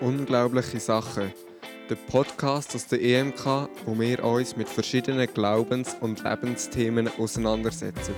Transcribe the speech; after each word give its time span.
Unglaubliche 0.00 0.80
Sachen. 0.80 1.30
Der 1.90 1.94
Podcast 1.94 2.74
aus 2.74 2.86
der 2.86 3.02
EMK, 3.02 3.68
wo 3.84 3.98
wir 4.00 4.24
uns 4.24 4.56
mit 4.56 4.66
verschiedenen 4.66 5.26
Glaubens- 5.26 5.94
und 6.00 6.24
Lebensthemen 6.24 7.10
auseinandersetzen. 7.18 8.14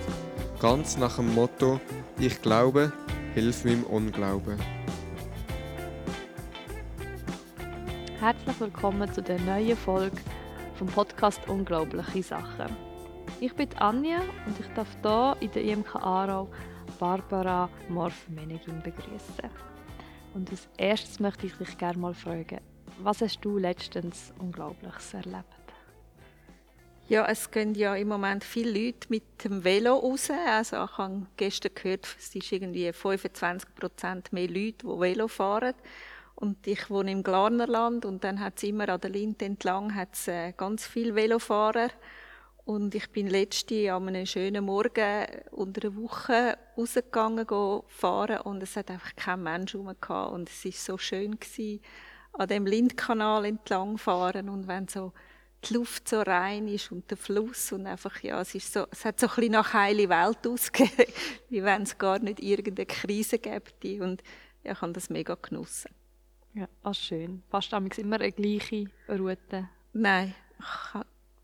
Ganz 0.61 0.97
nach 0.97 1.17
dem 1.17 1.35
Motto: 1.35 1.81
Ich 2.21 2.41
glaube, 2.41 2.93
hilf 3.35 3.65
meinem 3.65 3.83
Unglauben. 3.83 4.61
Herzlich 8.21 8.61
willkommen 8.61 9.13
zu 9.13 9.21
der 9.21 9.41
neuen 9.41 9.77
Folge 9.77 10.19
vom 10.77 10.87
Podcast 10.87 11.41
Unglaubliche 11.49 12.23
Sachen. 12.23 12.77
Ich 13.41 13.57
bin 13.57 13.69
Anja 13.79 14.21
und 14.47 14.61
ich 14.61 14.69
darf 14.77 14.87
hier 15.03 15.37
in 15.41 15.51
der 15.51 15.65
IMK 15.65 15.97
Aarau 15.97 16.49
Barbara 17.01 17.69
Morf-Menegin 17.89 18.81
begrüßen. 18.85 19.72
Und 20.35 20.51
als 20.51 20.69
erstes 20.77 21.21
möchte 21.21 21.47
ich 21.47 21.55
dich 21.55 21.77
gerne 21.77 21.99
mal 21.99 22.15
fragen, 22.15 22.61
was 23.03 23.21
hast 23.21 23.41
du 23.41 23.59
letztens 23.59 24.33
Unglaubliches 24.39 25.15
erlebt? 25.15 25.47
Ja, 27.09 27.27
es 27.27 27.51
gehen 27.51 27.75
ja 27.75 27.95
im 27.95 28.09
Moment 28.09 28.45
viele 28.45 28.87
Leute 28.87 29.09
mit 29.11 29.45
dem 29.45 29.65
Velo 29.65 29.97
raus. 29.97 30.31
Also 30.31 30.85
ich 30.85 30.99
habe 30.99 31.27
gestern 31.37 31.73
gehört, 31.75 32.07
es 32.19 32.33
sind 32.33 32.51
irgendwie 32.51 32.93
25 32.93 33.75
Prozent 33.75 34.33
mehr 34.33 34.49
Leute, 34.49 34.87
die 34.87 35.01
Velo 35.01 35.29
fahren. 35.29 35.75
Und 36.35 36.67
ich 36.67 36.89
wohne 36.91 37.13
im 37.13 37.23
Glarnerland 37.23 38.05
und 38.05 38.25
dann 38.25 38.41
hat 38.41 38.55
es 38.57 38.63
immer 38.63 38.89
an 38.89 39.01
der 39.01 39.11
Linde 39.11 39.45
entlang 39.45 39.95
hat's, 39.95 40.27
äh, 40.27 40.53
ganz 40.57 40.87
viele 40.87 41.15
Velofahrer. 41.15 41.91
Und 42.65 42.95
ich 42.95 43.11
bin 43.11 43.27
letzte 43.27 43.93
an 43.93 44.09
einem 44.09 44.25
schönen 44.25 44.65
Morgen 44.65 45.27
unter 45.51 45.89
einer 45.89 45.97
Woche 45.97 46.57
rausgegangen 46.77 47.47
fahren 47.89 48.41
und 48.43 48.63
es 48.63 48.77
hat 48.77 48.91
einfach 48.91 49.17
kein 49.17 49.43
Mensch 49.43 49.75
rum 49.75 49.93
gehabt. 50.01 50.33
und 50.33 50.49
es 50.49 50.65
ist 50.65 50.85
so 50.85 50.97
schön 50.97 51.39
gewesen, 51.41 51.81
an 52.33 52.49
dem 52.49 52.65
Lindkanal 52.65 53.45
entlang 53.47 53.99
fahren 53.99 54.49
und 54.49 54.69
wenn 54.69 54.87
so 54.87 55.13
die 55.65 55.75
Luft 55.75 56.09
so 56.09 56.21
rein 56.21 56.69
ist 56.69 56.93
und 56.93 57.11
der 57.11 57.17
Fluss 57.17 57.73
und 57.73 57.87
einfach 57.87 58.23
ja 58.23 58.41
es 58.41 58.55
ist 58.55 58.73
so 58.73 58.87
es 58.91 59.05
hat 59.05 59.21
so 59.21 59.27
ein 59.27 59.35
bisschen 59.35 59.53
nach 59.53 59.73
heile 59.75 60.09
Welt 60.09 60.47
ausgegeben, 60.47 61.13
wie 61.51 61.63
wenn 61.63 61.83
es 61.83 61.99
gar 61.99 62.21
nicht 62.21 62.41
irgendeine 62.41 62.87
Krise 62.87 63.39
gäbe 63.39 64.05
und 64.05 64.23
ja, 64.63 64.73
ich 64.73 64.81
habe 64.81 64.93
das 64.93 65.11
mega 65.11 65.35
genossen. 65.35 65.91
Ja, 66.55 66.69
ah, 66.83 66.95
schön. 66.95 67.43
Fast 67.51 67.73
immer 67.73 68.21
eine 68.21 68.31
gleiche 68.31 68.87
Route? 69.09 69.69
Nein, 69.93 70.35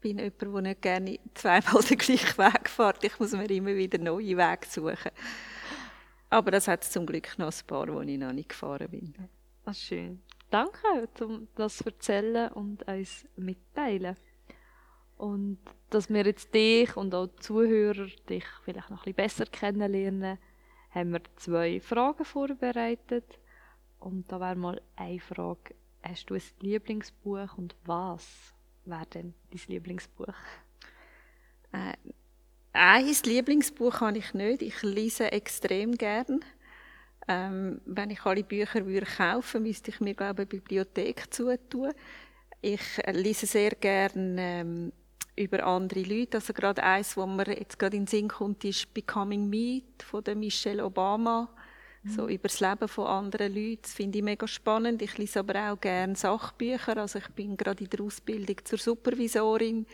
bin 0.00 0.18
jemand, 0.18 0.42
der 0.42 0.60
nicht 0.60 0.82
gerne 0.82 1.18
zweimal 1.34 1.82
den 1.88 1.98
gleichen 1.98 2.38
Weg 2.38 2.68
fährt. 2.68 3.04
Ich 3.04 3.18
muss 3.18 3.32
mir 3.32 3.50
immer 3.50 3.74
wieder 3.74 3.98
neue 3.98 4.36
Wege 4.36 4.66
suchen. 4.68 5.12
Aber 6.30 6.50
das 6.50 6.68
hat 6.68 6.84
zum 6.84 7.06
Glück 7.06 7.38
noch 7.38 7.46
ein 7.46 7.66
paar, 7.66 7.88
wo 7.88 8.00
ich 8.00 8.18
noch 8.18 8.32
nicht 8.32 8.50
gefahren 8.50 8.88
bin. 8.90 9.14
Ah, 9.64 9.74
schön. 9.74 10.22
Danke, 10.50 11.08
um 11.20 11.48
das 11.56 11.78
zu 11.78 11.86
erzählen 11.86 12.50
und 12.52 12.86
uns 12.88 13.26
mitteilen. 13.36 14.16
Und 15.16 15.58
dass 15.90 16.08
wir 16.08 16.24
jetzt 16.24 16.54
dich 16.54 16.96
und 16.96 17.14
auch 17.14 17.26
die 17.26 17.36
Zuhörer 17.36 18.06
dich 18.28 18.44
vielleicht 18.64 18.90
noch 18.90 18.98
ein 18.98 19.14
bisschen 19.14 19.14
besser 19.14 19.46
kennenlernen, 19.46 20.38
haben 20.90 21.12
wir 21.12 21.20
zwei 21.36 21.80
Fragen 21.80 22.24
vorbereitet. 22.24 23.38
Und 23.98 24.30
da 24.30 24.40
wäre 24.40 24.56
mal 24.56 24.80
eine 24.96 25.20
Frage. 25.20 25.74
Hast 26.02 26.30
du 26.30 26.34
ein 26.34 26.42
Lieblingsbuch 26.60 27.58
und 27.58 27.74
was? 27.84 28.54
Wäre 28.88 29.06
denn 29.06 29.34
dein 29.50 29.60
Lieblingsbuch? 29.66 30.34
Äh, 31.72 31.94
ein 32.72 33.16
Lieblingsbuch 33.24 34.00
habe 34.00 34.18
ich 34.18 34.34
nicht. 34.34 34.62
Ich 34.62 34.82
lese 34.82 35.32
extrem 35.32 35.96
gern. 35.96 36.40
Ähm, 37.26 37.80
wenn 37.84 38.10
ich 38.10 38.24
alle 38.24 38.42
Bücher 38.42 38.86
würde 38.86 39.06
kaufen 39.06 39.62
müsste 39.62 39.90
ich 39.90 40.00
mir, 40.00 40.14
glaube 40.14 40.42
eine 40.42 40.46
Bibliothek 40.46 41.32
zutun. 41.32 41.92
Ich 42.62 42.80
lese 43.12 43.46
sehr 43.46 43.72
gern 43.72 44.36
ähm, 44.38 44.92
über 45.36 45.64
andere 45.64 46.02
Leute. 46.02 46.38
Also 46.38 46.52
gerade 46.52 46.82
eins, 46.82 47.16
wo 47.16 47.26
mir 47.26 47.58
jetzt 47.58 47.78
gerade 47.78 47.96
in 47.96 48.04
den 48.04 48.08
Sinn 48.08 48.28
kommt, 48.28 48.64
ist 48.64 48.92
Becoming 48.94 49.48
Me 49.48 49.82
von 50.04 50.24
der 50.24 50.36
Michelle 50.36 50.84
Obama 50.84 51.48
so 52.04 52.22
mhm. 52.22 52.28
über 52.28 52.48
das 52.48 52.60
Leben 52.60 52.88
von 52.88 53.06
anderen 53.06 53.54
Leuten. 53.54 53.82
Das 53.82 53.92
finde 53.92 54.18
ich 54.18 54.24
mega 54.24 54.46
spannend. 54.46 55.02
Ich 55.02 55.18
lese 55.18 55.40
aber 55.40 55.72
auch 55.72 55.80
gerne 55.80 56.16
Sachbücher. 56.16 56.96
Also 56.96 57.18
ich 57.18 57.28
bin 57.28 57.56
gerade 57.56 57.84
in 57.84 57.90
der 57.90 58.00
Ausbildung 58.00 58.56
zur 58.64 58.78
Supervisorin. 58.78 59.86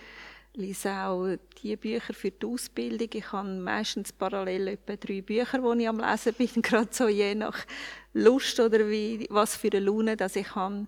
lese 0.54 0.93
auch 0.93 1.37
die 1.62 1.76
Bücher 1.76 2.14
für 2.14 2.31
die 2.31 2.47
Ausbildung. 2.47 3.09
Ich 3.12 3.32
habe 3.32 3.48
meistens 3.48 4.12
parallel 4.12 4.69
etwa 4.69 4.97
drei 4.97 5.22
Bücher, 5.22 5.59
die 5.59 5.82
ich 5.82 5.88
am 5.88 5.98
Lesen 5.98 6.34
bin, 6.34 6.48
gerade 6.62 6.88
so 6.91 7.09
je 7.09 7.34
nach 7.34 7.59
Lust 8.12 8.60
oder 8.60 8.88
wie, 8.88 9.26
was 9.31 9.56
für 9.56 9.72
eine 9.72 9.81
Laune 9.81 10.16
dass 10.16 10.37
ich 10.37 10.54
habe, 10.54 10.87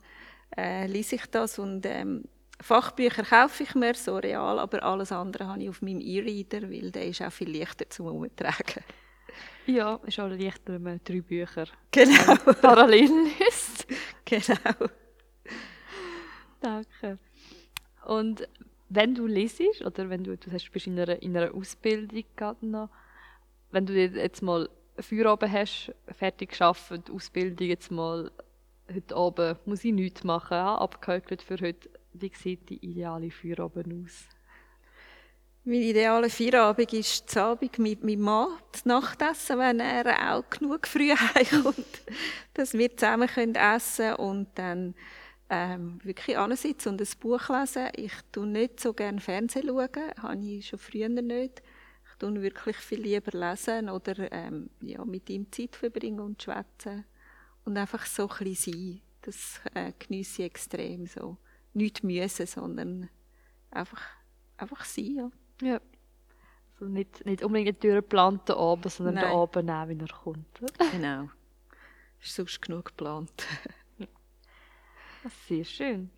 äh, 0.56 0.86
lese 0.86 1.16
ich 1.16 1.26
das 1.26 1.58
und 1.58 1.84
ähm, 1.86 2.24
Fachbücher 2.60 3.24
kaufe 3.24 3.64
ich 3.64 3.74
mir, 3.74 3.94
so 3.94 4.16
real, 4.16 4.58
aber 4.58 4.82
alles 4.82 5.12
andere 5.12 5.46
habe 5.46 5.62
ich 5.62 5.68
auf 5.68 5.82
meinem 5.82 6.00
E-Reader, 6.00 6.70
weil 6.70 6.90
der 6.90 7.06
ist 7.06 7.20
auch 7.20 7.32
viel 7.32 7.54
leichter 7.54 7.90
zum 7.90 8.06
Umtragen. 8.06 8.82
Ja, 9.66 10.00
ist 10.06 10.20
auch 10.20 10.28
leichter, 10.28 10.74
wenn 10.74 10.82
man 10.82 11.00
drei 11.04 11.20
Bücher 11.20 11.66
genau. 11.90 12.36
parallel 12.60 13.10
liest. 13.24 13.86
Genau. 14.24 14.90
Danke. 16.60 17.18
Und 18.06 18.48
wenn 18.88 19.14
du 19.14 19.26
lesest, 19.26 19.82
oder 19.82 20.10
wenn 20.10 20.24
du, 20.24 20.36
du 20.36 20.50
hast, 20.50 20.68
bist 20.72 20.88
in 20.88 20.98
einer, 20.98 21.22
in 21.22 21.36
einer 21.36 21.54
Ausbildung 21.54 22.24
gerade 22.34 22.66
noch, 22.66 22.90
wenn 23.70 23.86
du 23.86 23.94
jetzt 23.94 24.42
mal 24.42 24.68
Feierabend 24.98 25.52
hast, 25.52 25.94
fertig 26.10 26.50
geschafft, 26.50 26.92
Ausbildung 27.08 27.68
jetzt 27.68 27.92
mal, 27.92 28.32
heute 28.92 29.14
Abend 29.14 29.66
muss 29.66 29.84
ich 29.84 29.92
nichts 29.92 30.24
machen, 30.24 30.56
abgehökelt 30.56 31.42
für 31.42 31.58
heute, 31.60 31.88
wie 32.14 32.32
sieht 32.34 32.68
die 32.68 32.84
ideale 32.84 33.30
Feierabend 33.30 34.04
aus? 34.04 34.28
Mein 35.68 35.82
idealer 35.82 36.30
Feierabend 36.30 36.92
ist 36.92 37.26
das 37.26 37.38
Abend 37.38 37.80
mit 37.80 38.04
meinem 38.04 38.20
Mann, 38.20 38.56
das 38.70 38.84
Nachtessen, 38.84 39.58
wenn 39.58 39.80
er 39.80 40.32
auch 40.32 40.48
genug 40.48 40.86
früh 40.86 41.10
heimkommt, 41.34 42.02
dass 42.54 42.72
wir 42.72 42.96
zusammen 42.96 43.26
können 43.26 43.56
essen 43.56 44.14
und 44.14 44.46
dann 44.54 44.94
ähm, 45.50 45.98
wirklich 46.04 46.38
ansitzen 46.38 46.90
und 46.90 47.00
ein 47.00 47.08
Buch 47.18 47.48
lesen. 47.48 47.88
Ich 47.96 48.12
tue 48.30 48.46
nicht 48.46 48.78
so 48.78 48.92
gerne 48.92 49.20
Fernsehen 49.20 49.66
schauen, 49.66 49.88
habe 50.22 50.38
ich 50.38 50.68
schon 50.68 50.78
früher 50.78 51.08
nicht. 51.08 51.62
Ich 52.12 52.16
tue 52.20 52.42
wirklich 52.42 52.76
viel 52.76 53.00
lieber 53.00 53.36
lesen 53.36 53.90
oder 53.90 54.30
ähm, 54.30 54.70
ja, 54.82 55.04
mit 55.04 55.28
ihm 55.30 55.50
Zeit 55.50 55.74
verbringen 55.74 56.20
und 56.20 56.40
schwätzen 56.40 57.04
und 57.64 57.76
einfach 57.76 58.06
so 58.06 58.28
ein 58.28 58.44
bisschen 58.44 58.72
sein. 58.72 59.00
Das 59.22 59.60
äh, 59.74 59.92
geniesse 59.98 60.42
ich 60.42 60.46
extrem 60.46 61.06
so. 61.06 61.38
Nicht 61.74 62.04
müssen, 62.04 62.46
sondern 62.46 63.08
einfach, 63.72 64.02
einfach 64.58 64.84
sein. 64.84 65.16
Ja. 65.16 65.30
Ja. 65.62 65.80
Also 66.72 66.92
nicht, 66.92 67.24
nicht 67.24 67.42
unbedingt 67.42 67.68
einen 67.68 67.80
durchgeplanten 67.80 68.54
Abend, 68.54 68.90
sondern 68.92 69.14
Nein. 69.14 69.24
den 69.24 69.32
Abend 69.32 69.66
nehmen, 69.66 70.00
wie 70.00 70.04
er 70.04 70.16
kommt. 70.16 70.60
genau. 70.92 71.28
Ist 72.20 72.34
sonst 72.34 72.60
genug 72.60 72.86
geplant. 72.86 73.30
sehr 75.48 75.64
schön. 75.64 76.10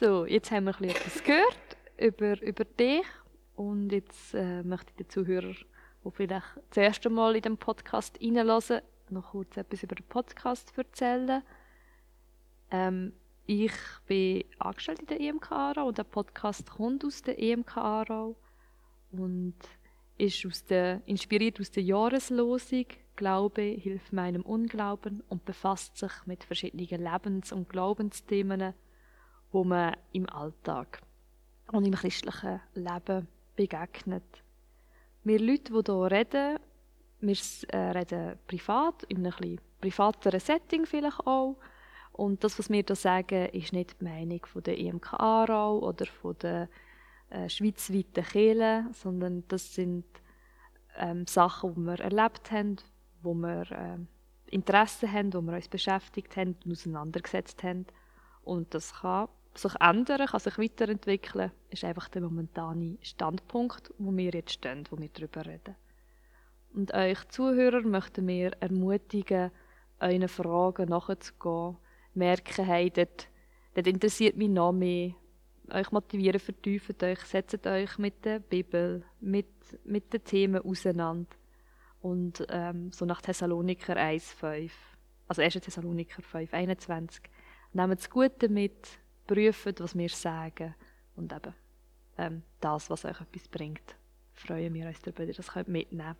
So, 0.00 0.26
jetzt 0.26 0.50
haben 0.50 0.64
wir 0.64 0.80
etwas 0.80 1.22
gehört 1.22 1.76
über, 1.98 2.40
über 2.42 2.64
dich. 2.64 3.04
Und 3.54 3.90
jetzt 3.92 4.34
äh, 4.34 4.62
möchte 4.62 4.90
ich 4.90 4.96
den 4.96 5.10
Zuhörer, 5.10 5.52
die 5.52 6.10
vielleicht 6.10 6.46
das 6.70 6.78
erste 6.78 7.10
Mal 7.10 7.36
in 7.36 7.42
den 7.42 7.56
Podcast 7.58 8.18
reinlassen, 8.22 8.80
noch 9.10 9.32
kurz 9.32 9.56
etwas 9.56 9.82
über 9.82 9.94
den 9.94 10.06
Podcast 10.06 10.72
erzählen. 10.76 11.42
Ähm, 12.70 13.12
ich 13.50 13.72
bin 14.06 14.44
angestellt 14.60 15.00
in 15.00 15.06
der 15.06 15.20
EMK 15.20 15.50
Aarau 15.50 15.88
und 15.88 15.98
der 15.98 16.04
Podcast 16.04 16.70
kommt 16.70 17.04
aus 17.04 17.20
der 17.20 17.36
EMK 17.36 17.78
Aarau 17.78 18.36
und 19.10 19.56
ist 20.18 20.46
aus 20.46 20.64
der, 20.66 21.02
inspiriert 21.06 21.58
aus 21.58 21.72
der 21.72 21.82
Jahreslosung 21.82 22.86
Glaube 23.16 23.62
hilft 23.62 24.12
meinem 24.12 24.42
Unglauben 24.42 25.24
und 25.28 25.44
befasst 25.44 25.98
sich 25.98 26.12
mit 26.26 26.44
verschiedenen 26.44 27.02
Lebens- 27.02 27.50
und 27.50 27.68
Glaubensthemen, 27.68 28.72
wo 29.50 29.64
man 29.64 29.96
im 30.12 30.30
Alltag 30.30 31.02
und 31.72 31.84
im 31.84 31.94
christlichen 31.94 32.60
Leben 32.74 33.26
begegnet. 33.56 34.44
Wir 35.24 35.40
Leute, 35.40 35.72
die 35.72 35.92
hier 35.92 36.10
reden, 36.10 36.58
wir 37.20 37.36
äh, 37.70 37.90
reden 37.90 38.38
privat, 38.46 39.02
in 39.08 39.18
einem 39.18 39.32
etwas 39.32 39.64
privateren 39.80 40.40
Setting 40.40 40.86
vielleicht 40.86 41.26
auch, 41.26 41.56
und 42.20 42.44
das, 42.44 42.58
was 42.58 42.68
wir 42.68 42.84
hier 42.86 42.96
sagen, 42.96 43.46
ist 43.46 43.72
nicht 43.72 43.98
die 43.98 44.04
Meinung 44.04 44.44
von 44.44 44.62
der 44.62 44.78
EMK 44.78 45.14
Aarau 45.14 45.78
oder 45.78 46.04
von 46.04 46.36
der 46.42 46.68
äh, 47.30 47.48
schweizweiten 47.48 48.22
Kirche, 48.22 48.84
sondern 48.92 49.42
das 49.48 49.74
sind 49.74 50.04
ähm, 50.98 51.26
Sachen, 51.26 51.74
die 51.74 51.80
wir 51.80 51.98
erlebt 51.98 52.50
haben, 52.50 52.76
wo 53.22 53.32
wir 53.32 53.62
äh, 53.72 53.96
Interesse 54.54 55.10
haben, 55.10 55.32
wo 55.32 55.40
wir 55.40 55.54
uns 55.54 55.68
beschäftigt 55.68 56.36
haben 56.36 56.56
und 56.66 56.72
auseinandergesetzt 56.72 57.62
haben. 57.62 57.86
Und 58.44 58.74
das 58.74 59.00
kann 59.00 59.28
sich 59.54 59.72
ändern, 59.80 60.26
kann 60.26 60.40
sich 60.40 60.58
weiterentwickeln, 60.58 61.52
ist 61.70 61.84
einfach 61.84 62.10
der 62.10 62.20
momentane 62.20 62.98
Standpunkt, 63.00 63.94
wo 63.96 64.14
wir 64.14 64.32
jetzt 64.32 64.52
stehen, 64.52 64.84
wo 64.90 64.98
wir 64.98 65.08
darüber 65.08 65.46
reden. 65.46 65.74
Und 66.74 66.92
euch 66.92 67.26
Zuhörer 67.28 67.80
möchten 67.80 68.28
wir 68.28 68.52
ermutigen, 68.60 69.50
euren 70.00 70.28
Fragen 70.28 70.90
nachzugehen, 70.90 71.78
merken, 72.20 72.64
hey, 72.64 72.90
dort, 72.90 73.28
dort 73.74 73.86
interessiert 73.86 74.36
mich 74.36 74.48
noch 74.48 74.72
mehr. 74.72 75.14
Euch 75.72 75.90
motivieren, 75.92 76.40
vertiefen 76.40 76.96
euch, 77.02 77.20
setzt 77.20 77.66
euch 77.66 77.98
mit 77.98 78.24
der 78.24 78.40
Bibel, 78.40 79.04
mit, 79.20 79.46
mit 79.84 80.12
den 80.12 80.24
Themen 80.24 80.62
auseinander. 80.62 81.30
Und 82.02 82.46
ähm, 82.48 82.92
so 82.92 83.04
nach 83.04 83.20
Thessaloniker 83.20 83.96
1,5, 83.96 84.70
also 85.28 85.42
1. 85.42 85.54
Thessaloniker 85.54 86.22
5, 86.22 86.52
21, 86.52 87.22
nehmt 87.72 87.98
das 87.98 88.10
Gute 88.10 88.48
mit, 88.48 88.88
prüft, 89.26 89.80
was 89.80 89.96
wir 89.96 90.08
sagen 90.08 90.74
und 91.14 91.32
eben 91.32 91.54
ähm, 92.18 92.42
das, 92.60 92.90
was 92.90 93.04
euch 93.04 93.20
etwas 93.20 93.48
bringt. 93.48 93.96
Freuen 94.34 94.74
wir 94.74 94.86
uns 94.86 95.00
darüber, 95.02 95.26
das 95.26 95.48
könnt 95.48 95.68
mitnehmen. 95.68 96.16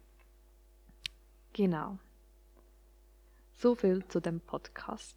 Genau. 1.53 1.99
So 3.55 3.75
viel 3.75 4.07
zu 4.07 4.21
dem 4.21 4.41
Podcast. 4.41 5.17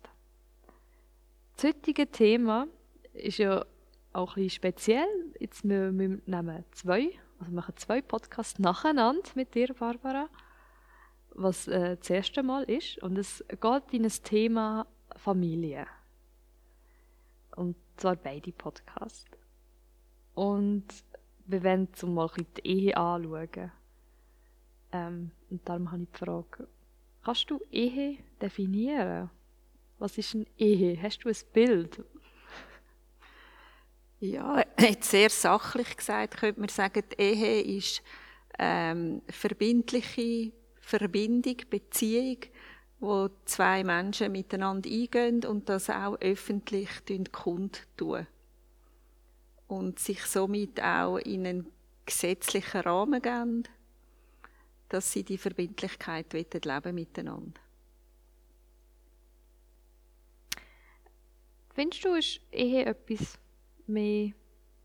Das 1.56 1.66
heutige 1.66 2.10
Thema 2.10 2.68
ist 3.14 3.38
ja 3.38 3.66
auch 4.12 4.38
ein 4.38 4.50
speziell. 4.50 5.08
Jetzt 5.40 5.64
wir, 5.64 5.98
wir 5.98 6.20
nehmen 6.26 6.66
zwei, 6.72 7.12
also 7.40 7.52
machen 7.52 7.76
zwei 7.78 8.02
Podcasts 8.02 8.60
nacheinander 8.60 9.30
mit 9.36 9.54
dir, 9.56 9.74
Barbara, 9.74 10.30
was 11.32 11.68
äh, 11.68 11.98
das 11.98 12.10
erste 12.10 12.44
Mal 12.44 12.64
ist. 12.64 12.98
Und 13.00 13.18
es 13.18 13.44
geht 13.50 13.94
in 13.94 14.04
das 14.04 14.22
Thema 14.22 14.88
Familie. 15.16 15.86
Und 17.56 17.76
zwar 17.98 18.16
beide 18.16 18.52
Podcasts. 18.52 19.26
Und 20.34 20.86
wir 21.46 21.64
wollen 21.64 21.94
zum 21.94 22.16
mal 22.16 22.30
die 22.58 22.68
Ehe 22.68 22.98
anschauen. 22.98 23.72
Ähm, 24.92 25.32
und 25.50 25.68
darum 25.68 25.92
habe 25.92 26.04
ich 26.04 26.10
die 26.10 26.18
Frage, 26.18 26.68
kannst 27.24 27.50
du 27.50 27.60
Ehe 27.72 28.18
definieren? 28.42 29.30
Was 30.00 30.18
ist 30.18 30.36
eine 30.36 30.46
Ehe? 30.58 31.02
Hast 31.02 31.20
du 31.20 31.30
ein 31.30 31.36
Bild? 31.54 32.04
Ja, 34.20 34.64
jetzt 34.80 35.12
sehr 35.12 35.30
sachlich 35.30 35.98
gesagt 35.98 36.38
könnte 36.38 36.60
man 36.60 36.70
sagen, 36.70 37.04
die 37.12 37.22
Ehe 37.22 37.62
ist 37.78 38.02
ähm, 38.58 39.22
verbindliche 39.30 40.52
Verbindung, 40.80 41.58
Beziehung, 41.70 42.38
wo 43.00 43.30
zwei 43.46 43.84
Menschen 43.84 44.32
miteinander 44.32 44.90
eingehen 44.90 45.44
und 45.46 45.68
das 45.68 45.90
auch 45.90 46.18
öffentlich 46.22 46.90
kundtun 47.32 48.28
und 49.68 50.00
sich 50.00 50.24
somit 50.26 50.82
auch 50.82 51.18
in 51.18 51.48
einen 51.48 51.72
gesetzlichen 52.06 52.82
Rahmen 52.82 53.22
geben, 53.22 53.64
dass 54.90 55.12
sie 55.12 55.24
die 55.24 55.38
Verbindlichkeit 55.38 56.32
leben 56.34 56.96
miteinander. 56.96 57.63
Findest 61.74 62.06
du, 62.06 62.14
ist 62.14 62.40
Ehe 62.52 62.86
etwas 62.86 63.40
mehr 63.88 64.34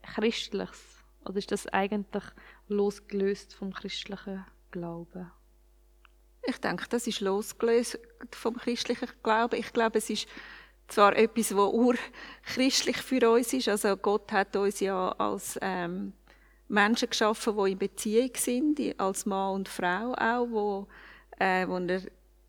Christliches? 0.02 1.05
Oder 1.25 1.38
ist 1.38 1.52
das 1.52 1.67
eigentlich 1.67 2.25
losgelöst 2.69 3.55
vom 3.55 3.73
christlichen 3.73 4.46
Glauben? 4.70 5.31
Ich 6.43 6.58
denke, 6.58 6.87
das 6.88 7.06
ist 7.06 7.20
losgelöst 7.20 7.99
vom 8.32 8.56
christlichen 8.56 9.08
Glauben. 9.23 9.56
Ich 9.56 9.73
glaube, 9.75 9.99
es 9.99 10.08
ist 10.08 10.26
zwar 10.88 11.14
etwas, 11.14 11.55
was 11.55 11.73
urchristlich 11.73 12.96
für 12.96 13.31
uns 13.31 13.52
ist. 13.52 13.69
Also 13.69 13.94
Gott 13.96 14.32
hat 14.32 14.56
uns 14.56 14.81
ja 14.81 15.11
als 15.19 15.58
ähm, 15.61 16.14
Menschen 16.69 17.11
geschaffen, 17.11 17.55
die 17.56 17.73
in 17.73 17.79
Beziehung 17.79 18.31
sind, 18.35 18.81
als 18.99 19.26
Mann 19.26 19.56
und 19.56 19.69
Frau 19.69 20.14
auch, 20.14 20.46
wo, 20.49 20.88
äh, 21.38 21.69
wo 21.69 21.76
er 21.76 22.00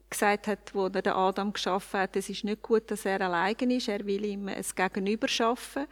gesagt 0.09 0.47
hat, 0.47 0.73
wo 0.73 0.85
er 0.85 1.01
den 1.01 1.13
Adam 1.13 1.53
geschaffen 1.53 1.99
hat, 1.99 2.15
es 2.15 2.29
ist 2.29 2.43
nicht 2.43 2.61
gut, 2.61 2.89
dass 2.91 3.05
er 3.05 3.21
alleine 3.21 3.75
ist, 3.75 3.87
er 3.87 4.05
will 4.05 4.25
ihm 4.25 4.47
ein 4.47 4.65
Gegenüber 4.75 5.27
schaffen. 5.27 5.85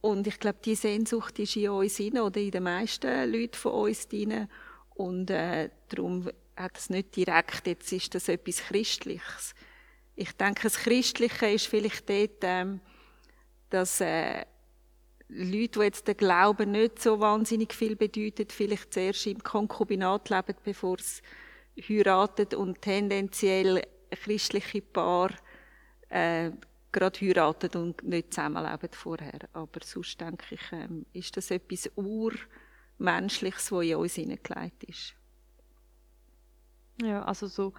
Und 0.00 0.26
ich 0.26 0.38
glaube, 0.40 0.58
die 0.64 0.74
Sehnsucht 0.74 1.38
ist 1.38 1.56
in 1.56 1.70
uns 1.70 1.96
drin, 1.96 2.18
oder 2.18 2.40
in 2.40 2.50
den 2.50 2.64
meisten 2.64 3.30
Leuten 3.30 3.54
von 3.54 3.72
uns 3.72 4.08
drin. 4.08 4.48
Und 4.94 5.30
äh, 5.30 5.70
darum 5.88 6.28
hat 6.56 6.76
es 6.76 6.90
nicht 6.90 7.16
direkt, 7.16 7.66
jetzt 7.66 7.92
ist 7.92 8.14
das 8.14 8.28
etwas 8.28 8.58
Christliches. 8.58 9.54
Ich 10.14 10.32
denke, 10.32 10.62
das 10.64 10.76
Christliche 10.76 11.46
ist 11.46 11.66
vielleicht 11.66 12.08
dort, 12.08 12.42
ähm, 12.42 12.80
dass 13.70 14.00
äh, 14.00 14.44
Leute, 15.28 15.78
die 15.78 15.84
jetzt 15.84 16.06
den 16.06 16.16
Glauben 16.16 16.72
nicht 16.72 17.00
so 17.00 17.18
wahnsinnig 17.20 17.72
viel 17.72 17.96
bedeutet, 17.96 18.52
vielleicht 18.52 18.92
zuerst 18.92 19.26
im 19.26 19.42
Konkubinat 19.42 20.28
leben, 20.28 20.54
bevor 20.62 20.98
sie 20.98 21.22
heiraten 21.76 22.54
und 22.54 22.82
tendenziell 22.82 23.82
christliche 24.10 24.82
Paar 24.82 25.30
äh, 26.08 26.50
gerade 26.92 27.20
heiraten 27.20 27.70
und 27.80 28.02
nicht 28.02 28.34
zusammenleben 28.34 28.90
vorher. 28.92 29.40
Aber 29.52 29.80
sonst 29.82 30.20
denke 30.20 30.54
ich, 30.54 30.72
ähm, 30.72 31.06
ist 31.12 31.36
das 31.36 31.50
etwas 31.50 31.90
Urmenschliches, 31.96 33.72
was 33.72 33.84
in 33.84 33.96
uns 33.96 34.14
hineingelegt 34.14 34.84
ist. 34.84 35.14
Ja, 37.02 37.24
also 37.24 37.46
so, 37.46 37.70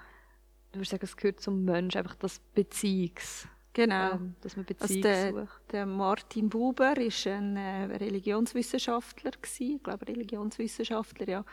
du 0.72 0.80
würdest 0.80 0.92
sagen, 0.92 1.06
es 1.06 1.16
gehört 1.16 1.40
zum 1.40 1.64
Mensch, 1.64 1.96
einfach 1.96 2.16
das 2.16 2.40
Beziehungs... 2.54 3.48
Genau. 3.76 4.12
Ähm, 4.12 4.36
dass 4.42 4.56
man 4.56 4.66
Beziehung 4.66 4.90
also 4.90 5.02
der, 5.02 5.32
sucht. 5.32 5.72
der 5.72 5.86
Martin 5.88 6.48
Buber 6.48 6.96
ist 6.98 7.26
ein 7.26 7.58
äh, 7.58 7.86
Religionswissenschaftler 7.86 9.32
gewesen, 9.32 9.78
ich 9.78 9.84
glaube 9.84 10.08
Religionswissenschaftler, 10.08 11.28
ja. 11.28 11.46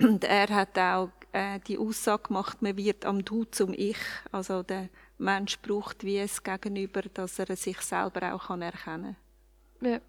Und 0.00 0.24
er 0.24 0.48
hat 0.48 0.78
auch 0.78 1.10
äh, 1.32 1.60
die 1.60 1.78
Aussage 1.78 2.24
gemacht, 2.24 2.62
man 2.62 2.76
wird 2.76 3.04
am 3.04 3.24
Du 3.24 3.44
zum 3.44 3.72
Ich. 3.72 3.98
Also 4.32 4.62
der 4.62 4.88
Mensch 5.18 5.58
braucht 5.60 6.04
wie 6.04 6.18
es 6.18 6.42
Gegenüber, 6.42 7.02
dass 7.02 7.38
er 7.38 7.54
sich 7.56 7.80
selber 7.80 8.34
auch 8.34 8.46
kann 8.48 8.62
erkennen 8.62 9.16
kann. 9.80 9.92
Ja. 9.92 10.00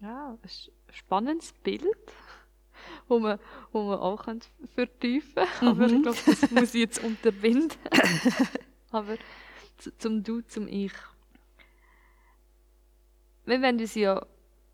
Ja, 0.00 0.30
ein 0.30 0.48
spannendes 0.92 1.52
Bild 1.52 1.84
wo 3.08 3.18
man, 3.18 3.38
wo 3.72 3.82
man 3.82 3.98
auch 3.98 4.24
vertiefen 4.74 5.44
kann. 5.58 5.76
Mhm. 5.76 5.82
Aber 5.82 5.86
ich 5.86 6.02
glaube, 6.02 6.18
das 6.26 6.50
muss 6.50 6.74
ich 6.74 6.80
jetzt 6.80 7.04
unterbinden. 7.04 7.78
Aber 8.90 9.16
zum 9.98 10.22
Du, 10.22 10.40
zum 10.42 10.68
Ich. 10.68 10.92
Wir 13.46 13.60
werden 13.62 13.80
uns 13.80 13.94
ja 13.94 14.24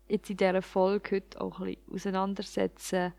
jetzt 0.07 0.29
in 0.29 0.37
dieser 0.37 0.61
Folge 0.61 1.17
heute 1.17 1.41
auch 1.41 1.59
ein 1.59 1.75
bisschen 1.75 1.93
auseinandersetzen, 1.93 3.13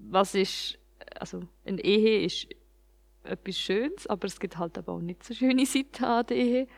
was 0.00 0.34
ist, 0.34 0.78
also 1.18 1.42
eine 1.64 1.82
Ehe 1.82 2.24
ist 2.24 2.48
etwas 3.24 3.56
Schönes, 3.56 4.06
aber 4.06 4.26
es 4.26 4.38
gibt 4.40 4.56
halt 4.58 4.78
aber 4.78 4.94
auch 4.94 5.00
nicht 5.00 5.22
so 5.24 5.34
schöne 5.34 5.66
Seiten 5.66 6.04
an 6.04 6.26
der 6.26 6.36
Ehe. 6.36 6.68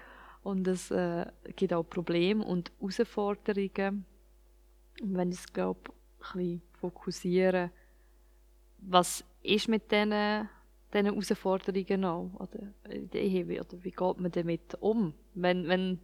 Und 0.43 0.67
es 0.67 0.91
äh, 0.91 1.27
gibt 1.57 1.73
auch 1.73 1.85
Probleme 1.85 2.45
und 2.45 2.73
Herausforderungen. 2.81 4.05
Und 5.01 5.17
wenn 5.17 5.31
ich 5.31 5.39
es, 5.39 5.53
glaube 5.53 5.81
ein 5.91 6.33
bisschen 6.33 6.63
fokussieren, 6.81 7.71
was 8.79 9.25
ist 9.43 9.69
mit 9.69 9.91
diesen, 9.93 10.49
diesen 10.93 11.07
Herausforderungen 11.07 12.01
noch? 12.01 12.31
Oder, 12.39 12.73
oder 12.85 13.85
wie 13.85 13.91
geht 13.91 14.21
man 14.21 14.31
damit 14.31 14.75
um, 14.81 15.15
wenn, 15.35 15.69
wenn, 15.69 16.01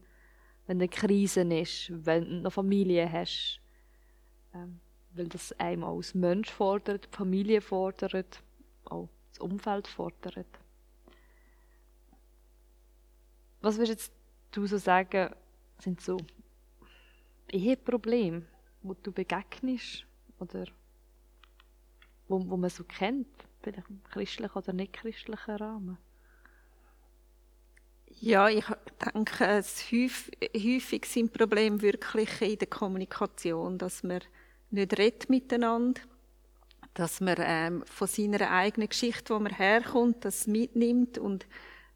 wenn 0.66 0.78
eine 0.78 0.88
Krise 0.88 1.42
ist, 1.42 1.90
wenn 2.04 2.24
du 2.24 2.36
eine 2.38 2.50
Familie 2.50 3.10
hast? 3.10 3.60
Ähm, 4.54 4.80
weil 5.16 5.28
das 5.28 5.52
einem 5.58 5.84
als 5.84 6.14
Mensch 6.14 6.50
fordert, 6.50 7.06
die 7.06 7.16
Familie 7.16 7.60
fordert, 7.60 8.42
auch 8.84 9.08
das 9.30 9.38
Umfeld 9.38 9.88
fordert. 9.88 10.46
Was 13.60 13.78
würdest 13.78 14.12
du 14.52 14.66
so 14.66 14.78
sagen, 14.78 15.34
sind 15.78 16.00
so 16.00 16.18
Eheprobleme, 17.48 18.42
wo 18.82 18.94
du 18.94 19.12
begegnest 19.12 20.06
oder 20.38 20.64
wo, 22.28 22.48
wo 22.48 22.56
man 22.56 22.70
so 22.70 22.84
kennt, 22.84 23.28
vielleicht 23.62 23.88
im 23.88 24.02
christlichen 24.04 24.56
oder 24.56 24.72
nicht 24.72 24.92
christlichen 24.92 25.56
Rahmen? 25.56 25.98
Ja, 28.18 28.48
ich 28.48 28.64
denke, 29.04 29.44
häufig, 29.46 30.30
häufig 30.54 31.04
sind 31.04 31.32
Probleme 31.32 31.82
wirklich 31.82 32.40
in 32.40 32.58
der 32.58 32.68
Kommunikation, 32.68 33.76
dass 33.76 34.02
man 34.02 34.20
nicht 34.76 34.98
redet 34.98 35.28
miteinander, 35.28 36.00
dass 36.94 37.20
man 37.20 37.36
ähm, 37.38 37.84
von 37.86 38.06
seiner 38.06 38.50
eigenen 38.50 38.88
Geschichte, 38.88 39.34
wo 39.34 39.38
man 39.38 39.52
herkommt, 39.52 40.24
das 40.24 40.46
mitnimmt 40.46 41.18
und 41.18 41.46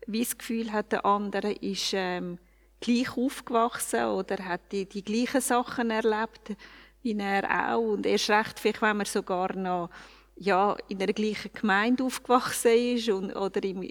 wie 0.06 0.25
das 0.25 0.37
Gefühl 0.37 0.72
hat, 0.72 0.92
der 0.92 1.06
andere 1.06 1.52
ist 1.52 1.92
ähm, 1.94 2.38
gleich 2.80 3.16
aufgewachsen 3.16 4.04
oder 4.06 4.44
hat 4.44 4.72
die, 4.72 4.87
die 4.87 5.04
gleichen 5.04 5.40
Sachen 5.40 5.90
erlebt 5.90 6.56
wie 7.02 7.16
er 7.18 7.75
auch. 7.75 7.92
Und 7.92 8.06
erst 8.06 8.30
recht 8.30 8.60
vielleicht, 8.60 8.82
wenn 8.82 8.96
man 8.96 9.06
sogar 9.06 9.54
noch 9.56 9.90
ja, 10.37 10.76
in 10.88 11.02
einer 11.02 11.12
gleichen 11.12 11.52
Gemeinde 11.52 12.04
aufgewachsen 12.04 12.72
ist 12.72 13.08
und, 13.10 13.34
oder 13.34 13.62
im, 13.62 13.82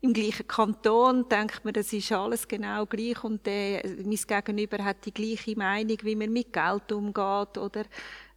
im 0.00 0.12
gleichen 0.12 0.46
Kanton, 0.46 1.28
denkt 1.28 1.64
man, 1.64 1.74
das 1.74 1.92
ist 1.92 2.12
alles 2.12 2.46
genau 2.46 2.86
gleich 2.86 3.24
und 3.24 3.44
der, 3.46 3.82
mein 4.04 4.16
Gegenüber 4.16 4.84
hat 4.84 5.04
die 5.04 5.12
gleiche 5.12 5.56
Meinung, 5.56 5.98
wie 6.02 6.14
man 6.14 6.32
mit 6.32 6.52
Geld 6.52 6.92
umgeht 6.92 7.58
oder 7.58 7.84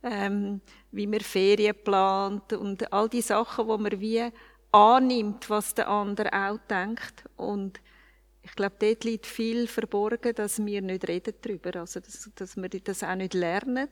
ähm, 0.01 0.62
wie 0.91 1.06
man 1.06 1.20
Ferien 1.20 1.75
plant 1.84 2.53
und 2.53 2.91
all 2.91 3.08
die 3.10 3.22
Sachen, 3.22 3.68
wo 3.68 3.77
man 3.77 4.00
wie 4.00 4.27
annimmt, 4.72 5.50
was 5.50 5.75
der 5.75 5.88
andere 5.88 6.34
auch 6.34 6.58
denkt 6.68 7.25
und 7.38 7.80
ich 8.44 8.56
glaube, 8.56 8.75
dort 8.80 9.03
liegt 9.03 9.27
viel 9.27 9.68
verborgen, 9.68 10.34
dass 10.34 10.65
wir 10.65 10.82
nicht 10.82 11.08
reden 11.08 11.36
darüber, 11.41 11.82
also 11.82 12.00
dass, 12.00 12.30
dass 12.34 12.58
wir 12.58 12.70
das 12.70 13.03
auch 13.03 13.15
nicht 13.15 13.36
lernen. 13.36 13.88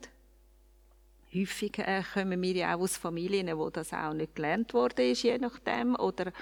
Häufig 1.32 1.78
äh, 1.78 2.02
kommen 2.12 2.42
wir 2.42 2.52
ja 2.52 2.74
auch 2.74 2.80
aus 2.80 2.96
Familien, 2.96 3.56
wo 3.56 3.70
das 3.70 3.92
auch 3.92 4.12
nicht 4.12 4.34
gelernt 4.34 4.74
worden 4.74 5.12
ist, 5.12 5.22
je 5.22 5.38
nachdem, 5.38 5.94
oder, 5.94 6.32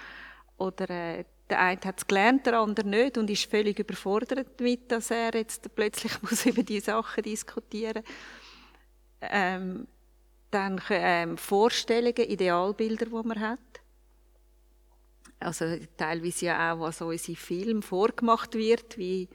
oder 0.58 0.90
äh, 0.90 1.24
der 1.48 1.60
eine 1.60 1.80
hat 1.82 1.98
es 1.98 2.06
gelernt, 2.06 2.46
der 2.46 2.58
andere 2.58 2.86
nicht 2.86 3.16
und 3.16 3.30
ist 3.30 3.50
völlig 3.50 3.78
überfordert 3.78 4.46
damit, 4.58 4.92
dass 4.92 5.10
er 5.10 5.34
jetzt 5.34 5.74
plötzlich 5.74 6.12
muss 6.22 6.44
über 6.44 6.62
die 6.62 6.80
Sachen 6.80 7.22
diskutieren 7.22 8.02
ähm, 9.22 9.86
Dann 10.50 10.80
ähm, 10.90 11.38
Vorstellungen, 11.38 12.28
Idealbilder, 12.28 13.06
die 13.06 13.28
man 13.28 13.40
hat 13.40 13.58
also 15.40 15.64
teilweise 15.96 16.46
ja 16.46 16.72
auch, 16.72 16.80
was 16.80 17.00
unsere 17.00 17.36
Film 17.36 17.82
vorgemacht 17.82 18.54
wird, 18.54 18.98
wie, 18.98 19.28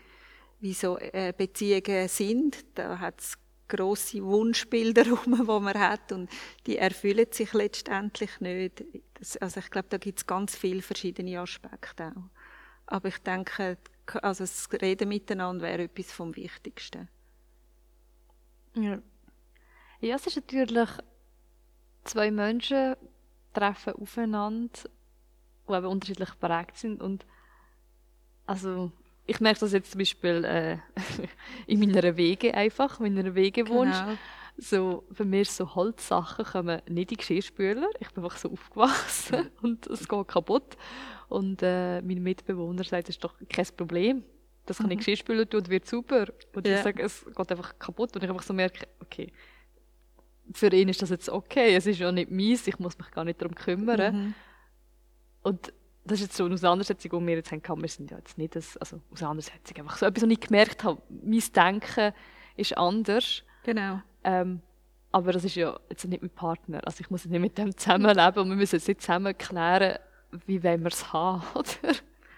wie 0.59 0.73
so 0.73 0.97
äh, 0.97 1.33
Beziehungen 1.35 2.07
sind. 2.07 2.65
Da 2.75 2.99
hat 2.99 3.19
es 3.19 3.37
grosse 3.75 4.23
Wunschbilder 4.23 5.09
rum, 5.09 5.35
die 5.37 5.43
man 5.43 5.79
hat 5.79 6.11
und 6.11 6.29
die 6.65 6.77
erfüllen 6.77 7.27
sich 7.31 7.53
letztendlich 7.53 8.39
nicht. 8.39 8.83
Das, 9.15 9.37
also 9.37 9.59
ich 9.59 9.69
glaube, 9.69 9.87
da 9.89 9.97
gibt 9.97 10.19
es 10.19 10.27
ganz 10.27 10.55
viele 10.55 10.81
verschiedene 10.81 11.39
Aspekte 11.39 12.13
auch. 12.15 12.29
Aber 12.85 13.07
ich 13.07 13.17
denke, 13.19 13.77
also 14.21 14.43
das 14.43 14.69
Reden 14.81 15.09
miteinander 15.09 15.63
wäre 15.63 15.83
etwas 15.83 16.11
vom 16.11 16.35
Wichtigsten. 16.35 17.07
Ja. 18.75 18.99
ja, 20.01 20.15
es 20.15 20.27
ist 20.27 20.35
natürlich 20.35 20.89
zwei 22.03 22.31
Menschen 22.31 22.95
treffen 23.53 23.93
aufeinander 23.93 24.79
die 25.67 25.73
eben 25.73 25.85
unterschiedlich 25.85 26.39
prägt 26.39 26.77
sind. 26.77 27.01
Und 27.01 27.25
also 28.45 28.91
ich 29.25 29.39
merke 29.39 29.61
das 29.61 29.71
jetzt 29.71 29.91
zum 29.91 29.99
Beispiel 29.99 30.43
äh, 30.43 30.77
in 31.67 31.79
meiner 31.79 32.17
Wege 32.17 32.53
einfach, 32.53 32.99
in 32.99 33.15
meiner 33.15 33.35
Wegewunsch. 33.35 33.97
Genau. 33.97 34.17
So, 34.55 35.03
für 35.11 35.25
mich 35.25 35.49
so 35.49 35.73
Holzsachen 35.73 36.45
kommen 36.45 36.81
nicht 36.87 37.11
in 37.11 37.17
Geschirrspüler. 37.17 37.89
Ich 37.99 38.11
bin 38.11 38.23
einfach 38.23 38.37
so 38.37 38.51
aufgewachsen 38.51 39.49
und 39.61 39.87
es 39.87 40.07
geht 40.07 40.27
kaputt. 40.27 40.77
Und 41.27 41.63
äh, 41.63 42.01
mein 42.01 42.21
Mitbewohner 42.21 42.83
sagt, 42.83 43.07
das 43.07 43.15
ist 43.15 43.23
doch 43.23 43.33
kein 43.49 43.65
Problem. 43.75 44.23
Das 44.65 44.77
kann 44.77 44.87
mhm. 44.87 44.93
ich 44.93 44.97
Geschirrspüler 44.99 45.49
tun 45.49 45.61
und 45.61 45.69
wird 45.69 45.87
super. 45.87 46.27
Und 46.53 46.67
ja. 46.67 46.77
ich 46.77 46.83
sage, 46.83 47.01
es 47.01 47.25
geht 47.25 47.51
einfach 47.51 47.79
kaputt. 47.79 48.15
Und 48.15 48.23
ich 48.23 48.29
einfach 48.29 48.43
so 48.43 48.53
merke, 48.53 48.87
okay, 48.99 49.31
für 50.51 50.67
ihn 50.67 50.89
ist 50.89 51.01
das 51.01 51.09
jetzt 51.09 51.29
okay. 51.29 51.75
Es 51.75 51.87
ist 51.87 51.99
ja 51.99 52.11
nicht 52.11 52.29
meins, 52.29 52.67
ich 52.67 52.77
muss 52.77 52.97
mich 52.97 53.09
gar 53.09 53.23
nicht 53.23 53.41
darum 53.41 53.55
kümmern. 53.55 54.15
Mhm. 54.15 54.33
Und 55.41 55.73
das 56.05 56.19
ist 56.19 56.27
jetzt 56.27 56.37
so 56.37 56.45
eine 56.45 56.53
Auseinandersetzung, 56.53 57.19
die 57.19 57.27
wir 57.27 57.35
jetzt 57.35 57.51
haben. 57.51 57.81
Wir 57.81 57.89
sind 57.89 58.11
ja 58.11 58.17
jetzt 58.17 58.37
nicht 58.37 58.55
das, 58.55 58.77
also 58.77 58.99
Auseinandersetzung, 59.11 59.77
einfach 59.77 59.97
so 59.97 60.05
etwas, 60.05 60.23
was 60.23 60.29
ich 60.29 60.39
gemerkt 60.39 60.83
habe, 60.83 61.01
mein 61.09 61.43
Denken 61.55 62.13
ist 62.57 62.77
anders. 62.77 63.43
Genau. 63.63 64.01
Ähm, 64.23 64.61
aber 65.11 65.31
das 65.31 65.45
ist 65.45 65.55
ja 65.55 65.79
jetzt 65.89 66.05
nicht 66.05 66.21
mein 66.21 66.31
Partner. 66.31 66.81
Also 66.85 67.01
ich 67.01 67.09
muss 67.09 67.25
nicht 67.25 67.39
mit 67.39 67.57
dem 67.57 67.75
zusammenleben 67.77 68.43
und 68.43 68.49
wir 68.49 68.55
müssen 68.55 68.75
jetzt 68.75 68.87
nicht 68.87 69.01
zusammen 69.01 69.37
klären, 69.37 69.99
wie 70.45 70.63
wollen 70.63 70.81
wir 70.81 70.91
es 70.91 71.13
haben, 71.13 71.43
oder? 71.55 71.95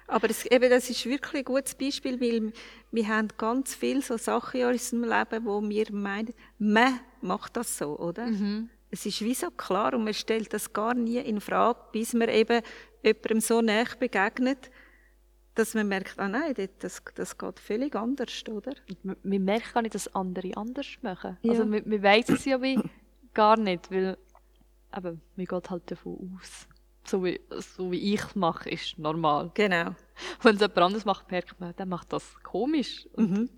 Aber 0.08 0.28
das, 0.28 0.46
eben, 0.46 0.70
das 0.70 0.90
ist 0.90 1.06
wirklich 1.06 1.42
ein 1.42 1.46
gutes 1.46 1.74
Beispiel, 1.74 2.22
weil 2.22 2.54
wir 2.92 3.08
haben 3.08 3.30
ganz 3.38 3.74
viele 3.74 4.02
so 4.02 4.18
Sachen 4.18 4.62
in 4.62 4.68
unserem 4.68 5.04
Leben, 5.04 5.46
wo 5.46 5.68
wir 5.68 5.92
meinen, 5.92 6.34
man 6.60 7.00
macht 7.22 7.58
das 7.58 7.78
so, 7.78 7.98
oder? 7.98 8.28
Mhm. 8.28 8.70
Es 8.96 9.06
ist 9.06 9.22
wie 9.22 9.34
so 9.34 9.52
klar 9.52 9.94
und 9.94 10.06
man 10.06 10.14
stellt 10.14 10.54
das 10.54 10.72
gar 10.72 10.94
nie 10.94 11.18
in 11.18 11.42
Frage, 11.42 11.80
bis 11.92 12.14
man 12.14 12.30
eben 12.30 12.62
jemandem 13.04 13.42
so 13.42 13.62
näher 13.62 13.88
begegnet, 14.00 14.72
dass 15.54 15.74
man 15.74 15.90
merkt, 15.90 16.18
ah 16.18 16.30
nein, 16.30 16.54
das, 16.80 17.04
das 17.14 17.38
geht 17.38 17.60
völlig 17.60 17.94
anders, 17.94 18.32
oder? 18.50 18.72
Man, 19.04 19.18
man 19.22 19.44
merkt 19.44 19.74
gar 19.74 19.82
nicht, 19.82 19.96
dass 19.96 20.16
andere 20.16 20.56
anders 20.56 20.88
machen. 21.02 21.38
Ja. 21.42 21.52
Also 21.52 21.66
man, 21.66 21.84
man 21.86 22.02
weiß 22.02 22.30
es 22.30 22.46
ja 22.46 22.62
wie 22.62 22.80
gar 23.34 23.58
nicht, 23.58 23.92
weil 23.92 24.18
eben, 24.96 25.22
man 25.36 25.46
geht 25.46 25.70
halt 25.70 25.92
davon 25.92 26.40
aus. 26.40 26.66
So 27.06 27.25
wie, 27.25 27.42
so 27.50 27.92
wie 27.92 28.14
ich 28.14 28.22
es 28.22 28.36
mache, 28.36 28.70
ist 28.70 28.98
normal. 28.98 29.52
Genau. 29.56 29.94
Wenn 30.42 30.56
es 30.56 30.62
jemand 30.62 30.78
anderes 30.78 31.04
macht, 31.04 31.30
merkt 31.32 31.60
man, 31.60 31.75
der 31.75 31.86
macht 31.86 32.14
das 32.14 32.34
komisch. 32.44 33.10
Mhm. 33.18 33.50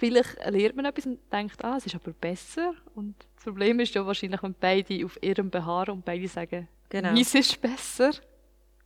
Vielleicht 0.00 0.38
lernt 0.46 0.76
man 0.76 0.86
etwas 0.86 1.04
und 1.04 1.20
denkt, 1.30 1.62
ah, 1.62 1.76
es 1.76 1.84
ist 1.84 1.94
aber 1.94 2.12
besser. 2.12 2.72
Und 2.94 3.14
das 3.36 3.44
Problem 3.44 3.78
ist 3.80 3.94
ja 3.94 4.06
wahrscheinlich, 4.06 4.42
wenn 4.42 4.54
beide 4.58 5.04
auf 5.04 5.22
ihrem 5.22 5.50
beharren 5.50 5.96
und 5.96 6.06
beide 6.06 6.26
sagen, 6.26 6.68
genau. 6.88 7.12
meins 7.12 7.34
ist 7.34 7.60
besser. 7.60 8.12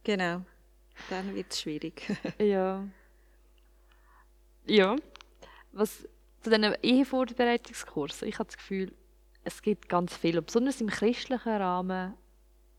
Genau. 0.03 0.43
Dann 1.09 1.33
wird 1.33 1.53
es 1.53 1.61
schwierig. 1.61 2.03
ja. 2.41 2.85
Ja. 4.67 4.97
Was 5.71 6.09
zu 6.41 6.51
diesen 6.51 6.75
Ehevorbereitungskursen, 6.83 8.27
ich 8.27 8.41
habe 8.41 8.49
das 8.49 8.57
Gefühl, 8.57 8.93
es 9.45 9.63
gibt 9.63 9.89
ganz 9.89 10.17
viel. 10.17 10.37
Und 10.37 10.47
besonders 10.47 10.81
im 10.81 10.89
christlichen 10.89 11.49
Rahmen 11.49 12.15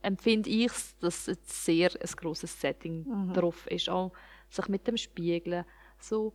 empfinde 0.01 0.49
ich 0.49 0.65
es, 0.65 0.97
dass 0.97 1.29
es 1.29 1.37
sehr 1.65 1.89
ein 1.89 2.15
grosses 2.17 2.59
Setting 2.59 3.05
mhm. 3.07 3.33
drauf 3.33 3.65
ist. 3.67 3.87
Auch 3.87 4.11
sich 4.49 4.67
mit 4.67 4.85
dem 4.87 4.97
Spiegeln. 4.97 5.63
So 6.01 6.33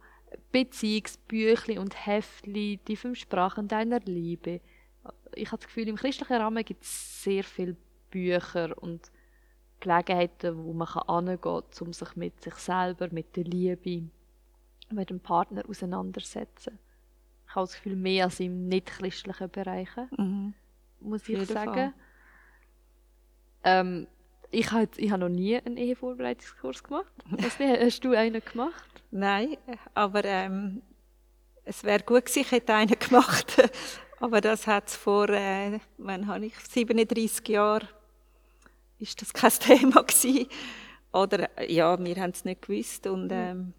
Beziehungsbüchli 0.52 1.78
und 1.78 2.06
Heftli, 2.06 2.80
die 2.86 2.96
fünf 2.96 3.18
Sprachen 3.18 3.68
deiner 3.68 4.00
Liebe. 4.00 4.60
Ich 5.34 5.48
habe 5.48 5.58
das 5.58 5.66
Gefühl, 5.66 5.88
im 5.88 5.96
christlichen 5.96 6.36
Rahmen 6.36 6.64
gibt 6.64 6.84
es 6.84 7.22
sehr 7.22 7.44
viele 7.44 7.76
Bücher 8.10 8.76
und 8.82 9.10
Gelegenheiten, 9.80 10.64
wo 10.64 10.72
man 10.72 10.88
angehen 10.88 11.40
kann, 11.40 11.62
um 11.80 11.92
sich 11.92 12.16
mit 12.16 12.40
sich 12.42 12.54
selber, 12.54 13.08
mit 13.10 13.36
der 13.36 13.44
Liebe, 13.44 14.08
mit 14.90 15.10
dem 15.10 15.20
Partner 15.20 15.62
auseinandersetzen. 15.68 16.78
Ich 17.48 17.54
habe 17.54 17.66
das 17.66 17.74
Gefühl, 17.74 17.96
mehr 17.96 18.26
als 18.26 18.38
im 18.40 18.68
nicht-christlichen 18.68 19.50
Bereich, 19.50 19.88
mhm. 20.16 20.54
muss 21.00 21.28
ich 21.28 21.46
sagen. 21.46 21.94
Ähm, 23.64 24.06
ich 24.50 24.70
habe, 24.72 24.88
ich 24.96 25.10
habe 25.10 25.20
noch 25.20 25.28
nie 25.28 25.56
einen 25.56 25.76
Ehevorbereitungskurs 25.76 26.82
gemacht. 26.82 27.12
Hast 27.42 28.04
du 28.04 28.16
einen 28.16 28.42
gemacht? 28.44 28.89
Nein, 29.10 29.56
aber 29.94 30.24
ähm, 30.24 30.82
es 31.64 31.82
wäre 31.84 32.02
gut 32.02 32.26
gewesen, 32.26 32.40
ich 32.40 32.52
hätte 32.52 32.74
einen 32.74 32.98
gemacht. 32.98 33.70
aber 34.20 34.40
das 34.40 34.66
hat 34.66 34.88
es 34.88 34.96
vor, 34.96 35.28
äh, 35.28 35.80
wann 35.98 36.26
habe 36.26 36.46
ich, 36.46 36.54
37 36.56 37.48
Jahren 37.48 37.88
ist 38.98 39.20
das 39.20 39.32
kein 39.32 39.50
Thema 39.60 40.02
gewesen. 40.02 40.46
Oder 41.12 41.48
ja, 41.68 41.98
wir 41.98 42.16
haben 42.16 42.30
es 42.30 42.44
nicht 42.44 42.62
gewusst. 42.62 43.06
Und, 43.06 43.30
ähm, 43.32 43.72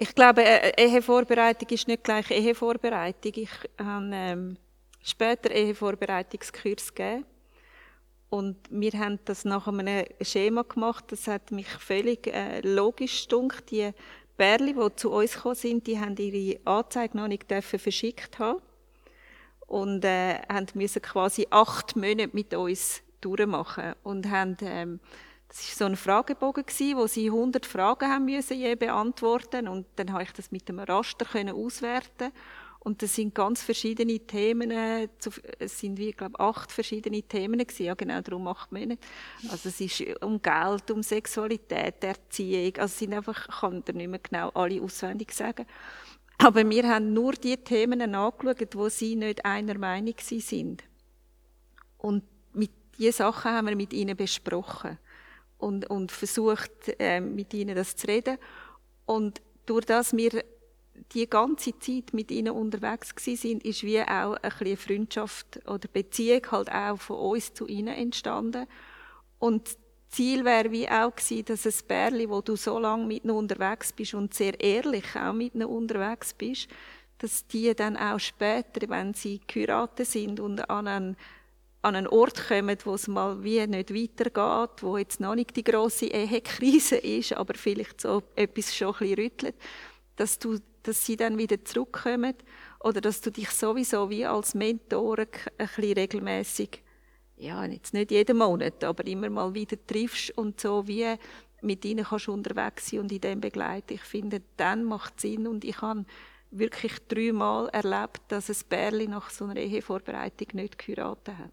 ich 0.00 0.14
glaube, 0.14 0.44
äh, 0.44 0.72
Ehevorbereitung 0.76 1.68
ist 1.70 1.88
nicht 1.88 2.04
gleich 2.04 2.30
Ehevorbereitung. 2.30 3.32
Ich 3.34 3.50
habe 3.78 4.10
ähm, 4.12 4.56
später 5.02 5.50
Ehevorbereitungskurs 5.50 6.94
gegeben. 6.94 7.24
Und 8.30 8.56
wir 8.70 8.92
haben 8.92 9.18
das 9.24 9.44
nach 9.44 9.66
einem 9.68 10.04
Schema 10.20 10.62
gemacht. 10.62 11.04
Das 11.08 11.26
hat 11.26 11.50
mich 11.50 11.68
völlig 11.68 12.26
äh, 12.26 12.60
logisch 12.60 13.22
gedunkt. 13.22 13.70
Die 13.70 13.90
Bärli, 14.36 14.74
die 14.74 14.96
zu 14.96 15.10
uns 15.12 15.34
gekommen 15.34 15.54
sind, 15.54 15.86
die 15.86 15.98
haben 15.98 16.16
ihre 16.16 16.60
Anzeige 16.66 17.16
noch 17.16 17.28
nicht 17.28 17.46
verschickt 17.50 18.38
haben. 18.38 18.60
Und 19.66 20.04
äh, 20.04 20.40
haben 20.48 20.66
müssen 20.74 21.02
quasi 21.02 21.46
acht 21.50 21.96
Monate 21.96 22.30
mit 22.32 22.54
uns 22.54 23.02
durchmachen 23.20 23.94
und 24.02 24.30
haben, 24.30 24.56
ähm, 24.62 25.00
das 25.48 25.58
war 25.58 25.76
so 25.76 25.84
ein 25.86 25.96
Fragebogen 25.96 26.64
gewesen, 26.64 26.96
wo 26.96 27.06
sie 27.06 27.26
100 27.26 27.66
Fragen 27.66 28.08
haben 28.08 28.24
müssen 28.26 28.58
je 28.58 28.74
beantworten 28.76 29.68
und 29.68 29.86
dann 29.96 30.12
habe 30.12 30.22
ich 30.22 30.32
das 30.32 30.50
mit 30.50 30.68
dem 30.68 30.78
Raster 30.78 31.24
können 31.24 31.54
auswerten 31.54 32.32
und 32.80 33.02
das 33.02 33.14
sind 33.14 33.34
ganz 33.34 33.62
verschiedene 33.62 34.18
Themen, 34.20 34.70
äh, 34.70 35.08
es 35.58 35.78
sind 35.78 35.98
wie, 35.98 36.12
glaube 36.12 36.38
acht 36.40 36.72
verschiedene 36.72 37.22
Themen 37.22 37.58
gewesen, 37.58 37.86
ja 37.86 37.94
genau, 37.94 38.20
darum 38.20 38.46
acht 38.48 38.72
Monate. 38.72 39.00
Also 39.50 39.68
es 39.68 39.80
ist 39.80 40.02
um 40.22 40.40
Geld, 40.40 40.90
um 40.90 41.02
Sexualität, 41.02 42.02
Erziehung, 42.02 42.76
also 42.76 42.84
es 42.92 42.98
sind 42.98 43.14
einfach, 43.14 43.48
ich 43.48 43.60
kann 43.60 43.84
dir 43.84 43.94
nicht 43.94 44.08
mehr 44.08 44.20
genau 44.20 44.50
alle 44.50 44.80
auswendig 44.80 45.32
sagen. 45.32 45.66
Aber 46.38 46.68
wir 46.68 46.88
haben 46.88 47.12
nur 47.12 47.32
die 47.32 47.56
Themen 47.56 48.00
angeschaut, 48.14 48.74
wo 48.74 48.88
sie 48.88 49.16
nicht 49.16 49.44
einer 49.44 49.76
Meinung 49.76 50.14
sind. 50.18 50.84
Und 51.98 52.22
diese 52.98 53.12
Sachen 53.12 53.52
haben 53.52 53.68
wir 53.68 53.76
mit 53.76 53.92
ihnen 53.92 54.16
besprochen 54.16 54.98
und, 55.58 55.88
und 55.88 56.12
versucht, 56.12 56.70
äh, 56.98 57.20
mit 57.20 57.54
ihnen 57.54 57.76
das 57.76 57.96
zu 57.96 58.06
reden. 58.08 58.38
Und 59.06 59.40
durch 59.66 59.86
das 59.86 60.16
wir 60.16 60.44
die 61.14 61.28
ganze 61.28 61.78
Zeit 61.78 62.12
mit 62.12 62.30
ihnen 62.30 62.52
unterwegs 62.52 63.14
sind, 63.24 63.64
ist 63.64 63.82
wie 63.82 64.00
auch 64.02 64.34
ein 64.34 64.40
bisschen 64.42 64.76
Freundschaft 64.76 65.60
oder 65.66 65.88
Beziehung 65.90 66.42
halt 66.50 66.70
auch 66.70 67.00
von 67.00 67.16
uns 67.16 67.54
zu 67.54 67.66
ihnen 67.66 67.94
entstanden. 67.94 68.66
Und 69.38 69.76
Ziel 70.10 70.44
wäre 70.44 70.70
wie 70.70 70.88
auch 70.88 71.14
gewesen, 71.14 71.44
dass 71.44 71.66
ein 71.66 71.86
Bärli, 71.86 72.28
wo 72.28 72.40
du 72.40 72.56
so 72.56 72.78
lange 72.78 73.06
mit 73.06 73.24
ihnen 73.24 73.36
unterwegs 73.36 73.92
bist 73.92 74.14
und 74.14 74.34
sehr 74.34 74.58
ehrlich 74.60 75.16
auch 75.16 75.32
mit 75.32 75.54
ihnen 75.54 75.66
unterwegs 75.66 76.34
bist, 76.34 76.68
dass 77.18 77.46
die 77.46 77.74
dann 77.74 77.96
auch 77.96 78.20
später, 78.20 78.88
wenn 78.88 79.12
sie 79.14 79.40
geheiratet 79.46 80.06
sind 80.06 80.40
und 80.40 80.68
an 80.70 80.86
einen 80.86 81.16
an 81.80 81.94
einen 81.94 82.08
Ort 82.08 82.48
kommen, 82.48 82.76
wo 82.84 82.94
es 82.94 83.06
mal 83.06 83.42
wie 83.44 83.64
nicht 83.66 83.94
weitergeht, 83.94 84.82
wo 84.82 84.96
jetzt 84.96 85.20
noch 85.20 85.36
nicht 85.36 85.56
die 85.56 85.62
große 85.62 86.06
Ehekrise 86.06 86.96
ist, 86.96 87.34
aber 87.34 87.54
vielleicht 87.54 88.00
so 88.00 88.22
etwas 88.34 88.74
schon 88.74 88.88
ein 88.88 88.98
bisschen 88.98 89.14
rüttelt, 89.14 89.54
dass, 90.16 90.38
du, 90.40 90.58
dass 90.88 91.04
sie 91.04 91.16
dann 91.16 91.36
wieder 91.36 91.62
zurückkommen 91.64 92.34
oder 92.80 93.00
dass 93.00 93.20
du 93.20 93.30
dich 93.30 93.50
sowieso 93.50 94.08
wie 94.08 94.24
als 94.24 94.54
Mentor 94.54 95.18
ein 95.18 95.26
bisschen 95.58 95.92
regelmäßig, 95.92 96.82
ja, 97.36 97.64
jetzt 97.66 97.92
nicht 97.92 98.10
jeden 98.10 98.38
Monat, 98.38 98.82
aber 98.82 99.06
immer 99.06 99.28
mal 99.28 99.52
wieder 99.54 99.76
triffst 99.86 100.36
und 100.38 100.60
so 100.60 100.88
wie 100.88 101.14
mit 101.60 101.84
ihnen 101.84 102.04
kannst 102.04 102.26
du 102.28 102.32
unterwegs 102.32 102.88
sein 102.88 103.00
und 103.00 103.12
in 103.12 103.20
dem 103.20 103.40
begleiten. 103.40 103.94
Ich 103.94 104.02
finde, 104.02 104.42
dann 104.56 104.84
macht 104.84 105.14
es 105.16 105.22
Sinn 105.22 105.46
und 105.46 105.64
ich 105.64 105.80
habe 105.82 106.04
wirklich 106.50 106.94
dreimal 107.08 107.68
erlebt, 107.68 108.22
dass 108.28 108.48
ein 108.48 108.56
Bärli 108.68 109.08
nach 109.08 109.28
so 109.28 109.44
einer 109.44 109.60
Ehevorbereitung 109.60 110.48
nicht 110.54 110.78
geheiratet 110.78 111.36
hat. 111.36 111.52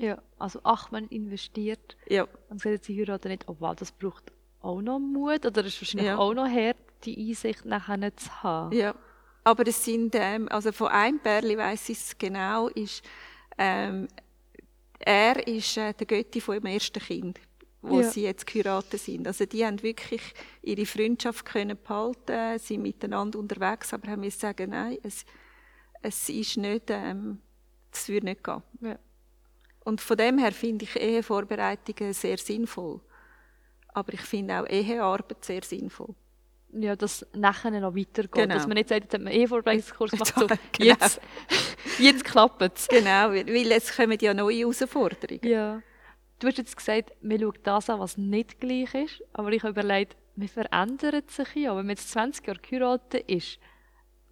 Ja, 0.00 0.20
also 0.38 0.58
ach, 0.64 0.90
man 0.90 1.06
investiert. 1.08 1.96
Ja. 2.08 2.26
Und 2.48 2.60
sagt 2.60 2.84
sie 2.84 2.98
heiraten 2.98 3.28
nicht, 3.28 3.48
oh 3.48 3.56
wow, 3.60 3.76
das 3.76 3.92
braucht 3.92 4.32
auch 4.60 4.80
noch 4.80 4.98
Mut 4.98 5.46
oder 5.46 5.64
ist 5.64 5.80
wahrscheinlich 5.80 6.06
Ja. 6.08 6.18
auch 6.18 6.34
noch 6.34 6.48
hart, 6.48 6.76
die 7.04 7.28
Einsicht 7.30 7.64
nachher 7.64 7.96
nicht 7.96 8.20
zu 8.20 8.42
haben. 8.42 8.76
Ja. 8.76 8.94
Aber 9.44 9.66
es 9.66 9.84
sind, 9.84 10.14
ähm, 10.14 10.48
also 10.48 10.72
von 10.72 10.88
einem 10.88 11.18
Bärli 11.18 11.56
weiss 11.58 11.88
ich 11.88 11.98
es 11.98 12.18
genau, 12.18 12.68
ist, 12.68 13.02
ähm, 13.58 14.08
er 14.98 15.46
ist 15.46 15.76
äh, 15.76 15.92
der 15.92 16.06
Götti 16.06 16.40
von 16.40 16.54
dem 16.54 16.66
ersten 16.66 16.98
Kind, 17.00 17.38
wo 17.82 18.00
Ja. 18.00 18.08
sie 18.08 18.22
jetzt 18.22 18.46
geheiratet 18.46 19.00
sind. 19.00 19.26
Also 19.26 19.44
die 19.44 19.64
haben 19.66 19.82
wirklich 19.82 20.22
ihre 20.62 20.86
Freundschaft 20.86 21.44
können 21.44 21.76
behalten, 21.76 22.58
sind 22.58 22.82
miteinander 22.82 23.38
unterwegs, 23.38 23.92
aber 23.92 24.10
haben 24.12 24.20
müssen 24.20 24.40
sagen, 24.40 24.70
nein, 24.70 24.96
es, 25.02 25.26
es 26.00 26.28
ist 26.30 26.56
nicht, 26.56 26.84
ähm, 26.88 27.40
es 27.92 28.08
würde 28.08 28.26
nicht 28.26 28.42
gehen. 28.42 28.62
Ja. 28.80 28.98
Und 29.84 30.00
von 30.00 30.16
dem 30.16 30.38
her 30.38 30.52
finde 30.52 30.86
ich 30.86 30.96
Ehevorbereitungen 30.96 32.14
sehr 32.14 32.38
sinnvoll. 32.38 33.00
Aber 33.88 34.14
ich 34.14 34.22
finde 34.22 34.60
auch 34.60 34.66
Ehearbeit 34.66 35.44
sehr 35.44 35.62
sinnvoll. 35.62 36.14
Ja, 36.76 36.96
dass 36.96 37.26
nachher 37.34 37.70
noch 37.70 37.94
weitergeht. 37.94 38.32
Genau. 38.32 38.54
Dass 38.54 38.66
man 38.66 38.74
nicht 38.74 38.88
sagt, 38.88 39.04
jetzt 39.04 39.14
hat 39.14 39.22
man 39.22 39.32
eh 39.32 39.46
Vorbereitungskurs 39.46 40.10
gemacht, 40.12 40.34
so, 40.36 40.46
Genau. 40.46 40.58
jetzt, 40.78 41.20
jetzt 41.98 42.24
klappt 42.24 42.62
es. 42.62 42.88
Genau, 42.88 43.30
weil 43.30 43.46
weil 43.46 43.72
es 43.72 43.94
kommen 43.96 44.18
ja 44.20 44.34
neue 44.34 44.58
Herausforderungen. 44.58 45.40
Ja. 45.44 45.82
Du 46.40 46.48
hast 46.48 46.58
jetzt 46.58 46.76
gesagt, 46.76 47.12
man 47.22 47.40
schaut 47.40 47.60
das 47.62 47.88
an, 47.88 48.00
was 48.00 48.16
nicht 48.18 48.60
gleich 48.60 48.92
ist. 48.94 49.22
Aber 49.32 49.52
ich 49.52 49.62
habe 49.62 49.70
überlegt, 49.70 50.16
man 50.36 50.48
verändert 50.48 51.30
sich 51.30 51.54
ja. 51.54 51.70
Wenn 51.76 51.86
man 51.86 51.96
jetzt 51.96 52.10
20 52.10 52.46
Jahre 52.46 52.58
geheiratet 52.58 53.30
ist, 53.30 53.58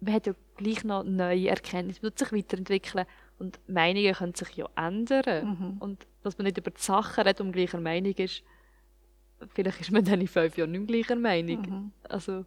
man 0.01 0.13
hat 0.13 0.27
ja 0.27 0.33
gleich 0.57 0.83
noch 0.83 1.03
neue 1.03 1.47
Erkenntnisse, 1.47 1.99
man 2.01 2.11
wird 2.11 2.19
sich 2.19 2.31
weiterentwickeln. 2.33 3.05
Und 3.39 3.59
Meinungen 3.67 4.13
können 4.13 4.35
sich 4.35 4.51
ja 4.55 4.67
ändern. 4.75 5.47
Mhm. 5.47 5.77
Und 5.79 6.07
dass 6.23 6.37
man 6.37 6.45
nicht 6.45 6.57
über 6.57 6.71
die 6.71 6.81
Sachen 6.81 7.23
redet, 7.23 7.41
um 7.41 7.51
gleicher 7.51 7.79
Meinung 7.79 8.13
ist, 8.13 8.43
vielleicht 9.53 9.81
ist 9.81 9.91
man 9.91 10.03
dann 10.03 10.21
in 10.21 10.27
fünf 10.27 10.57
Jahren 10.57 10.71
nicht 10.71 10.89
mehr 10.89 11.03
gleicher 11.03 11.15
Meinung. 11.15 11.61
Mhm. 11.61 11.91
Also, 12.09 12.45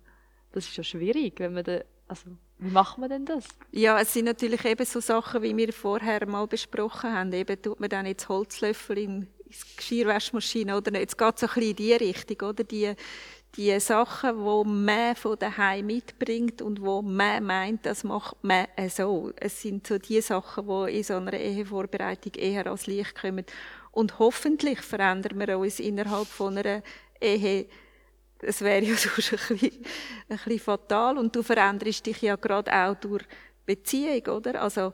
das 0.53 0.67
ist 0.67 0.77
ja 0.77 0.85
schwierig, 0.85 1.39
wenn 1.39 1.55
man 1.55 1.65
da, 1.65 1.81
also, 2.09 2.31
wie 2.59 2.71
macht 2.71 2.99
man 2.99 3.11
denn 3.11 3.27
das? 3.27 3.47
Ja, 3.71 4.01
es 4.01 4.13
sind 4.13 4.25
natürlich 4.25 4.65
eben 4.65 4.87
so 4.87 5.01
Sachen, 5.01 5.43
wie 5.43 5.57
wir 5.57 5.73
vorher 5.73 6.27
mal 6.27 6.47
besprochen 6.47 7.13
haben. 7.13 7.33
Eben 7.33 7.61
tut 7.61 7.81
man 7.81 7.91
dann 7.91 8.07
jetzt 8.07 8.29
Holzlöffel 8.29 8.99
in 8.99 9.21
die 9.21 9.77
Geschirrwaschmaschine 9.77 10.77
oder 10.77 10.91
nicht. 10.91 11.03
Jetzt 11.03 11.19
geht 11.19 11.35
es 11.35 11.41
so 11.41 11.47
ein 11.47 11.55
bisschen 11.55 11.71
in 11.71 11.77
die 11.77 11.93
Richtung, 11.93 12.49
oder? 12.49 12.65
Die, 12.65 12.95
die 13.57 13.79
Sachen, 13.81 14.39
die 14.39 14.69
man 14.69 15.17
von 15.17 15.39
daheim 15.39 15.87
mitbringt 15.87 16.63
und 16.63 16.81
wo 16.81 17.03
man 17.03 17.45
meint, 17.45 17.85
das 17.87 18.05
macht 18.05 18.37
man 18.43 18.67
so. 18.89 19.33
Es 19.37 19.61
sind 19.61 19.87
so 19.87 19.99
die 19.99 20.21
Sachen, 20.21 20.67
die 20.67 20.99
in 20.99 21.03
so 21.05 21.15
einer 21.15 21.35
Ehevorbereitung 21.35 22.35
eher 22.35 22.67
als 22.67 22.87
Licht 22.87 23.15
kommen. 23.15 23.45
Und 23.97 24.19
hoffentlich 24.19 24.83
verändern 24.83 25.39
wir 25.39 25.59
uns 25.59 25.81
innerhalb 25.81 26.27
von 26.27 26.59
einer 26.59 26.83
Ehe 27.19 27.67
es 28.43 28.61
wäre 28.61 28.85
ja 28.85 28.95
sonst 28.97 29.33
ein 29.33 29.57
bisschen, 29.57 29.85
ein 30.29 30.37
bisschen 30.37 30.59
fatal. 30.59 31.17
Und 31.17 31.35
du 31.35 31.43
veränderst 31.43 32.05
dich 32.05 32.21
ja 32.21 32.37
gerade 32.37 32.71
auch 32.71 32.95
durch 32.95 33.25
Beziehung, 33.65 34.37
oder? 34.37 34.61
Also, 34.61 34.93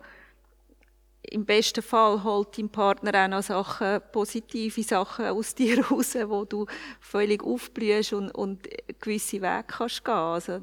im 1.22 1.44
besten 1.44 1.83
Fall 1.83 2.22
holt 2.22 2.57
dein 2.57 2.68
Partner 2.68 3.24
auch 3.24 3.29
noch 3.29 3.42
Sachen, 3.42 4.00
positive 4.12 4.85
Sachen 4.85 5.27
aus 5.27 5.53
dir 5.57 5.85
raus, 5.85 6.14
wo 6.27 6.44
du 6.44 6.66
völlig 7.00 7.42
aufblühst 7.42 8.12
und, 8.12 8.31
und 8.31 8.68
gewisse 9.00 9.42
Wege 9.42 9.64
kannst 9.66 10.05
gehen. 10.05 10.14
Also, 10.14 10.61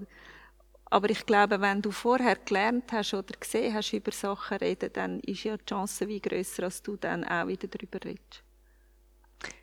aber 0.89 1.10
ich 1.10 1.25
glaube, 1.25 1.62
wenn 1.62 1.82
du 1.82 1.91
vorher 1.91 2.36
gelernt 2.36 2.91
hast 2.91 3.13
oder 3.13 3.36
gesehen 3.39 3.73
hast 3.73 3.93
über 3.93 4.12
Sachen 4.12 4.58
reden, 4.58 4.89
dann 4.93 5.19
ist 5.19 5.43
ja 5.43 5.56
die 5.56 5.65
Chance 5.65 6.08
wie 6.08 6.19
grösser, 6.19 6.63
dass 6.63 6.82
du 6.82 6.95
dann 6.95 7.23
auch 7.23 7.47
wieder 7.47 7.67
darüber 7.67 8.04
redest. 8.04 8.43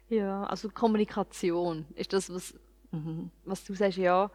Ja, 0.09 0.45
also 0.45 0.69
Kommunikation 0.69 1.85
ist 1.97 2.13
das, 2.13 2.33
was, 2.33 2.55
was 3.45 3.65
du 3.65 3.75
sagst, 3.75 3.99
ja. 3.99 4.31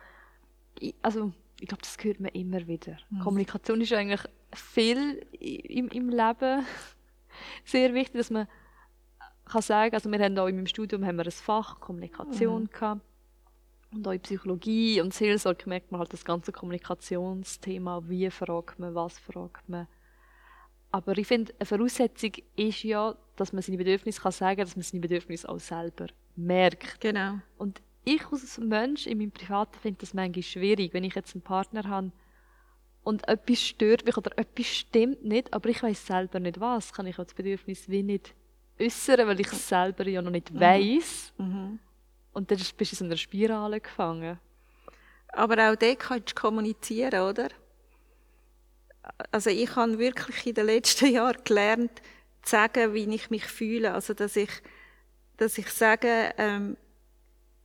Ich, 0.79 0.93
also, 1.01 1.31
ich 1.61 1.67
glaube, 1.67 1.81
das 1.81 1.97
hört 2.01 2.19
man 2.19 2.31
immer 2.31 2.67
wieder. 2.67 2.97
Kommunikation 3.23 3.79
ist 3.79 3.93
eigentlich 3.93 4.21
viel 4.53 5.25
im, 5.39 5.87
im 5.87 6.09
Leben 6.09 6.65
sehr 7.65 7.93
wichtig, 7.93 8.17
dass 8.17 8.29
man 8.31 8.47
kann 9.45 9.61
sagen, 9.61 9.95
also 9.95 10.11
wir 10.11 10.19
haben 10.19 10.37
auch 10.37 10.47
in 10.47 10.55
meinem 10.55 10.67
Studium 10.67 11.05
haben 11.05 11.17
wir 11.17 11.25
ein 11.25 11.31
Fach 11.31 11.79
Kommunikation 11.79 12.69
gehabt 12.69 13.01
und 13.93 14.07
auch 14.07 14.11
in 14.11 14.21
Psychologie 14.21 15.01
und 15.01 15.13
Seelsorge 15.13 15.67
merkt 15.67 15.91
man 15.91 15.99
halt 15.99 16.13
das 16.13 16.25
ganze 16.25 16.51
Kommunikationsthema, 16.51 18.03
wie 18.07 18.29
fragt 18.29 18.79
man, 18.79 18.95
was 18.95 19.19
fragt 19.19 19.67
man. 19.67 19.87
Aber 20.91 21.17
ich 21.17 21.27
finde, 21.27 21.53
eine 21.57 21.65
Voraussetzung 21.65 22.31
ist 22.55 22.83
ja, 22.83 23.15
dass 23.35 23.53
man 23.53 23.61
seine 23.61 23.77
Bedürfnisse 23.77 24.21
kann 24.21 24.31
sagen, 24.31 24.61
dass 24.61 24.75
man 24.75 24.83
seine 24.83 25.01
Bedürfnisse 25.01 25.47
auch 25.47 25.59
selber 25.59 26.07
merkt. 26.35 26.99
Genau. 26.99 27.39
Und 27.57 27.81
ich 28.03 28.25
als 28.31 28.57
Mensch 28.57 29.07
in 29.07 29.17
meinem 29.17 29.31
Privaten 29.31 29.77
finde 29.79 29.99
das 30.01 30.13
manchmal 30.13 30.43
schwierig, 30.43 30.93
wenn 30.93 31.03
ich 31.03 31.15
jetzt 31.15 31.35
einen 31.35 31.43
Partner 31.43 31.87
habe 31.87 32.11
und 33.03 33.27
etwas 33.27 33.61
stört 33.61 34.05
mich 34.05 34.17
oder 34.17 34.37
etwas 34.37 34.67
stimmt 34.67 35.23
nicht, 35.23 35.53
aber 35.53 35.69
ich 35.69 35.81
weiß 35.81 36.05
selber 36.07 36.39
nicht 36.39 36.59
was, 36.59 36.93
kann 36.93 37.07
ich 37.07 37.17
auch 37.19 37.23
das 37.23 37.33
Bedürfnis 37.33 37.89
wie 37.89 38.03
nicht 38.03 38.33
äußern, 38.79 39.27
weil 39.27 39.39
ich 39.39 39.51
es 39.51 39.67
selber 39.67 40.07
ja 40.07 40.21
noch 40.21 40.31
nicht 40.31 40.57
weiß. 40.59 41.33
Und 42.33 42.51
dann 42.51 42.57
bist 42.57 42.79
du 42.79 42.83
in 42.83 42.97
so 42.97 43.05
einer 43.05 43.17
Spirale 43.17 43.81
gefangen. 43.81 44.39
Aber 45.29 45.71
auch 45.71 45.75
dort 45.75 45.99
kannst 45.99 46.31
du 46.31 46.35
kommunizieren, 46.35 47.21
oder? 47.21 47.49
Also 49.31 49.49
ich 49.49 49.75
habe 49.75 49.97
wirklich 49.97 50.45
in 50.45 50.53
den 50.53 50.65
letzten 50.65 51.07
Jahren 51.13 51.43
gelernt, 51.43 52.01
zu 52.41 52.51
sagen, 52.51 52.93
wie 52.93 53.13
ich 53.13 53.29
mich 53.29 53.45
fühle. 53.45 53.93
Also 53.93 54.13
dass 54.13 54.35
ich, 54.35 54.49
dass 55.37 55.57
ich 55.57 55.69
sage, 55.69 56.33
ähm, 56.37 56.77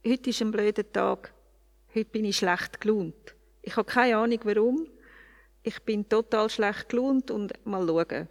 heute 0.07 0.31
ist 0.31 0.43
ein 0.43 0.51
blöder 0.51 0.91
Tag, 0.91 1.33
heute 1.95 2.11
bin 2.11 2.25
ich 2.25 2.39
schlecht 2.39 2.81
gelaunt. 2.81 3.35
Ich 3.63 3.77
habe 3.77 3.91
keine 3.91 4.17
Ahnung 4.17 4.41
warum. 4.45 4.87
Ich 5.63 5.83
bin 5.83 6.09
total 6.09 6.49
schlecht 6.49 6.89
gelaunt 6.89 7.31
und 7.31 7.53
mal 7.67 7.87
schauen. 7.87 8.29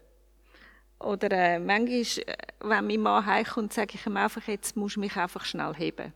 Oder 0.99 1.31
äh, 1.31 1.59
manchmal, 1.59 1.99
äh, 2.25 2.37
wenn 2.61 2.87
mein 2.87 3.01
Mann 3.01 3.25
heimkommt, 3.25 3.73
sage 3.73 3.95
ich 3.95 4.05
ihm 4.05 4.15
einfach, 4.15 4.47
jetzt 4.47 4.77
musst 4.77 4.95
du 4.95 5.01
mich 5.01 5.15
einfach 5.17 5.43
schnell 5.43 5.73
heben. 5.75 6.13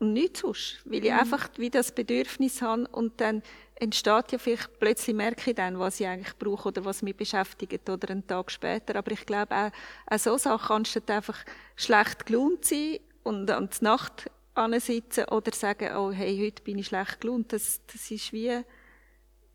Und 0.00 0.12
nichts 0.12 0.40
sonst, 0.40 0.80
weil 0.84 1.04
ich 1.04 1.12
einfach 1.12 1.48
wie 1.56 1.70
das 1.70 1.92
Bedürfnis 1.92 2.60
habe 2.62 2.86
und 2.88 3.20
dann 3.20 3.42
entsteht 3.76 4.32
ja 4.32 4.38
vielleicht, 4.38 4.78
plötzlich 4.78 5.14
merke 5.16 5.50
ich 5.50 5.56
dann, 5.56 5.78
was 5.78 6.00
ich 6.00 6.06
eigentlich 6.06 6.36
brauche 6.38 6.68
oder 6.68 6.84
was 6.84 7.02
mich 7.02 7.16
beschäftigt 7.16 7.88
oder 7.88 8.10
einen 8.10 8.26
Tag 8.26 8.50
später. 8.50 8.96
Aber 8.96 9.10
ich 9.12 9.24
glaube, 9.26 9.54
auch, 9.54 9.70
auch 10.12 10.18
so 10.18 10.36
Sachen 10.36 10.66
kannst 10.68 10.96
du 10.96 11.12
einfach 11.12 11.38
schlecht 11.76 12.26
gelaunt 12.26 12.64
sein 12.64 12.98
und 13.22 13.50
an 13.50 13.68
der 13.68 13.82
Nacht 13.82 14.30
sitzen 14.78 15.24
oder 15.26 15.52
sagen, 15.52 15.96
oh 15.96 16.12
hey, 16.12 16.38
heute 16.38 16.62
bin 16.62 16.78
ich 16.78 16.86
schlecht 16.86 17.20
gelaunt. 17.20 17.52
Das, 17.52 17.80
das 17.92 18.10
ist 18.10 18.32
wie, 18.32 18.60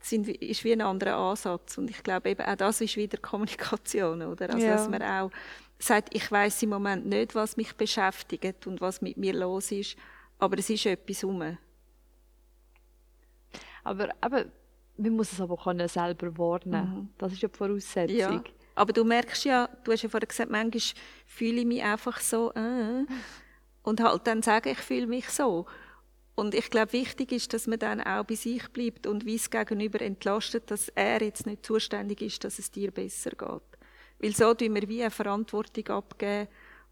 sind, 0.02 0.28
ist 0.28 0.64
wie 0.64 0.74
ein 0.74 0.82
anderer 0.82 1.16
Ansatz. 1.16 1.78
Und 1.78 1.90
ich 1.90 2.04
glaube 2.04 2.30
eben, 2.30 2.46
auch 2.46 2.56
das 2.56 2.82
ist 2.82 2.98
wieder 2.98 3.18
Kommunikation, 3.22 4.22
oder? 4.22 4.54
Also, 4.54 4.66
Ja. 4.66 4.74
dass 4.74 4.90
man 4.90 5.02
auch 5.02 5.32
sagt, 5.80 6.14
ich 6.14 6.30
weiß 6.30 6.64
im 6.64 6.70
Moment 6.70 7.06
nicht, 7.06 7.36
was 7.36 7.56
mich 7.56 7.74
beschäftigt 7.74 8.68
und 8.68 8.82
was 8.82 9.02
mit 9.02 9.16
mir 9.16 9.34
los 9.34 9.72
ist, 9.72 9.96
aber 10.40 10.58
es 10.58 10.70
ist 10.70 10.86
etwas 10.86 11.24
rum. 11.24 11.58
Aber 13.84 14.10
eben, 14.26 14.52
man 14.98 15.12
muss 15.12 15.32
es 15.32 15.42
aber 15.42 15.58
können 15.58 15.88
selber 15.88 16.38
wahrnehmen. 16.38 17.14
Das 17.18 17.34
ist 17.34 17.42
ja 17.42 17.50
die 17.50 17.58
Voraussetzung. 17.58 18.18
Ja. 18.18 18.44
Aber 18.76 18.94
du 18.94 19.04
merkst 19.04 19.46
ja, 19.46 19.70
du 19.84 19.92
hast 19.92 20.04
ja 20.04 20.10
vorher 20.10 20.28
gesagt, 20.28 20.52
manchmal 20.52 20.82
fühle 21.26 21.62
ich 21.62 21.66
mich 21.66 21.84
einfach 21.84 22.20
so, 22.20 22.52
äh, 22.54 23.06
und 23.84 24.02
halt 24.02 24.28
dann 24.28 24.42
sagen, 24.42 24.70
ich 24.70 24.78
fühle 24.78 25.08
mich 25.08 25.30
so. 25.30 25.66
Und 26.36 26.56
ich 26.56 26.70
glaube, 26.70 26.94
wichtig 26.94 27.34
ist, 27.34 27.54
dass 27.54 27.68
man 27.68 27.80
dann 27.80 28.00
auch 28.00 28.24
bei 28.24 28.36
sich 28.36 28.70
bleibt 28.70 29.08
und 29.08 29.26
wie 29.26 29.36
es 29.36 29.50
gegenüber 29.50 30.00
entlastet, 30.00 30.72
dass 30.72 30.88
er 30.90 31.22
jetzt 31.22 31.46
nicht 31.46 31.66
zuständig 31.66 32.22
ist, 32.22 32.44
dass 32.46 32.60
es 32.60 32.72
dir 32.72 32.92
besser 32.92 33.32
geht. 33.32 33.62
Weil 34.20 34.36
so 34.36 34.54
tun 34.54 34.76
wir 34.76 34.88
wie 34.88 35.02
eine 35.02 35.12
Verantwortung 35.12 35.88
abgeben 35.90 36.48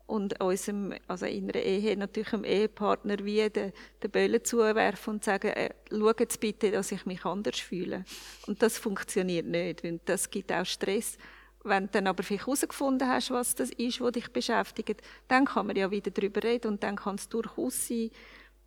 und 0.07 0.41
unserem, 0.41 0.93
also 1.07 1.25
in 1.25 1.51
einer 1.51 1.61
Ehe 1.61 1.97
natürlich 1.97 2.29
dem 2.29 2.45
Ehepartner 2.45 3.17
wie 3.23 3.49
den, 3.49 3.73
den 4.01 4.11
Böllen 4.11 4.43
zuwerfen 4.43 5.15
und 5.15 5.23
sagen, 5.23 5.49
äh, 5.49 5.71
schau 5.91 6.11
jetzt 6.17 6.39
bitte, 6.39 6.71
dass 6.71 6.93
ich 6.93 7.05
mich 7.05 7.25
anders 7.25 7.59
fühle. 7.59 8.05
Und 8.47 8.63
das 8.63 8.77
funktioniert 8.77 9.45
nicht, 9.45 9.83
weil 9.83 9.99
das 10.05 10.29
gibt 10.29 10.51
auch 10.51 10.65
Stress. 10.65 11.17
Wenn 11.63 11.87
du 11.87 11.91
dann 11.91 12.07
aber 12.07 12.23
vielleicht 12.23 12.45
herausgefunden 12.45 13.07
hast, 13.07 13.31
was 13.31 13.53
das 13.55 13.69
ist, 13.71 13.99
was 13.99 14.13
dich 14.13 14.31
beschäftigt, 14.31 15.01
dann 15.27 15.43
kann 15.43 15.67
man 15.67 15.75
ja 15.75 15.91
wieder 15.91 16.09
darüber 16.09 16.41
reden 16.41 16.69
und 16.69 16.83
dann 16.83 16.95
kann 16.95 17.15
es 17.15 17.27
durchaus 17.27 17.87
sein, 17.87 18.09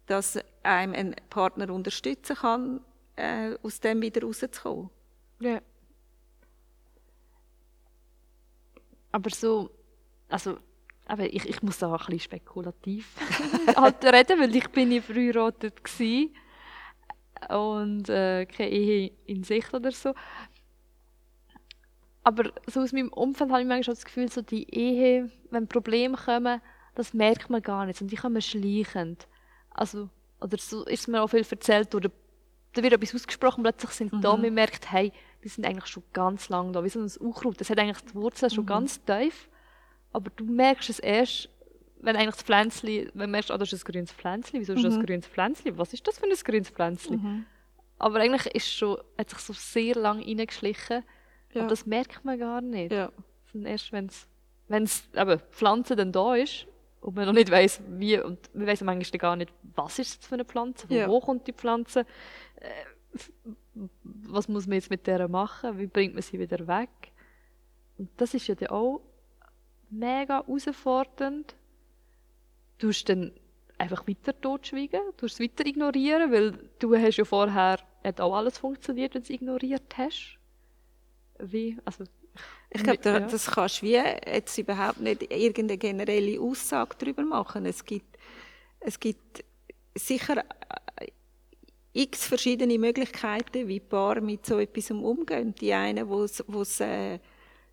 dass 0.07 0.39
einem 0.63 0.93
ein 0.93 1.17
Partner 1.31 1.73
unterstützen 1.73 2.37
kann, 2.37 2.81
äh, 3.17 3.57
aus 3.63 3.81
dem 3.81 4.03
wieder 4.03 4.23
rauszukommen. 4.23 4.91
Ja. 5.41 5.63
Aber 9.13 9.31
so, 9.31 9.71
also, 10.29 10.59
aber 11.11 11.25
ich, 11.25 11.49
ich 11.49 11.63
muss 11.63 11.79
da 11.79 11.91
ein 11.91 11.99
bisschen 11.99 12.21
spekulativ 12.21 13.17
halt 13.77 14.05
reden, 14.05 14.39
weil 14.41 14.55
ich 14.55 14.69
bin 14.69 14.93
ja 14.93 15.01
verheiratet 15.03 15.83
und 17.49 18.09
äh, 18.09 18.47
keine 18.47 18.71
Ehe 18.71 19.13
in 19.27 19.43
Sicht 19.43 19.75
oder 19.75 19.91
so. 19.91 20.15
Aber 22.23 22.53
so 22.67 22.81
aus 22.81 22.93
meinem 22.93 23.09
Umfeld 23.09 23.51
habe 23.51 23.63
ich 23.63 23.67
manchmal 23.67 23.97
das 23.97 24.05
Gefühl, 24.05 24.31
so 24.31 24.41
die 24.41 24.73
Ehe, 24.73 25.31
wenn 25.51 25.67
Probleme 25.67 26.17
kommen, 26.17 26.61
das 26.95 27.13
merkt 27.13 27.51
man 27.51 27.63
gar 27.63 27.87
nicht 27.87 28.01
und 28.01 28.13
die 28.13 28.17
kommen 28.17 28.41
schleichend. 28.41 29.27
Also, 29.71 30.11
oder 30.41 30.59
so 30.59 30.85
ist 30.85 31.09
mir 31.09 31.23
auch 31.23 31.29
viel 31.29 31.45
erzählt, 31.49 31.93
oder 31.95 32.11
da 32.75 32.83
wird 32.83 32.93
etwas 32.93 33.15
ausgesprochen, 33.15 33.65
plötzlich 33.65 33.91
sind 33.91 34.13
mhm. 34.13 34.21
da, 34.21 34.37
man 34.37 34.55
merkt, 34.55 34.93
hey, 34.93 35.13
die 35.43 35.49
sind 35.49 35.67
eigentlich 35.67 35.87
schon 35.87 36.05
ganz 36.13 36.51
lange 36.51 36.71
da, 36.71 36.85
wie 36.85 36.89
so 36.89 37.01
ein 37.01 37.11
Unkraut. 37.19 37.61
Das 37.61 37.71
hat 37.71 37.81
eigentlich 37.81 38.05
die 38.05 38.15
Wurzeln 38.15 38.51
mhm. 38.53 38.55
schon 38.55 38.67
ganz 38.67 39.05
tief, 39.05 39.49
aber 40.13 40.31
du 40.37 40.45
merkst 40.45 40.91
es 40.91 40.99
erst, 40.99 41.49
wenn 42.03 42.17
eigentlich 42.17 42.37
das 42.37 42.43
Pflänzchen, 42.43 43.11
wenn 43.15 43.27
du 43.27 43.29
merkst, 43.29 43.51
oh, 43.51 43.57
das 43.57 43.73
ist 43.73 43.87
ein 43.87 43.93
grünes 43.93 44.13
Pflänzchen, 44.13 44.61
wieso 44.61 44.73
ist 44.73 44.85
das 44.85 44.95
ein 44.95 45.01
mhm. 45.01 45.07
grünes 45.07 45.27
Pflänzchen? 45.27 45.79
Was 45.79 45.93
ist 45.93 46.07
das 46.07 46.19
für 46.19 46.25
ein 46.25 46.33
grünes 46.33 46.71
Pflänzchen? 46.71 47.17
Mhm. 47.17 47.47
Aber 47.99 48.21
eigentlich 48.21 48.47
ist 48.55 48.73
schon, 48.73 48.99
hat 49.19 49.29
sich 49.29 49.39
so 49.41 49.53
sehr 49.53 49.95
lange 49.95 50.25
reingeschlichen, 50.27 51.05
ja. 51.53 51.61
aber 51.61 51.69
das 51.69 51.85
merkt 51.87 52.25
man 52.25 52.39
gar 52.39 52.61
nicht. 52.63 52.93
Ja. 52.93 53.13
Erst 53.65 53.93
wenn 53.93 54.07
es, 54.07 54.27
wenn 54.69 54.85
es, 54.85 55.09
eben, 55.15 55.41
Pflanze 55.51 55.97
dann 55.97 56.13
da 56.13 56.35
ist, 56.35 56.67
und 57.01 57.17
man 57.17 57.27
noch 57.27 57.33
nicht 57.33 57.51
weiß, 57.51 57.83
wie, 57.89 58.19
und 58.21 58.39
wir 58.53 58.67
wissen 58.67 58.85
manchmal 58.85 59.19
gar 59.19 59.37
nicht, 59.37 59.53
was 59.75 59.99
ist 59.99 60.19
das 60.19 60.27
für 60.27 60.35
eine 60.35 60.45
Pflanze, 60.45 60.87
von 60.87 60.97
ja. 60.97 61.09
wo 61.09 61.21
kommt 61.21 61.47
die 61.47 61.53
Pflanze, 61.53 62.01
äh, 62.57 62.69
was 64.03 64.49
muss 64.49 64.67
man 64.67 64.75
jetzt 64.75 64.91
mit 64.91 65.07
der 65.07 65.27
machen, 65.29 65.79
wie 65.79 65.87
bringt 65.87 66.15
man 66.15 66.23
sie 66.23 66.39
wieder 66.39 66.67
weg. 66.67 66.91
Und 67.97 68.11
das 68.19 68.35
ist 68.35 68.47
ja 68.47 68.55
dann 68.55 68.69
auch 68.69 69.01
mega 69.91 70.45
herausfordernd. 70.47 71.55
Du 72.79 72.89
hast 72.89 73.05
dann 73.09 73.33
einfach 73.79 74.07
weiter 74.07 74.39
totschweigen, 74.41 75.01
du 75.17 75.27
hast 75.27 75.35
es 75.35 75.41
weiter 75.41 75.67
ignorieren, 75.67 76.33
weil 76.33 76.53
du 76.79 76.97
hast 76.97 77.17
ja 77.17 77.25
vorher 77.25 77.79
hat 78.05 78.21
auch 78.21 78.35
alles 78.35 78.59
funktioniert, 78.59 79.15
wenn 79.15 79.23
du 79.23 79.27
es 79.27 79.31
ignoriert 79.31 79.97
hast. 79.99 80.39
Wie, 81.39 81.77
also 81.85 82.05
ich 82.71 82.83
glaube, 82.83 82.99
da, 82.99 83.21
das 83.21 83.51
kannst 83.51 83.83
du 83.83 83.87
wie 83.87 83.95
jetzt 83.95 84.57
überhaupt 84.59 85.01
nicht 85.01 85.23
irgendeine 85.33 85.79
generelle 85.79 86.41
Aussage 86.41 86.97
darüber 86.99 87.23
machen. 87.23 87.67
Es 87.67 87.85
gibt, 87.85 88.17
es 88.79 89.01
gibt 89.01 89.45
sicher 89.95 90.45
äh, 90.97 91.09
x 91.93 92.27
verschiedene 92.27 92.79
Möglichkeiten, 92.79 93.67
wie 93.67 93.81
Paar 93.81 94.21
mit 94.21 94.47
so 94.47 94.59
etwas 94.59 94.91
umgehen. 94.91 95.55
Die 95.57 95.73
einen, 95.73 96.09
die 96.09 96.59
es 96.59 96.81
äh, 96.81 97.19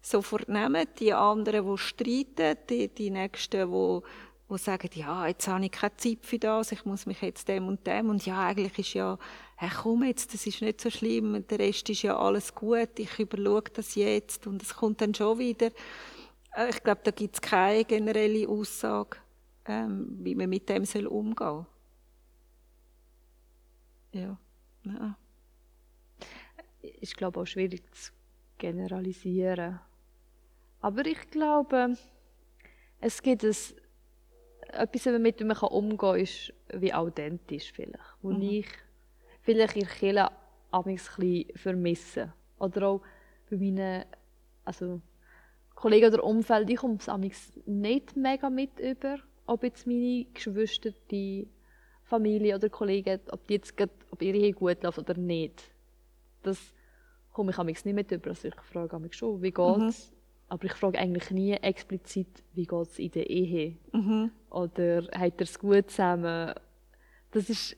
sofort 0.01 0.47
nehmen, 0.49 0.88
die 0.99 1.13
anderen, 1.13 1.69
die 1.69 1.77
streiten, 1.77 2.57
die, 2.69 2.88
die 2.88 3.10
nächsten, 3.10 3.71
die 3.71 4.01
die 4.49 4.57
sagen, 4.57 4.89
ja, 4.93 5.27
jetzt 5.27 5.47
habe 5.47 5.65
ich 5.65 5.71
keine 5.71 5.97
Zeit 5.97 6.19
für 6.21 6.39
das, 6.39 6.71
ich 6.71 6.86
muss 6.86 7.05
mich 7.05 7.21
jetzt 7.21 7.47
dem 7.47 7.67
und 7.67 7.86
dem 7.86 8.10
und 8.10 8.25
ja, 8.25 8.47
eigentlich 8.47 8.79
ist 8.79 8.93
ja, 8.93 9.17
hey, 9.57 9.69
komm 9.81 10.03
jetzt, 10.03 10.33
das 10.33 10.47
ist 10.47 10.62
nicht 10.62 10.79
so 10.79 10.89
schlimm, 10.89 11.45
der 11.47 11.60
Rest 11.60 11.89
ist 11.89 12.03
ja 12.03 12.17
alles 12.17 12.55
gut, 12.55 12.97
ich 12.97 13.19
überschaue 13.19 13.63
das 13.73 13.95
jetzt 13.95 14.47
und 14.47 14.62
es 14.62 14.73
kommt 14.73 15.01
dann 15.01 15.13
schon 15.13 15.39
wieder. 15.39 15.71
Äh, 16.55 16.69
ich 16.69 16.81
glaube, 16.81 17.01
da 17.03 17.12
gibt 17.12 17.36
es 17.36 17.41
keine 17.41 17.83
generelle 17.83 18.47
Aussage, 18.47 19.17
ähm, 19.65 20.17
wie 20.21 20.36
man 20.36 20.49
mit 20.49 20.69
dem 20.69 20.86
soll 20.86 21.07
umgehen 21.07 21.65
Ja. 24.13 24.38
ja. 24.86 25.17
Ist, 27.01 27.17
glaube 27.17 27.41
auch 27.41 27.45
schwierig 27.45 27.83
zu 27.93 28.12
generalisieren. 28.58 29.80
Aber 30.82 31.06
ich 31.06 31.30
glaube, 31.30 31.96
es 33.00 33.22
gibt 33.22 33.43
ein 33.43 33.56
etwas, 34.70 35.06
mit 35.06 35.39
dem 35.39 35.48
man 35.48 35.58
umgehen 35.58 35.98
kann, 35.98 36.20
ist 36.20 36.54
wie 36.74 36.93
authentisch 36.93 37.72
vielleicht. 37.72 38.17
Wo 38.22 38.32
mhm. 38.32 38.41
ich 38.41 38.67
vielleicht 39.41 39.78
in 39.78 39.88
Kirche 39.88 40.30
ein 40.72 40.98
vermisse. 41.56 42.34
Oder 42.60 42.88
auch 42.88 43.02
bei 43.50 43.58
meinen 43.58 44.06
also 44.65 45.02
Kollegen 45.76 46.13
oder 46.13 46.24
Umfeld, 46.24 46.70
ich 46.70 46.78
komme 46.78 46.98
es 46.98 47.54
nicht 47.65 48.17
mega 48.17 48.50
mit 48.50 48.80
über, 48.80 49.20
ob 49.46 49.63
jetzt 49.63 49.88
meine 49.88 50.26
Geschwister, 50.34 50.91
die 51.10 51.48
Familie 52.04 52.56
oder 52.56 52.70
Kollegen, 52.70 53.20
ob, 53.32 53.48
die 53.48 53.56
jetzt 53.56 53.78
grad, 53.78 53.91
ob 54.12 54.22
ihre 54.22 54.38
Ehe 54.38 54.54
gut 54.54 54.84
läuft 54.84 55.00
oder 55.00 55.13
nicht. 55.13 55.72
Das 56.43 56.74
komme 57.45 57.71
ich 57.71 57.86
nicht 57.86 57.95
mit 57.95 58.12
über. 58.12 58.30
Also 58.30 58.47
ich 58.47 58.56
frage 58.56 59.00
mich 59.00 59.15
schon, 59.15 59.41
wie 59.41 59.52
geht 59.52 59.82
es? 59.89 60.12
Mhm. 60.12 60.17
Aber 60.50 60.65
ich 60.65 60.73
frage 60.73 60.97
eigentlich 60.97 61.30
nie 61.32 61.54
explizit, 61.54 62.43
wie 62.54 62.65
geht 62.65 62.88
es 62.88 63.00
in 63.00 63.12
der 63.12 63.30
Ehe? 63.30 63.78
Mhm. 63.91 64.32
Oder 64.50 65.04
hat 65.13 65.34
er 65.38 65.41
es 65.41 65.60
gut 65.60 65.91
zusammen? 65.91 66.54
Das 67.32 67.50
ist 67.50 67.76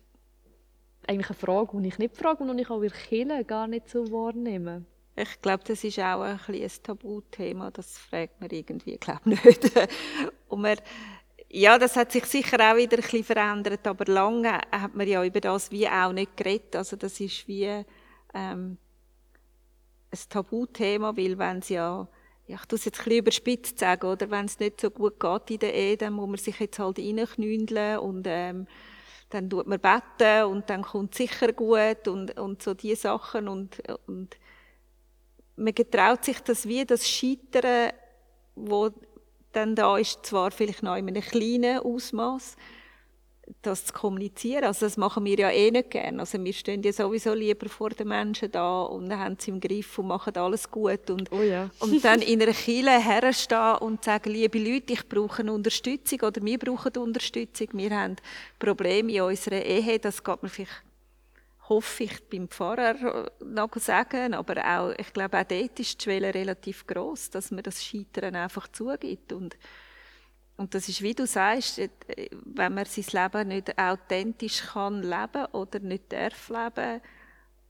eigentlich 1.07 1.29
eine 1.29 1.39
Frage, 1.39 1.81
die 1.81 1.87
ich 1.87 1.97
nicht 1.97 2.15
frage 2.15 2.43
und 2.43 2.55
die 2.55 2.61
ich 2.61 2.69
auch 2.69 2.81
in 2.81 2.91
Kirche 2.91 3.43
gar 3.43 3.67
nicht 3.67 3.89
so 3.89 4.11
wahrnehme. 4.11 4.85
Ich 5.15 5.41
glaube, 5.41 5.63
das 5.65 5.83
ist 5.83 5.99
auch 5.99 6.21
ein, 6.21 6.39
ein 6.47 6.71
Tabuthema. 6.83 7.71
Das 7.71 7.97
fragt 7.97 8.39
man 8.39 8.49
irgendwie, 8.51 8.97
glaube 8.97 9.29
nicht. 9.29 9.71
und 10.47 10.61
man, 10.61 10.77
ja, 11.49 11.77
das 11.79 11.95
hat 11.95 12.11
sich 12.11 12.25
sicher 12.25 12.57
auch 12.59 12.77
wieder 12.77 12.97
ein 12.97 13.01
bisschen 13.01 13.23
verändert, 13.23 13.85
aber 13.87 14.05
lange 14.05 14.61
hat 14.71 14.95
man 14.95 15.07
ja 15.07 15.23
über 15.25 15.41
das 15.41 15.71
wie 15.71 15.89
auch 15.89 16.13
nicht 16.13 16.37
geredet. 16.37 16.75
Also 16.75 16.95
das 16.95 17.19
ist 17.19 17.47
wie 17.47 17.83
ähm, 18.33 18.77
ein 20.11 20.19
Tabuthema, 20.29 21.15
weil 21.15 21.37
wenn 21.37 21.59
es 21.59 21.69
ja 21.69 22.07
ja, 22.47 22.55
ich 22.55 22.65
tue 22.65 22.79
es 22.79 22.85
jetzt 22.85 22.99
ein 23.01 23.03
bisschen 23.03 23.19
überspitzt 23.19 23.77
sagen, 23.77 24.07
oder? 24.07 24.31
Wenn 24.31 24.45
es 24.45 24.59
nicht 24.59 24.81
so 24.81 24.89
gut 24.89 25.19
geht 25.19 25.51
in 25.51 25.59
der 25.59 25.73
Ehe, 25.73 25.97
dann 25.97 26.13
muss 26.13 26.27
man 26.27 26.37
sich 26.37 26.59
jetzt 26.59 26.79
halt 26.79 26.97
reinknündeln 26.97 27.99
und, 27.99 28.25
ähm, 28.27 28.65
dann 29.29 29.49
tut 29.49 29.67
man 29.67 29.79
beten 29.79 30.45
und 30.45 30.67
dann 30.69 30.81
kommt 30.81 31.13
sicher 31.13 31.53
gut 31.53 32.07
und, 32.07 32.37
und 32.39 32.63
so 32.63 32.73
diese 32.73 33.01
Sachen 33.03 33.47
und, 33.47 33.77
und 34.07 34.35
man 35.55 35.75
getraut 35.75 36.25
sich 36.25 36.39
das 36.39 36.67
wie, 36.67 36.85
das 36.85 37.07
Scheitern, 37.07 37.91
wo 38.55 38.89
dann 39.51 39.75
da 39.75 39.97
ist, 39.97 40.25
zwar 40.25 40.49
vielleicht 40.49 40.81
noch 40.81 40.95
in 40.95 41.07
einem 41.07 41.21
kleinen 41.21 41.79
Ausmaß, 41.79 42.55
das 43.61 43.85
zu 43.85 43.93
kommunizieren. 43.93 44.63
Also 44.63 44.85
das 44.85 44.97
machen 44.97 45.25
wir 45.25 45.37
ja 45.37 45.49
eh 45.49 45.71
nicht 45.71 45.91
gerne. 45.91 46.19
Also 46.19 46.43
wir 46.43 46.53
stehen 46.53 46.81
ja 46.83 46.93
sowieso 46.93 47.33
lieber 47.33 47.67
vor 47.67 47.89
den 47.89 48.07
Menschen 48.07 48.51
da 48.51 48.83
und 48.83 49.11
haben 49.11 49.37
sie 49.39 49.51
im 49.51 49.59
Griff 49.59 49.97
und 49.97 50.07
machen 50.07 50.35
alles 50.35 50.69
gut. 50.69 51.09
Und, 51.09 51.31
oh 51.31 51.41
ja. 51.41 51.69
und 51.79 52.03
dann 52.03 52.21
in 52.21 52.41
einer 52.41 52.53
Kille 52.53 52.99
herstehen 52.99 53.77
und 53.79 54.03
sagen, 54.03 54.31
liebe 54.31 54.59
Leute, 54.59 54.93
ich 54.93 55.07
brauche 55.07 55.43
Unterstützung 55.51 56.21
oder 56.21 56.41
wir 56.43 56.57
brauchen 56.57 56.97
Unterstützung. 56.97 57.67
Wir 57.73 57.91
haben 57.91 58.15
Probleme 58.57 59.11
in 59.11 59.21
unserer 59.21 59.63
Ehe. 59.63 59.99
Das 59.99 60.23
geht 60.23 60.43
mir 60.43 60.49
vielleicht, 60.49 60.83
hoffe 61.67 62.03
ich, 62.03 62.29
beim 62.29 62.47
Pfarrer 62.47 63.29
noch 63.43 63.75
sagen. 63.75 64.33
Aber 64.33 64.57
auch, 64.57 64.93
ich 64.97 65.11
glaube, 65.11 65.37
auch 65.37 65.43
dort 65.43 65.79
ist 65.79 65.99
die 65.99 66.03
Schwelle 66.03 66.33
relativ 66.33 66.87
groß, 66.87 67.31
dass 67.31 67.51
man 67.51 67.63
das 67.63 67.83
Scheitern 67.83 68.35
einfach 68.35 68.67
zugibt. 68.69 69.33
Und 69.33 69.57
und 70.59 70.75
das 70.75 70.89
ist, 70.89 71.01
wie 71.01 71.13
du 71.13 71.25
sagst, 71.25 71.79
äh, 71.79 71.89
wenn 72.31 72.73
man 72.73 72.83
sein 72.83 73.05
Leben 73.13 73.47
nicht 73.47 73.79
authentisch 73.79 74.61
kann 74.73 75.01
leben 75.01 75.45
oder 75.53 75.79
nicht 75.79 76.11
darf 76.11 76.49
leben 76.49 76.99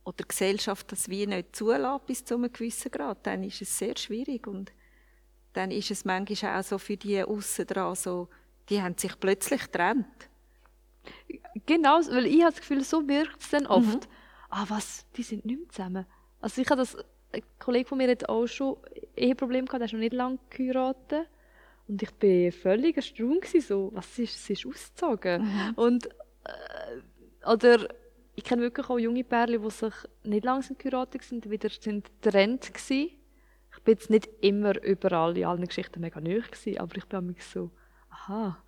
oder 0.04 0.18
die 0.18 0.28
Gesellschaft 0.28 0.92
das 0.92 1.08
wie 1.08 1.28
nicht 1.28 1.56
zulässt 1.56 2.08
bis 2.08 2.26
zu 2.26 2.34
einem 2.34 2.52
gewissen 2.52 2.90
Grad, 2.90 3.28
dann 3.28 3.44
ist 3.44 3.62
es 3.62 3.78
sehr 3.78 3.96
schwierig 3.96 4.48
und 4.48 4.72
dann 5.54 5.70
ist 5.70 5.92
es 5.92 6.04
manchmal 6.04 6.60
auch 6.60 6.64
so 6.64 6.80
für 6.80 6.98
die 6.98 7.24
aussen 7.24 7.68
dran 7.68 7.94
so, 7.94 8.28
die 8.70 8.82
haben 8.82 8.98
sich 8.98 9.20
plötzlich 9.20 9.62
getrennt. 9.62 10.28
Genau, 11.68 12.00
weil 12.10 12.26
ich 12.26 12.42
habe 12.42 12.54
das 12.54 12.62
Gefühl, 12.62 12.84
so 12.84 13.08
wirkt 13.08 13.40
es 13.40 13.52
dann 13.52 13.68
oft. 13.68 13.86
Mhm. 13.86 14.14
Ah, 14.50 14.66
was, 14.68 15.06
die 15.16 15.22
sind 15.22 15.46
nicht 15.46 15.60
mehr 15.60 15.70
zusammen. 15.70 16.06
Also 16.42 16.60
ich 16.60 16.68
habe 16.72 16.82
das, 16.82 16.98
ein 17.34 17.44
Kollege 17.60 17.88
von 17.88 18.00
mir 18.00 18.10
hat 18.10 18.28
auch 18.28 18.48
schon 18.48 18.78
Eheprobleme 19.16 19.68
gehabt, 19.68 19.82
der 19.82 19.86
ist 19.86 19.94
noch 19.94 20.00
nicht 20.00 20.14
lange 20.14 20.40
geheiratet 20.50 21.30
und 21.90 22.04
ich 22.04 22.12
bin 22.12 22.52
völlig 22.52 22.96
erstaunt, 22.98 23.46
so, 23.46 23.90
was 23.96 24.20
ist, 24.20 24.46
sie 24.46 24.54
ist 24.54 24.66
ausgezogen. 24.66 25.42
Mhm. 25.42 25.74
Und, 25.76 26.06
äh, 26.44 27.50
oder 27.52 27.90
ich 28.36 28.44
kenne 28.44 28.62
wirklich 28.62 28.88
auch 28.90 29.00
junge 29.00 29.24
Pärchen, 29.24 29.64
die 29.64 29.70
sich 29.72 29.94
nicht 30.24 30.46
langsam 30.46 30.78
geheiratet 30.78 31.24
sind, 31.24 31.50
wieder 31.50 31.70
sind 31.70 32.12
getrennt 32.22 32.72
gewesen. 32.72 33.10
Ich 33.76 33.84
bin 33.84 33.94
jetzt 33.96 34.10
nicht 34.12 34.30
immer 34.42 34.82
überall 34.84 35.36
in 35.36 35.46
allen 35.46 35.66
Geschichten 35.66 36.00
mega 36.00 36.22
neu 36.22 36.42
gewesen, 36.42 36.78
aber 36.78 36.96
ich 36.96 37.06
bin 37.06 37.36
so, 37.40 37.72
aha. 38.12 38.64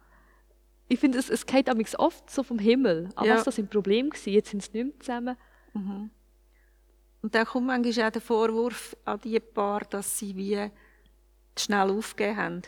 Ich 0.88 1.00
finde, 1.00 1.20
es, 1.20 1.30
es 1.30 1.46
geht 1.46 1.70
oft 2.00 2.30
so 2.30 2.42
vom 2.42 2.58
Himmel. 2.58 3.10
Aber 3.16 3.28
ja. 3.28 3.36
was 3.36 3.44
das 3.44 3.60
ein 3.60 3.68
Problem 3.68 4.10
gewesen? 4.10 4.34
Jetzt 4.34 4.50
sind 4.50 4.64
sie 4.64 4.84
nicht 4.84 4.86
mehr 4.86 5.00
zusammen. 5.00 5.38
Mhm. 5.74 6.10
Und 7.22 7.36
dann 7.36 7.46
kommt 7.46 7.68
manchmal 7.68 8.08
auch 8.08 8.12
der 8.12 8.22
Vorwurf 8.22 8.98
an 9.06 9.20
die 9.22 9.40
Paar, 9.40 9.82
dass 9.82 10.18
sie 10.18 10.36
wie 10.36 10.70
schnell 11.56 11.92
aufgegeben 11.92 12.38
haben. 12.38 12.62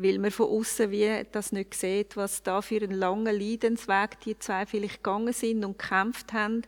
Weil 0.00 0.18
man 0.20 0.30
von 0.30 0.46
außen 0.46 0.92
wie 0.92 1.26
das 1.32 1.50
nicht 1.50 1.74
sieht, 1.74 2.16
was 2.16 2.44
da 2.44 2.62
für 2.62 2.80
einen 2.80 2.92
langen 2.92 3.36
Leidensweg 3.36 4.20
die 4.20 4.38
zwei 4.38 4.64
vielleicht 4.64 5.02
gegangen 5.02 5.32
sind 5.32 5.64
und 5.64 5.76
gekämpft 5.76 6.32
haben 6.32 6.62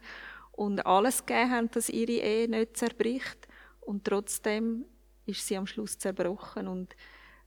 und 0.51 0.85
alles 0.85 1.25
gegeben 1.25 1.51
haben, 1.51 1.71
dass 1.71 1.88
ihre 1.88 2.11
Ehe 2.11 2.49
nicht 2.49 2.77
zerbricht. 2.77 3.47
Und 3.81 4.05
trotzdem 4.05 4.85
ist 5.27 5.47
sie 5.47 5.57
am 5.57 5.69
Schluss 5.69 5.97
zerbrochen. 5.97 6.66
Und 6.66 6.97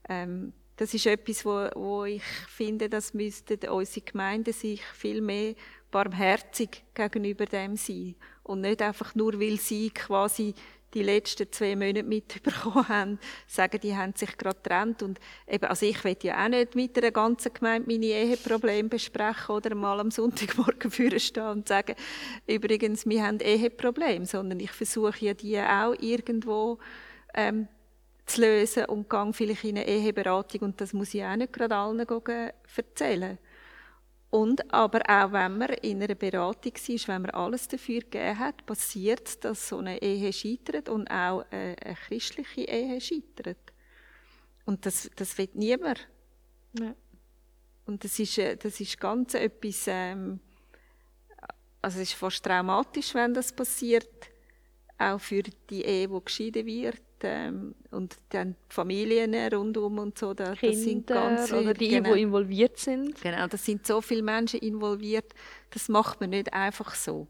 ähm, 0.08 0.54
das 0.78 0.94
ist 0.94 1.06
etwas, 1.06 1.46
wo, 1.46 1.70
wo 1.76 2.06
ich 2.06 2.24
finde, 2.24 2.88
dass 2.88 3.14
müssten 3.14 3.68
unsere 3.68 4.06
Gemeinden 4.06 4.54
sich 4.54 4.82
viel 4.86 5.22
mehr 5.22 5.54
barmherzig 5.92 6.84
gegenüber 6.94 7.46
dem 7.46 7.76
sein 7.76 8.16
und 8.42 8.62
nicht 8.62 8.82
einfach 8.82 9.16
nur, 9.16 9.40
weil 9.40 9.60
sie 9.60 9.90
quasi 9.92 10.56
die 10.94 11.04
letzten 11.04 11.52
zwei 11.52 11.76
Monate 11.76 12.04
mitbekommen 12.04 12.88
haben, 12.88 13.20
sagen, 13.48 13.80
die 13.82 13.96
haben 13.96 14.14
sich 14.16 14.38
gerade 14.38 14.58
getrennt 14.58 15.04
und 15.04 15.20
eben, 15.48 15.66
also 15.66 15.86
ich 15.86 16.04
will 16.04 16.18
ja 16.22 16.44
auch 16.44 16.50
nicht 16.50 16.76
mit 16.76 16.98
einer 16.98 17.12
ganzen 17.12 17.54
Gemeinde 17.54 17.92
meine 17.92 18.06
Eheprobleme 18.06 18.90
besprechen 18.90 19.56
oder 19.56 19.76
mal 19.76 20.00
am 20.00 20.12
Sonntagmorgen 20.12 20.92
führen 20.92 21.20
stehen 21.20 21.48
und 21.48 21.68
sagen, 21.68 21.96
übrigens, 22.48 23.06
wir 23.06 23.26
haben 23.26 23.40
Eheprobleme, 23.40 24.26
sondern 24.26 24.60
ich 24.60 24.72
versuche 24.72 25.26
ja 25.26 25.34
die 25.34 25.60
auch 25.60 25.96
irgendwo 26.00 26.80
ähm, 27.34 27.68
zu 28.26 28.42
lösen 28.42 28.86
und 28.86 29.10
gehe 29.10 29.34
vielleicht 29.34 29.64
in 29.64 29.78
eine 29.78 29.88
Eheberatung 29.88 30.62
und 30.62 30.82
das 30.82 30.94
muss 30.94 31.14
ich 31.14 31.24
auch 31.24 31.36
nicht 31.36 31.54
gerade 31.54 31.76
allen 31.76 32.08
erzählen. 32.76 33.38
Und 34.34 34.74
aber 34.74 35.02
auch 35.08 35.32
wenn 35.32 35.60
man 35.60 35.70
in 35.84 36.02
einer 36.02 36.16
Beratung 36.16 36.74
ist, 36.88 37.08
wenn 37.08 37.22
man 37.22 37.30
alles 37.30 37.68
dafür 37.68 38.00
gegeben 38.00 38.40
hat, 38.40 38.66
passiert 38.66 39.28
es, 39.28 39.40
dass 39.40 39.70
so 39.70 39.78
eine 39.78 40.02
Ehe 40.02 40.34
scheitert 40.34 40.90
und 40.90 41.08
auch 41.12 41.46
eine, 41.52 41.76
eine 41.80 41.94
christliche 41.94 42.62
Ehe 42.62 43.00
scheitert. 43.00 43.60
Und 44.66 44.88
das, 44.88 45.08
das 45.16 45.38
will 45.38 45.50
niemand. 45.54 46.08
Ja. 46.80 46.96
Und 47.86 48.04
das 48.04 48.18
ist, 48.18 48.40
äh, 48.40 48.58
das 48.58 48.80
ist 48.80 49.00
ganz 49.00 49.36
etwas, 49.36 49.84
ähm, 49.86 50.40
also 51.84 52.00
es 52.00 52.10
ist 52.10 52.18
fast 52.18 52.44
traumatisch, 52.44 53.14
wenn 53.14 53.36
das 53.36 53.54
passiert, 53.54 54.32
auch 54.98 55.22
für 55.22 55.44
die 55.44 55.84
Ehe, 55.84 56.08
die 56.08 56.26
geschieden 56.26 56.66
wird 56.66 57.13
ähm, 57.24 57.76
und 57.92 58.18
dann 58.30 58.56
die 58.70 58.74
Familien 58.74 59.34
rundum 59.54 60.00
und 60.00 60.18
so. 60.18 60.34
Da, 60.34 60.54
Kinder 60.54 60.76
das 60.76 60.84
sind 60.84 61.08
ganz 61.08 61.50
viele, 61.50 61.62
oder 61.62 61.74
die, 61.74 61.90
genau, 61.90 62.14
die 62.14 62.22
involviert 62.22 62.78
sind. 62.78 63.22
Genau, 63.22 63.48
das 63.48 63.66
sind 63.66 63.86
so 63.86 64.02
viele 64.02 64.24
Menschen 64.24 64.60
involviert. 64.60 65.34
Das 65.72 65.90
macht 65.90 66.22
man 66.22 66.32
nicht 66.32 66.54
einfach 66.54 66.96
so. 66.96 67.28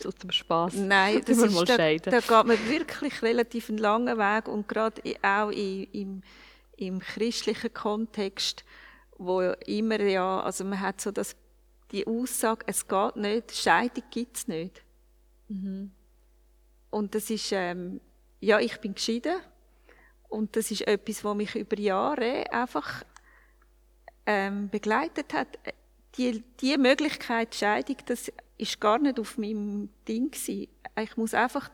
So 0.00 0.10
zum 0.12 0.30
Spaß. 0.30 0.74
Nein, 0.76 1.22
das 1.26 1.38
ist, 1.38 1.68
da, 1.68 1.76
da, 1.76 2.20
geht 2.20 2.46
man 2.46 2.68
wirklich 2.68 3.20
relativ 3.22 3.68
einen 3.68 3.78
langen 3.78 4.16
Weg 4.16 4.48
und 4.48 4.66
gerade 4.68 5.02
auch 5.22 5.50
im, 5.50 6.22
im 6.76 6.98
christlichen 7.00 7.74
Kontext, 7.74 8.64
wo 9.18 9.40
immer 9.66 10.00
ja, 10.00 10.40
also 10.40 10.64
man 10.64 10.80
hat 10.80 11.00
so 11.00 11.10
das, 11.10 11.36
die 11.90 12.06
Aussage, 12.06 12.64
es 12.66 12.86
geht 12.86 13.16
nicht, 13.16 13.54
Scheidung 13.54 14.04
gibt 14.10 14.36
es 14.36 14.48
nicht. 14.48 14.82
Mhm. 15.48 15.90
Und 16.90 17.14
das 17.14 17.30
ist, 17.30 17.50
ähm, 17.52 18.00
ja, 18.42 18.58
ich 18.58 18.78
bin 18.80 18.94
geschieden. 18.94 19.36
Und 20.28 20.56
das 20.56 20.70
ist 20.70 20.86
etwas, 20.86 21.24
was 21.24 21.36
mich 21.36 21.54
über 21.54 21.78
Jahre 21.78 22.52
einfach 22.52 23.04
ähm, 24.26 24.68
begleitet 24.68 25.32
hat. 25.32 25.58
Die, 26.16 26.42
die 26.60 26.76
Möglichkeit 26.76 27.54
Scheidung, 27.54 27.96
das 28.06 28.32
ist 28.58 28.80
gar 28.80 28.98
nicht 28.98 29.20
auf 29.20 29.38
meinem 29.38 29.90
Ding 30.08 30.30
gewesen. 30.30 30.68
Ich 31.00 31.16
muss 31.16 31.34
einfach 31.34 31.70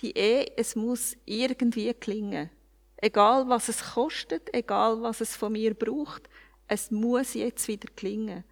die 0.00 0.16
Ehe, 0.16 0.46
es 0.56 0.76
muss 0.76 1.16
irgendwie 1.24 1.92
klingen. 1.94 2.50
Egal 2.96 3.48
was 3.48 3.68
es 3.68 3.94
kostet, 3.94 4.54
egal 4.54 5.02
was 5.02 5.20
es 5.20 5.34
von 5.34 5.52
mir 5.52 5.74
braucht, 5.74 6.28
es 6.68 6.90
muss 6.90 7.34
jetzt 7.34 7.66
wieder 7.66 7.88
klingen. 7.96 8.44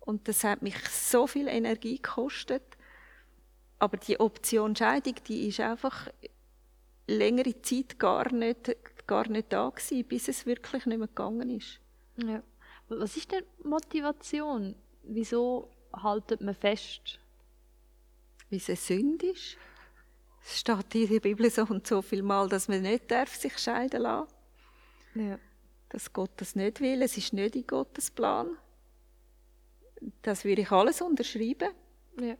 Und 0.00 0.28
das 0.28 0.44
hat 0.44 0.60
mich 0.60 0.76
so 0.90 1.26
viel 1.26 1.48
Energie 1.48 1.96
gekostet. 1.96 2.62
Aber 3.78 3.96
die 3.96 4.20
Option 4.20 4.76
Scheidung, 4.76 5.14
die 5.26 5.48
ist 5.48 5.60
einfach 5.60 6.08
längere 7.06 7.60
Zeit 7.62 7.98
gar 7.98 8.32
nicht, 8.32 8.76
gar 9.06 9.28
nicht 9.28 9.52
da 9.52 9.68
gewesen, 9.68 10.04
bis 10.04 10.28
es 10.28 10.46
wirklich 10.46 10.86
nicht 10.86 10.98
mehr 10.98 11.08
gegangen 11.08 11.50
ist. 11.50 11.80
Ja. 12.16 12.42
Was 12.88 13.16
ist 13.16 13.32
denn 13.32 13.44
Motivation? 13.62 14.74
Wieso 15.02 15.70
haltet 15.92 16.40
man 16.40 16.54
fest? 16.54 17.18
Wie 18.50 18.56
es 18.56 18.68
eine 18.68 18.76
Sünde 18.76 19.28
ist. 19.28 19.56
Es 20.46 20.60
steht 20.60 20.94
in 20.94 21.08
der 21.08 21.20
Bibel 21.20 21.50
so 21.50 21.62
und 21.62 21.86
so 21.86 22.02
viel 22.02 22.22
Mal, 22.22 22.48
dass 22.48 22.68
man 22.68 22.82
nicht 22.82 23.10
darf 23.10 23.34
sich 23.34 23.58
scheiden 23.58 24.02
lassen 24.02 24.28
ja. 25.14 25.38
Dass 25.88 26.12
Gott 26.12 26.32
das 26.36 26.56
nicht 26.56 26.80
will. 26.80 27.02
Es 27.02 27.16
ist 27.16 27.32
nicht 27.32 27.54
in 27.54 27.66
Gottes 27.66 28.10
Plan. 28.10 28.56
Das 30.22 30.44
würde 30.44 30.62
ich 30.62 30.70
alles 30.70 31.00
unterschreiben. 31.00 31.70
Ja. 32.20 32.36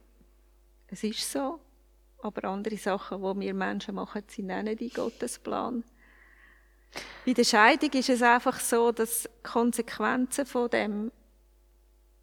Es 0.87 1.03
ist 1.03 1.31
so. 1.31 1.59
Aber 2.19 2.45
andere 2.45 2.77
Sachen, 2.77 3.21
die 3.21 3.45
wir 3.45 3.53
Menschen 3.53 3.95
machen, 3.95 4.23
sind 4.27 4.51
auch 4.51 4.63
nicht 4.63 4.81
in 4.81 4.89
Gottes 4.89 5.39
Plan. 5.39 5.83
Bei 7.25 7.33
der 7.33 7.43
Scheidung 7.43 7.91
ist 7.91 8.09
es 8.09 8.21
einfach 8.21 8.59
so, 8.59 8.91
dass 8.91 9.29
Konsequenzen 9.43 10.45
von 10.45 10.69
dem 10.69 11.11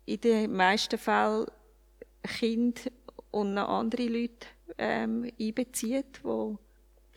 in 0.07 0.21
den 0.21 0.53
meisten 0.53 0.99
Fällen 0.99 1.47
Kind 2.23 2.91
und 3.31 3.55
noch 3.55 3.69
andere 3.69 4.07
Leute 4.07 4.47
ähm, 4.79 5.31
einbezieht, 5.39 6.21
die 6.25 6.57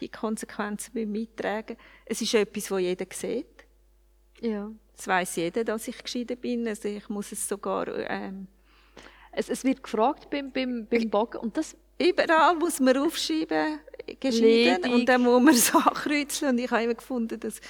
die 0.01 0.09
Konsequenzen 0.09 1.11
mittragen 1.11 1.77
Es 2.05 2.21
ist 2.21 2.33
etwas, 2.33 2.65
das 2.65 2.79
jeder 2.81 3.05
sieht. 3.11 3.65
Ja. 4.41 4.71
Es 4.97 5.07
weiß 5.07 5.37
jeder, 5.37 5.63
dass 5.63 5.87
ich 5.87 6.01
geschieden 6.03 6.37
bin. 6.37 6.67
Also 6.67 6.87
ich 6.87 7.07
muss 7.09 7.31
es 7.31 7.47
sogar. 7.47 7.87
Ähm, 7.87 8.47
es, 9.31 9.49
es 9.49 9.63
wird 9.63 9.83
gefragt 9.83 10.29
beim, 10.29 10.51
beim, 10.51 10.87
beim 10.89 11.09
Bogen 11.09 11.37
und 11.37 11.57
das 11.57 11.75
Überall 11.97 12.55
muss 12.55 12.79
man 12.79 12.97
aufschreiben, 12.97 13.79
geschieden, 14.19 14.93
und 14.93 15.07
dann 15.07 15.21
muss 15.21 15.41
man 15.41 15.53
es 15.53 15.73
ankreuzeln. 15.75 16.51
Und 16.51 16.59
ich 16.59 16.69
habe 16.69 16.83
immer 16.83 16.93
gefunden, 16.93 17.39
dass, 17.39 17.61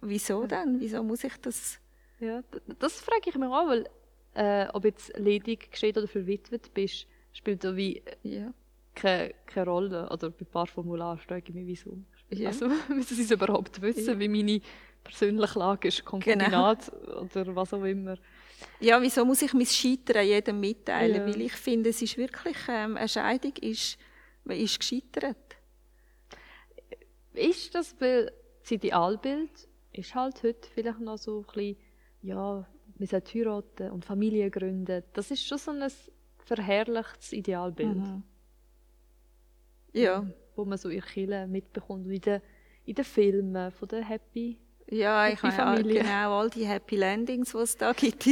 wieso 0.00 0.46
denn? 0.46 0.80
Wieso 0.80 1.02
muss 1.02 1.24
ich 1.24 1.36
das? 1.42 1.78
Ja, 2.20 2.42
das 2.78 3.00
frage 3.00 3.28
ich 3.30 3.34
mich 3.36 3.48
auch, 3.48 3.68
weil 3.68 3.88
äh, 4.34 4.66
ob 4.72 4.84
jetzt 4.84 5.16
ledig, 5.18 5.70
geschieden 5.70 5.98
oder 5.98 6.08
verwitwet 6.08 6.72
bist, 6.74 7.06
spielt 7.32 7.62
da 7.62 7.76
wie 7.76 8.02
ja. 8.22 8.52
keine, 8.94 9.34
keine 9.46 9.70
Rolle. 9.70 10.08
Oder 10.10 10.30
bei 10.30 10.40
ein 10.40 10.46
paar 10.46 10.66
Formularen 10.66 11.18
frage 11.18 11.44
ich 11.48 11.54
mich, 11.54 11.66
wieso. 11.66 11.98
Ja. 12.30 12.48
Also 12.48 12.68
müssen 12.88 13.16
sie 13.16 13.22
es 13.22 13.30
überhaupt 13.30 13.80
wissen, 13.82 14.14
ja. 14.14 14.18
wie 14.18 14.28
meine 14.28 14.60
persönliche 15.04 15.58
Lage 15.58 15.88
ist, 15.88 16.04
Konkubinat 16.04 16.90
genau. 16.90 17.20
oder 17.20 17.56
was 17.56 17.72
auch 17.72 17.84
immer. 17.84 18.16
Ja, 18.80 19.00
wieso 19.00 19.24
muss 19.24 19.42
ich 19.42 19.52
mein 19.54 19.66
Scheitern 19.66 20.26
jedem 20.26 20.60
mitteilen? 20.60 21.16
Ja. 21.16 21.26
Weil 21.26 21.40
ich 21.42 21.52
finde, 21.52 21.90
es 21.90 22.02
ist 22.02 22.16
wirklich, 22.16 22.56
ähm, 22.68 22.96
eine 22.96 23.08
Scheidung 23.08 23.52
ist, 23.60 23.98
man 24.44 24.56
ist 24.56 24.78
gescheitert. 24.78 25.56
Ist 27.34 27.74
das, 27.74 27.94
weil 28.00 28.32
das 28.62 28.70
Idealbild 28.70 29.68
ist 29.92 30.14
halt 30.14 30.42
heute 30.42 30.68
vielleicht 30.74 31.00
noch 31.00 31.18
so 31.18 31.40
ein 31.40 31.46
bisschen, 31.46 31.76
ja, 32.22 32.68
wir 32.96 33.06
sollten 33.06 33.38
heiraten 33.38 33.90
und 33.90 34.04
Familie 34.04 34.50
gründen. 34.50 35.02
Das 35.12 35.30
ist 35.30 35.46
schon 35.46 35.58
so 35.58 35.70
ein 35.70 35.90
verherrlichtes 36.38 37.32
Idealbild. 37.32 37.96
Mhm. 37.96 38.22
Ja. 39.92 40.26
Wo 40.56 40.64
man 40.64 40.78
so 40.78 40.88
in 40.88 41.00
Kirche 41.00 41.46
mitbekommt, 41.46 42.06
in 42.10 42.20
den, 42.20 42.40
in 42.84 42.94
den 42.94 43.04
Filmen 43.04 43.70
von 43.70 43.88
den 43.88 44.02
Happy 44.02 44.58
ja, 44.90 45.28
ich 45.28 45.42
habe 45.42 45.82
genau 45.84 46.40
all 46.40 46.50
die 46.50 46.66
Happy 46.66 46.96
Landings, 46.96 47.52
die 47.52 47.58
es 47.58 47.76
da 47.76 47.92
gibt. 47.92 48.26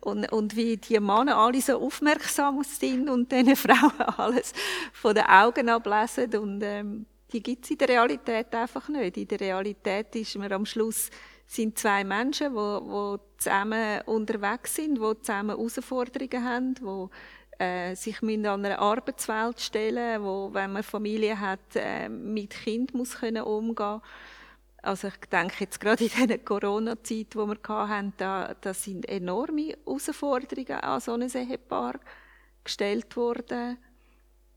und, 0.00 0.30
und 0.32 0.56
wie 0.56 0.76
die 0.76 0.98
Männer 0.98 1.36
alle 1.36 1.60
so 1.60 1.78
aufmerksam 1.78 2.62
sind 2.64 3.08
und 3.08 3.30
diesen 3.30 3.56
Frauen 3.56 4.00
alles 4.16 4.52
von 4.92 5.14
den 5.14 5.24
Augen 5.24 5.68
ablesen. 5.68 6.34
Und 6.36 6.62
ähm, 6.62 7.06
die 7.32 7.42
gibt 7.42 7.64
es 7.64 7.70
in 7.70 7.78
der 7.78 7.88
Realität 7.88 8.54
einfach 8.54 8.88
nicht. 8.88 9.16
In 9.18 9.28
der 9.28 9.40
Realität 9.40 10.14
ist 10.16 10.36
man 10.36 10.52
am 10.52 10.64
Schluss 10.64 11.10
sind 11.46 11.78
zwei 11.78 12.04
Menschen, 12.04 12.54
die, 12.54 12.80
die 12.80 13.16
zusammen 13.38 14.02
unterwegs 14.06 14.74
sind, 14.74 14.98
die 14.98 15.22
zusammen 15.22 15.56
Herausforderungen 15.56 16.44
haben, 16.44 16.74
die 16.74 17.62
äh, 17.62 17.94
sich 17.94 18.22
an 18.22 18.46
einer 18.46 18.78
Arbeitswelt 18.78 19.60
stellen, 19.60 20.22
wo, 20.22 20.50
wenn 20.52 20.72
man 20.72 20.82
Familie 20.82 21.38
hat, 21.40 21.74
äh, 21.74 22.08
mit 22.08 22.50
Kind 22.50 22.94
muss 22.94 23.18
können 23.18 23.42
umgehen 23.42 24.00
also 24.88 25.08
ich 25.08 25.16
denke 25.30 25.56
jetzt 25.60 25.80
gerade 25.80 26.04
in 26.04 26.10
dieser 26.10 26.38
Corona-Zeit, 26.38 27.34
die 27.34 27.36
wir 27.36 27.58
hatten, 27.68 28.14
da, 28.16 28.54
da 28.58 28.72
sind 28.72 29.06
enorme 29.06 29.76
Herausforderungen 29.84 30.80
an 30.80 31.00
so 31.00 31.12
ein 31.12 31.28
Ehepaar 31.28 32.00
gestellt 32.64 33.14
worden, 33.14 33.76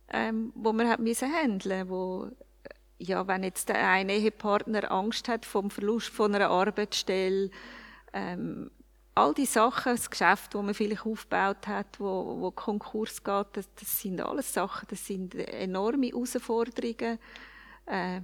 ähm, 0.07 0.53
wo 0.55 0.71
man 0.71 0.87
hat 0.87 0.99
müssen 0.99 1.33
handeln, 1.33 1.89
wo 1.89 2.29
ja, 2.97 3.27
wenn 3.27 3.43
jetzt 3.43 3.67
der 3.67 3.85
eine 3.85 4.13
Ehepartner 4.13 4.89
Angst 4.91 5.27
hat 5.27 5.45
vom 5.45 5.69
Verlust 5.69 6.09
von 6.09 6.33
einer 6.33 6.49
Arbeitsstelle, 6.49 7.49
ähm, 8.13 8.71
all 9.15 9.33
die 9.33 9.45
Sachen, 9.45 9.93
das 9.95 10.09
Geschäft, 10.09 10.53
das 10.53 10.61
man 10.61 10.73
vielleicht 10.73 11.05
aufgebaut 11.05 11.67
hat, 11.67 11.99
wo, 11.99 12.39
wo 12.39 12.51
Konkurs 12.51 13.21
geht, 13.23 13.47
das, 13.53 13.67
das 13.75 13.99
sind 13.99 14.21
alles 14.21 14.53
Sachen, 14.53 14.87
das 14.89 15.05
sind 15.05 15.35
enorme 15.35 16.07
Herausforderungen. 16.07 17.19
Äh, 17.85 18.21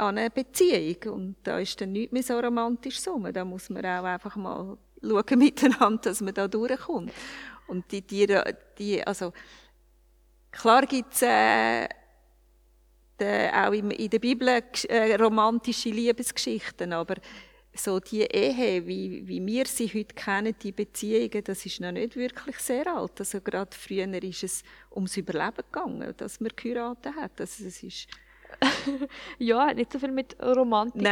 an 0.00 0.18
eine 0.18 0.30
Beziehung. 0.30 1.14
Und 1.14 1.36
da 1.42 1.58
ist 1.58 1.80
dann 1.80 1.92
nichts 1.92 2.12
mehr 2.12 2.22
so 2.22 2.38
romantisch 2.38 3.06
rum. 3.06 3.32
Da 3.32 3.44
muss 3.44 3.70
man 3.70 3.84
auch 3.84 4.04
einfach 4.04 4.36
mal 4.36 4.78
schauen 5.02 5.24
miteinander, 5.38 6.02
dass 6.02 6.20
man 6.20 6.34
da 6.34 6.48
durchkommt. 6.48 7.12
Und 7.66 7.90
die 7.92 8.02
Tiere, 8.02 8.56
die, 8.78 9.06
also, 9.06 9.32
klar 10.50 10.86
gibt's 10.86 11.22
äh, 11.22 11.88
de, 13.18 13.50
auch 13.50 13.72
in, 13.72 13.90
in 13.92 14.10
der 14.10 14.18
Bibel 14.18 14.48
äh, 14.48 15.14
romantische 15.14 15.90
Liebesgeschichten, 15.90 16.92
aber 16.92 17.16
so 17.72 18.00
die 18.00 18.22
Ehe, 18.22 18.84
wie, 18.86 19.26
wie 19.28 19.44
wir 19.46 19.66
sie 19.66 19.86
heute 19.88 20.14
kennen, 20.14 20.54
die 20.60 20.72
Beziehungen, 20.72 21.44
das 21.44 21.64
ist 21.64 21.80
noch 21.80 21.92
nicht 21.92 22.16
wirklich 22.16 22.58
sehr 22.58 22.86
alt. 22.88 23.12
Also 23.20 23.40
gerade 23.40 23.76
früher 23.76 24.12
ist 24.24 24.42
es 24.42 24.62
ums 24.90 25.16
Überleben 25.16 25.62
gegangen, 25.70 26.12
dass 26.16 26.40
man 26.40 26.50
geheiratet 26.56 27.14
hat. 27.14 27.40
Also 27.40 27.64
es 27.66 27.82
ist 27.82 28.08
ja, 29.38 29.66
hat 29.66 29.76
nicht 29.76 29.92
so 29.92 29.98
viel 29.98 30.12
mit 30.12 30.36
Romantik 30.42 31.02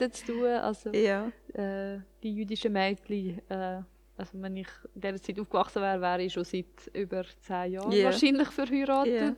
und 0.00 0.14
zu 0.14 0.26
tun. 0.26 0.46
Also, 0.46 0.90
ja. 0.90 1.30
äh, 1.54 1.98
die 2.22 2.34
jüdischen 2.34 2.72
Mädchen, 2.72 3.40
äh, 3.48 3.82
also 4.16 4.32
wenn 4.34 4.56
ich 4.56 4.68
in 4.94 5.00
dieser 5.00 5.20
Zeit 5.20 5.38
aufgewachsen 5.38 5.82
wäre, 5.82 6.00
wäre 6.00 6.22
ich 6.22 6.32
schon 6.32 6.44
seit 6.44 6.66
über 6.92 7.24
zehn 7.40 7.72
Jahren 7.72 7.92
yeah. 7.92 8.04
wahrscheinlich 8.04 8.48
verheiratet. 8.48 9.10
Yeah. 9.12 9.32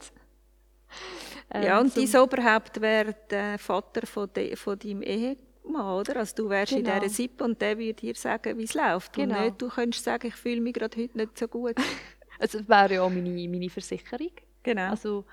Ähm, 1.50 1.62
ja, 1.62 1.80
und 1.80 1.92
so. 1.92 2.00
dein 2.04 2.22
Oberhaupt 2.22 2.80
wäre 2.80 3.14
der 3.30 3.58
Vater 3.58 4.06
von, 4.06 4.30
de, 4.32 4.54
von 4.54 4.78
deinem 4.78 5.02
Ehemann, 5.02 6.00
oder? 6.00 6.16
Also 6.16 6.36
du 6.36 6.48
wärst 6.48 6.74
genau. 6.74 6.94
in 6.94 7.00
dieser 7.00 7.14
Sippe 7.14 7.44
und 7.44 7.60
der 7.60 7.78
würde 7.78 7.94
dir 7.94 8.14
sagen, 8.14 8.56
wie 8.58 8.64
es 8.64 8.74
läuft. 8.74 9.14
Genau. 9.14 9.36
Und 9.36 9.44
nicht, 9.44 9.62
du 9.62 9.68
könntest 9.68 10.04
sagen, 10.04 10.28
ich 10.28 10.34
fühle 10.34 10.60
mich 10.60 10.74
gerade 10.74 11.00
heute 11.00 11.16
nicht 11.16 11.38
so 11.38 11.48
gut. 11.48 11.74
also 12.38 12.58
das 12.58 12.68
wäre 12.68 12.94
ja 12.94 13.02
auch 13.02 13.10
meine, 13.10 13.48
meine 13.48 13.70
Versicherung. 13.70 14.30
Genau. 14.62 14.90
Also, 14.90 15.24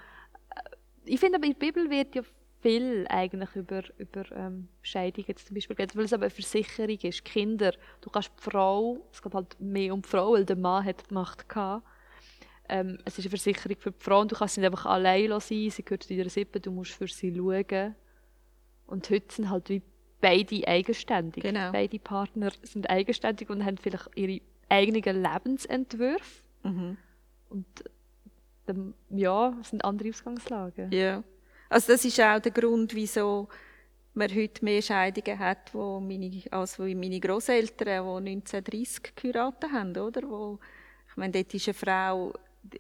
ich 1.06 1.20
finde 1.20 1.38
aber 1.38 1.46
in 1.46 1.54
der 1.54 1.60
Bibel 1.60 1.90
wird 1.90 2.16
ja 2.16 2.22
viel 2.62 3.06
eigentlich 3.10 3.56
über, 3.56 3.84
über 3.98 4.32
ähm, 4.32 4.68
Scheidung 4.82 5.26
jetzt 5.28 5.48
zum 5.48 5.54
Beispiel 5.54 5.76
geht, 5.76 5.96
weil 5.96 6.06
es 6.06 6.14
aber 6.14 6.24
eine 6.24 6.32
Versicherung 6.32 6.98
ist. 7.00 7.24
Kinder, 7.24 7.74
du 8.02 8.10
kannst 8.10 8.32
die 8.40 8.50
Frau, 8.50 9.06
es 9.12 9.22
geht 9.22 9.34
halt 9.34 9.60
mehr 9.60 9.94
um 9.94 10.02
die 10.02 10.10
Frau, 10.10 10.34
weil 10.34 10.46
der 10.46 10.56
Mann 10.56 10.84
hat 10.84 11.10
die 11.10 11.14
Macht 11.14 11.48
gehabt. 11.48 11.86
Ähm, 12.68 12.98
es 13.06 13.20
ist 13.20 13.26
eine 13.26 13.30
Versicherung 13.30 13.78
für 13.78 13.92
die 13.92 14.04
Frau 14.04 14.22
und 14.22 14.32
du 14.32 14.36
kannst 14.36 14.58
nicht 14.58 14.66
einfach 14.66 14.88
allein 14.88 15.30
sein, 15.40 15.70
sie 15.70 15.84
gehört 15.84 16.04
zu 16.04 16.16
deiner 16.16 16.30
Sippe, 16.30 16.60
du 16.60 16.72
musst 16.72 16.94
für 16.94 17.08
sie 17.08 17.36
schauen. 17.36 17.96
Und 18.88 19.10
heute 19.12 19.34
sind 19.34 19.50
halt 19.50 19.70
wie 19.70 19.84
beide 20.20 20.68
eigenständig. 20.68 21.44
Genau. 21.44 21.72
Beide 21.72 22.00
Partner 22.00 22.52
sind 22.64 22.90
eigenständig 22.90 23.50
und 23.52 23.64
haben 23.64 23.78
vielleicht 23.78 24.10
ihre 24.16 24.42
eigenen 24.70 25.22
Lebensentwürfe. 25.22 26.42
Mhm. 26.64 26.98
Und 27.50 27.66
ähm, 28.68 28.94
ja, 29.10 29.54
es 29.62 29.70
sind 29.70 29.84
andere 29.84 30.10
Ausgangslagen. 30.10 30.92
Ja. 30.92 31.24
Also 31.70 31.94
das 31.94 32.06
ist 32.06 32.20
auch 32.20 32.40
der 32.40 32.52
Grund, 32.52 32.94
wieso 32.94 33.48
man 34.14 34.34
heute 34.34 34.64
mehr 34.64 34.82
Scheidungen 34.82 35.40
hat, 35.40 35.74
wo 35.74 36.00
meine, 36.00 36.42
als 36.52 36.80
meine 36.80 37.20
Großeltern, 37.20 38.24
die 38.26 38.32
1930 38.32 39.16
geheiratet 39.16 39.72
haben, 39.72 39.98
oder? 39.98 40.22
Wo, 40.24 40.60
ich 41.10 41.18
meine, 41.18 41.34
dort 41.34 41.54
ist 41.54 41.68
eine 41.68 41.74
Frau, 41.74 42.34
die, 42.64 42.80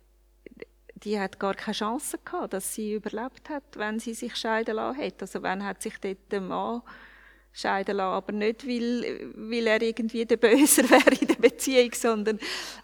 die 0.95 1.19
hat 1.19 1.39
gar 1.39 1.53
keine 1.53 1.75
Chance 1.75 2.19
gehabt, 2.23 2.53
dass 2.53 2.73
sie 2.73 2.93
überlebt 2.93 3.49
hat, 3.49 3.63
wenn 3.75 3.99
sie 3.99 4.13
sich 4.13 4.35
scheiden 4.35 4.75
lassen 4.75 5.01
hat. 5.01 5.21
Also 5.21 5.43
wenn 5.43 5.63
hat 5.63 5.81
sich 5.81 5.97
dort 5.99 6.31
der 6.31 6.41
Mann 6.41 6.81
scheiden 7.55 7.97
lassen, 7.97 8.13
aber 8.13 8.31
nicht, 8.33 8.67
weil, 8.67 9.31
weil 9.35 9.67
er 9.67 9.81
irgendwie 9.81 10.25
der 10.25 10.37
Böser 10.37 10.83
wäre 10.89 11.15
in 11.19 11.27
der 11.27 11.35
Beziehung, 11.35 11.91
sondern 11.93 12.37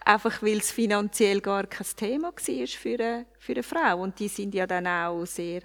einfach, 0.06 0.42
weil 0.42 0.58
es 0.58 0.72
finanziell 0.72 1.42
gar 1.42 1.68
kein 1.68 1.88
Thema 1.96 2.32
war 2.32 2.68
für 2.68 2.94
eine, 2.94 3.26
für 3.38 3.52
eine 3.52 3.64
Frau. 3.64 4.02
Und 4.02 4.18
die 4.20 4.30
sind 4.30 4.56
ja 4.56 4.66
dann 4.66 4.88
auch 4.88 5.26
sehr, 5.26 5.62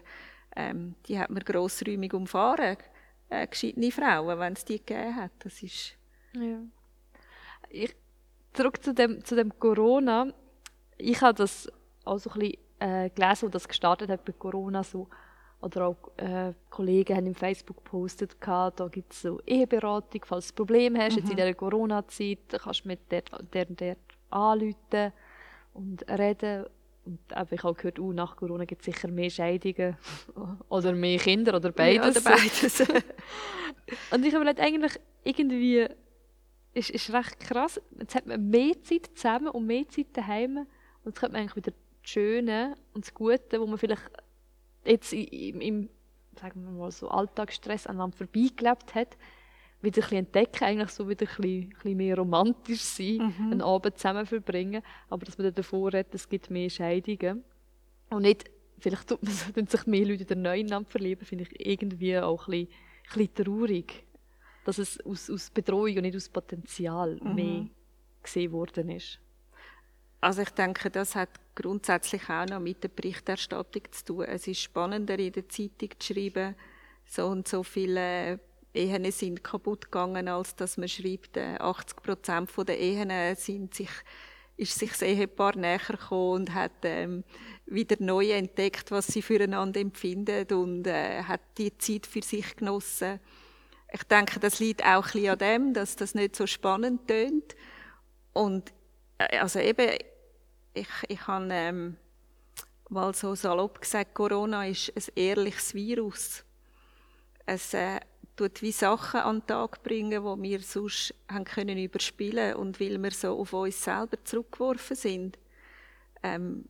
ähm, 0.56 0.96
die 1.06 1.18
hat 1.18 1.30
man 1.30 1.44
grossräumig 1.44 2.12
umfahren, 2.14 2.76
äh, 3.28 3.46
gescheitene 3.46 3.92
Frauen, 3.92 4.38
wenn 4.40 4.54
es 4.54 4.64
die 4.64 4.78
gegeben 4.78 5.14
hat. 5.14 5.32
Das 5.38 5.62
ist... 5.62 5.94
Ja. 6.32 6.58
Ich, 7.70 7.94
zurück 8.54 8.82
zu 8.82 8.92
dem, 8.92 9.24
zu 9.24 9.36
dem 9.36 9.56
Corona. 9.58 10.32
Ich 10.98 11.20
habe 11.20 11.34
das 11.34 11.70
auch 12.04 12.18
so 12.18 12.30
ein 12.30 12.40
bisschen 12.40 12.58
äh, 12.80 13.10
gelesen, 13.10 13.46
wo 13.46 13.48
das 13.50 13.68
gestartet 13.68 14.10
hat 14.10 14.24
bei 14.24 14.32
Corona, 14.32 14.82
so 14.82 15.08
oder 15.60 15.86
auch 15.86 15.96
äh, 16.18 16.52
Kollegen 16.70 17.16
haben 17.16 17.26
im 17.26 17.34
Facebook 17.34 17.78
gepostet, 17.78 18.36
da 18.40 18.88
gibt 18.90 19.12
es 19.12 19.22
so 19.22 19.40
Eheberatung, 19.46 20.22
falls 20.24 20.48
du 20.48 20.52
ein 20.52 20.56
Problem 20.56 20.96
hast, 20.96 21.12
mhm. 21.12 21.18
jetzt 21.18 21.30
in 21.30 21.32
mhm. 21.32 21.36
dieser 21.36 21.54
Corona-Zeit, 21.54 22.38
kannst 22.62 22.84
du 22.84 22.88
mit 22.88 23.10
der, 23.10 23.22
der, 23.52 23.64
der 23.66 23.96
anrufen 24.30 25.12
und 25.74 26.08
reden. 26.08 26.66
Und 27.04 27.20
ich 27.50 27.62
habe 27.62 27.74
gehört, 27.74 27.98
uh, 27.98 28.12
nach 28.12 28.36
Corona 28.36 28.64
gibt 28.64 28.82
es 28.82 28.86
sicher 28.86 29.08
mehr 29.08 29.30
Scheidungen 29.30 29.96
oder 30.68 30.92
mehr 30.92 31.18
Kinder 31.18 31.54
oder 31.54 31.70
beides. 31.70 32.04
Ja, 32.04 32.10
oder 32.10 32.20
beides. 32.20 32.80
und 34.10 34.24
ich 34.24 34.34
habe 34.34 34.44
mir 34.44 34.58
eigentlich 34.58 34.92
irgendwie, 35.22 35.86
ist, 36.74 36.90
ist 36.90 37.12
recht 37.12 37.38
krass, 37.40 37.80
jetzt 37.98 38.14
hat 38.14 38.26
man 38.26 38.48
mehr 38.48 38.82
Zeit 38.82 39.10
zusammen 39.14 39.48
und 39.48 39.66
mehr 39.66 39.88
Zeit 39.88 40.08
daheim 40.14 40.58
und 40.58 40.66
jetzt 41.06 41.20
kommt 41.20 41.32
man 41.32 41.42
eigentlich 41.42 41.56
wieder 41.56 41.70
das 41.70 42.10
Schöne 42.10 42.74
und 42.92 43.04
das 43.04 43.14
Gute, 43.14 43.60
wo 43.60 43.66
man 43.66 43.78
vielleicht 43.78 44.10
jetzt 44.86 45.12
im, 45.12 45.60
im 45.60 45.88
sagen 46.38 46.64
wir 46.64 46.70
mal 46.70 46.90
so 46.90 47.08
Alltagsstress 47.08 47.86
aneinander 47.86 48.16
vorbeigelebt 48.16 48.94
hat, 48.94 49.16
wieder 49.82 49.98
ein 49.98 50.02
bisschen 50.02 50.18
entdecken, 50.18 50.64
eigentlich 50.64 50.90
so 50.90 51.08
wieder 51.08 51.26
ein 51.26 51.36
bisschen, 51.36 51.62
ein 51.62 51.68
bisschen 51.70 51.96
mehr 51.96 52.16
romantisch 52.16 52.82
sein, 52.82 53.34
mhm. 53.38 53.52
einen 53.52 53.62
Abend 53.62 53.98
zusammen 53.98 54.26
verbringen, 54.26 54.82
aber 55.08 55.24
dass 55.24 55.38
man 55.38 55.52
davor 55.52 55.92
hat, 55.92 56.14
es 56.14 56.28
gibt 56.28 56.50
mehr 56.50 56.70
Scheidungen 56.70 57.44
und 58.10 58.22
nicht, 58.22 58.50
vielleicht 58.78 59.08
tut 59.08 59.22
man, 59.22 59.32
tun 59.54 59.66
sich 59.66 59.86
mehr 59.86 60.06
Leute 60.06 60.32
in 60.32 60.42
neu 60.42 60.60
ineinander 60.60 60.90
verlieben, 60.90 61.24
finde 61.24 61.44
ich 61.44 61.66
irgendwie 61.66 62.18
auch 62.18 62.48
ein 62.48 62.66
bisschen, 62.66 62.68
ein 62.68 63.18
bisschen 63.18 63.44
traurig, 63.44 64.04
dass 64.64 64.78
es 64.78 65.00
aus, 65.04 65.30
aus 65.30 65.50
Betreuung 65.50 65.96
und 65.96 66.02
nicht 66.02 66.16
aus 66.16 66.28
Potenzial 66.28 67.18
mhm. 67.22 67.34
mehr 67.34 67.66
gesehen 68.22 68.52
worden 68.52 68.90
ist. 68.90 69.20
Also 70.20 70.42
ich 70.42 70.50
denke, 70.50 70.90
das 70.90 71.14
hat 71.14 71.28
grundsätzlich 71.54 72.28
auch 72.28 72.46
noch 72.46 72.60
mit 72.60 72.82
der 72.82 72.88
Berichterstattung 72.88 73.82
zu 73.90 74.04
tun. 74.04 74.24
Es 74.24 74.46
ist 74.46 74.60
spannender 74.60 75.18
in 75.18 75.32
der 75.32 75.48
Zeitung 75.48 75.90
zu 75.98 76.14
schreiben, 76.14 76.54
so 77.04 77.26
und 77.26 77.46
so 77.46 77.62
viele 77.62 78.40
Ehen 78.74 79.10
sind 79.12 79.42
kaputt 79.42 79.86
gegangen, 79.86 80.28
als 80.28 80.54
dass 80.56 80.76
man 80.76 80.88
schreibt, 80.88 81.38
80 81.38 81.98
äh, 81.98 82.00
Prozent 82.00 82.50
der 82.68 82.78
Ehen 82.78 83.36
sind 83.36 83.74
sich 83.74 83.90
ist 84.56 84.78
sich 84.78 84.90
das 84.90 85.02
Ehepaar 85.02 85.56
näher 85.56 85.78
gekommen 85.78 86.32
und 86.32 86.54
hat 86.54 86.72
ähm, 86.82 87.24
wieder 87.66 87.96
neu 88.00 88.30
entdeckt, 88.30 88.90
was 88.90 89.06
sie 89.06 89.20
füreinander 89.20 89.80
empfinden 89.80 90.50
und 90.52 90.86
äh, 90.86 91.22
hat 91.24 91.42
die 91.58 91.76
Zeit 91.76 92.06
für 92.06 92.22
sich 92.22 92.56
genossen. 92.56 93.20
Ich 93.92 94.02
denke, 94.04 94.40
das 94.40 94.58
liegt 94.58 94.82
auch 94.82 95.04
ein 95.06 95.12
bisschen 95.12 95.30
an 95.30 95.38
dem, 95.38 95.74
dass 95.74 95.96
das 95.96 96.14
nicht 96.14 96.36
so 96.36 96.46
spannend 96.46 97.06
tönt. 97.06 97.54
Und 98.32 98.72
also 99.18 99.58
eben, 99.58 99.96
ich, 100.74 100.88
ich 101.08 101.26
habe 101.26 101.48
ähm, 101.50 101.96
mal 102.88 103.14
so 103.14 103.34
salopp 103.34 103.80
gesagt, 103.80 104.14
Corona 104.14 104.66
ist 104.66 104.92
ein 104.94 105.04
ehrliches 105.14 105.74
Virus. 105.74 106.44
Es 107.46 107.74
äh, 107.74 108.00
tut 108.36 108.62
wie 108.62 108.72
Sachen 108.72 109.20
an 109.20 109.40
den 109.40 109.46
Tag 109.46 109.82
bringen, 109.82 110.10
die 110.10 110.42
wir 110.42 110.60
sonst 110.60 111.14
haben 111.28 111.44
können 111.44 111.78
überspielen 111.78 112.56
und 112.56 112.78
weil 112.80 113.02
wir 113.02 113.10
so 113.10 113.38
auf 113.38 113.52
uns 113.52 113.82
selber 113.82 114.22
zurückgeworfen 114.24 114.96
sind, 114.96 115.38
ähm, 116.22 116.66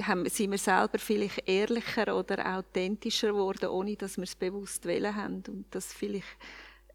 haben, 0.00 0.26
sind 0.28 0.50
wir 0.50 0.58
selber 0.58 0.98
vielleicht 0.98 1.48
ehrlicher 1.48 2.16
oder 2.16 2.56
authentischer 2.56 3.28
geworden, 3.28 3.68
ohne 3.68 3.96
dass 3.96 4.16
wir 4.16 4.24
es 4.24 4.36
bewusst 4.36 4.84
wählen 4.86 5.14
haben 5.14 5.42
und 5.48 5.66
das 5.70 5.92
vielleicht 5.92 6.36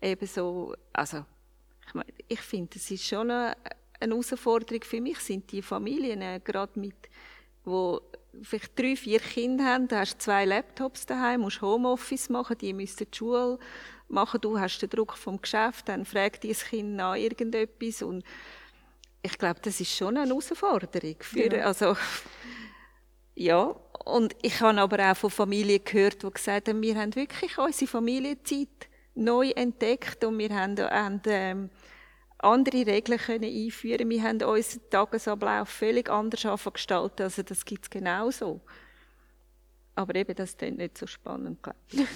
eben 0.02 0.26
so, 0.26 0.76
also 0.92 1.26
ich, 1.86 1.94
meine, 1.94 2.14
ich 2.28 2.42
finde, 2.42 2.78
es 2.78 2.90
ist 2.90 3.06
schon 3.06 3.30
eine, 3.30 3.56
eine 4.04 4.14
Herausforderung 4.14 4.84
für 4.84 5.02
mich 5.02 5.20
sind 5.20 5.52
die 5.52 5.62
Familien, 5.62 6.22
äh, 6.22 6.40
gerade 6.44 6.80
mit, 6.80 6.96
wo 7.64 8.02
vielleicht 8.42 8.78
drei, 8.78 8.96
vier 8.96 9.20
Kinder 9.20 9.66
haben, 9.66 9.88
du 9.88 9.98
hast 9.98 10.22
zwei 10.22 10.46
Laptops 10.46 11.06
daheim, 11.06 11.42
musst 11.42 11.62
Homeoffice 11.62 12.30
machen, 12.30 12.58
die 12.58 12.74
müssen 12.74 13.08
die 13.12 13.18
Schule 13.18 13.60
machen, 14.08 14.42
du 14.42 14.60
hast 14.60 14.80
den 14.80 14.90
Druck 14.90 15.14
vom 15.18 15.42
Geschäft, 15.42 15.88
dann 15.88 16.06
fragt 16.06 16.44
dieses 16.44 16.66
Kind 16.66 16.96
nach 16.96 17.16
irgendetwas 17.16 18.02
und 18.02 18.24
ich 19.22 19.38
glaube, 19.38 19.60
das 19.62 19.80
ist 19.80 19.96
schon 19.96 20.18
eine 20.18 20.28
Herausforderung. 20.28 21.16
Für, 21.20 21.48
genau. 21.48 21.66
also, 21.66 21.96
ja, 23.36 23.74
und 24.06 24.36
ich 24.42 24.60
habe 24.60 24.82
aber 24.82 25.12
auch 25.12 25.16
von 25.16 25.30
Familien 25.30 25.82
gehört, 25.84 26.24
die 26.24 26.30
gesagt 26.30 26.68
haben, 26.68 26.82
wir 26.82 26.96
haben 26.96 27.16
wirklich 27.16 27.58
unsere 27.58 27.90
Familienzeit 27.90 28.90
neu 29.16 29.52
entdeckt 29.52 30.24
und 30.26 30.38
wir 30.40 30.50
haben, 30.50 30.78
haben 30.78 31.22
ähm, 31.28 31.70
andere 32.44 32.86
Regeln 32.86 33.20
können 33.20 33.44
einführen 33.44 34.10
Wir 34.10 34.24
haben 34.24 34.42
unseren 34.44 34.90
Tagesablauf 34.90 35.70
völlig 35.70 36.10
anders 36.10 36.46
gestaltet. 36.74 37.22
Also 37.22 37.44
das 37.44 37.66
gibt 37.66 37.86
es 37.86 37.90
genauso. 37.90 38.62
Aber 39.96 40.16
eben, 40.16 40.34
das 40.34 40.52
ist 40.52 40.62
nicht 40.62 40.98
so 40.98 41.06
spannend, 41.06 41.60
ich. 41.90 42.00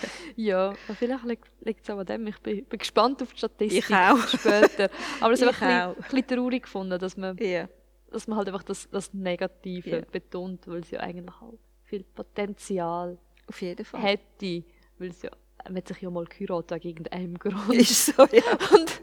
ja, 0.36 0.72
vielleicht 0.98 1.24
liegt 1.62 1.82
es 1.82 1.90
auch 1.90 1.98
an 1.98 2.06
dem. 2.06 2.26
Ich 2.28 2.38
bin, 2.38 2.64
bin, 2.64 2.78
gespannt 2.78 3.22
auf 3.22 3.32
die 3.32 3.38
Statistik 3.38 3.90
ich 3.90 3.94
auch. 3.94 4.28
später. 4.28 4.88
Aber 5.20 5.32
es 5.32 5.40
ist 5.42 5.48
einfach 5.48 5.62
ein, 5.62 5.88
ein 5.88 5.94
bisschen 5.96 6.26
traurig 6.28 6.62
gefunden, 6.62 6.98
dass 6.98 7.16
man, 7.16 7.36
ja. 7.38 7.68
dass 8.12 8.28
man 8.28 8.38
halt 8.38 8.48
einfach 8.48 8.62
das, 8.62 8.88
das 8.90 9.12
Negative 9.12 9.90
ja. 9.90 10.00
betont, 10.12 10.68
weil 10.68 10.80
es 10.80 10.90
ja 10.92 11.00
eigentlich 11.00 11.40
halt 11.40 11.58
viel 11.82 12.04
Potenzial 12.04 13.18
auf 13.48 13.60
jeden 13.60 13.84
Fall. 13.84 14.00
hätte, 14.00 14.64
weil 14.98 15.08
es 15.08 15.22
ja, 15.22 15.30
man 15.64 15.76
hat 15.76 15.88
sich 15.88 16.00
ja 16.00 16.10
mal 16.10 16.24
geheiratet 16.26 16.84
wegen 16.84 17.04
irgendeinem 17.04 17.38
Grund. 17.38 17.74
Ist 17.74 18.06
so, 18.06 18.22
ja. 18.22 18.42
Und, 18.72 19.02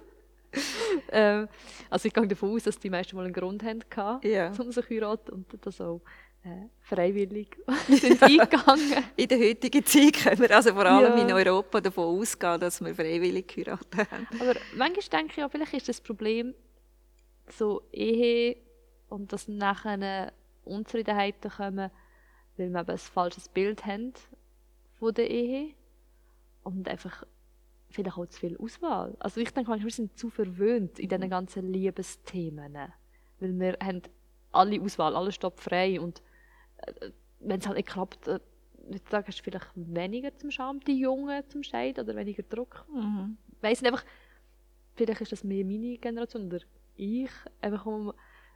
ähm, 1.12 1.48
also 1.90 2.08
ich 2.08 2.14
gehe 2.14 2.28
davon 2.28 2.56
aus, 2.56 2.64
dass 2.64 2.78
die 2.80 2.90
meisten 2.90 3.16
mal 3.16 3.24
einen 3.26 3.34
Grund 3.34 3.64
haben, 3.64 3.80
gehabt, 3.90 4.26
Ja. 4.26 4.52
um 4.60 4.72
sich 4.72 4.86
zu 4.86 4.94
heiraten 4.94 5.32
und 5.32 5.46
das 5.66 5.80
auch 5.82 6.02
äh, 6.44 6.68
freiwillig 6.82 7.56
sind 7.88 8.22
eingegangen. 8.22 9.04
In 9.16 9.28
der 9.28 9.40
heutigen 9.40 9.86
Zeit 9.86 10.14
können 10.14 10.40
wir 10.40 10.56
also 10.56 10.74
vor 10.74 10.86
allem 10.86 11.16
Ja. 11.18 11.24
in 11.24 11.32
Europa 11.32 11.80
davon 11.82 12.20
ausgehen, 12.20 12.60
dass 12.60 12.82
wir 12.82 12.94
freiwillig 12.96 13.48
geheiratet 13.48 14.12
haben. 14.12 14.28
Aber 14.40 14.60
manchmal 14.76 15.22
denke 15.22 15.34
ich 15.38 15.44
auch, 15.44 15.52
vielleicht 15.52 15.74
ist 15.74 15.90
das 15.90 16.02
Problem 16.02 16.54
so 17.48 17.82
Ehe 17.92 18.58
und 19.10 19.32
dass 19.34 19.48
nachher 19.48 20.32
Unzufriedenheiten 20.64 21.52
kommen, 21.52 21.92
weil 22.58 22.70
wir 22.70 22.80
eben 22.82 22.90
ein 22.90 22.98
falsches 22.98 23.48
Bild 23.50 23.86
haben 23.86 24.14
von 25.00 25.14
der 25.14 25.30
Ehe 25.30 25.74
und 26.64 26.88
einfach 26.88 27.26
vielleicht 27.92 28.18
auch 28.18 28.26
zu 28.28 28.40
viel 28.40 28.58
Auswahl. 28.58 29.16
Also 29.20 29.42
ich 29.42 29.52
denke 29.52 29.72
wir 29.72 29.92
sind 29.92 30.18
zu 30.18 30.30
verwöhnt 30.30 31.00
in 31.00 31.10
diesen 31.10 31.30
ganzen 31.30 31.72
Liebesthemen, 31.72 32.76
weil 33.40 33.60
wir 33.60 33.78
haben 33.84 34.02
alle 34.52 34.82
Auswahl, 34.82 35.16
alles 35.16 35.36
steht 35.36 35.60
frei 35.60 36.00
und 36.00 36.22
äh, 36.78 37.12
wenn 37.40 37.60
es 37.60 37.68
halt 37.68 37.78
nicht 37.78 37.90
klappt, 37.90 38.28
äh, 38.28 38.40
heutzutage 38.92 39.28
hast 39.28 39.40
du 39.40 39.44
vielleicht 39.44 39.70
weniger 39.76 40.36
zum 40.38 40.52
Scham, 40.52 40.80
die 40.82 41.00
Jungen 41.00 41.44
zum 41.50 41.64
Scheid 41.64 42.00
oder 42.00 42.16
weniger 42.16 42.44
Druck 42.44 42.86
weiss 43.62 43.82
nicht, 43.82 43.92
einfach, 43.92 44.06
vielleicht 44.96 45.22
ist 45.22 45.32
das 45.32 45.44
mehr 45.44 45.64
meine 45.66 45.98
Generation 45.98 46.48
oder 46.48 46.60
ich, 46.96 47.32
einfach 47.62 47.86
um, 47.86 48.14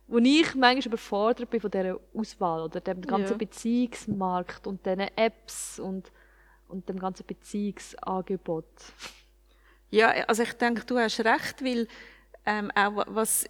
wo 0.07 0.17
ich 0.17 0.53
manchmal 0.55 0.85
überfordert 0.85 1.49
bin 1.49 1.61
von 1.61 1.71
dieser 1.71 1.99
Auswahl 2.13 2.63
oder 2.63 2.79
dem 2.79 3.01
ganzen 3.01 3.33
Ja. 3.33 3.37
Beziehungsmarkt 3.37 4.67
und 4.67 4.85
diesen 4.85 4.99
Apps 5.15 5.79
und, 5.79 6.11
und 6.67 6.87
dem 6.89 6.99
ganzen 6.99 7.25
Beziehungsangebot. 7.25 8.65
Ja, 9.95 10.09
also 10.27 10.43
ich 10.43 10.51
denke, 10.51 10.83
du 10.85 10.97
hast 10.99 11.21
recht, 11.21 11.63
weil 11.63 11.87
ähm, 12.45 12.69
auch 12.75 12.97
wa- 12.97 13.05
was, 13.07 13.45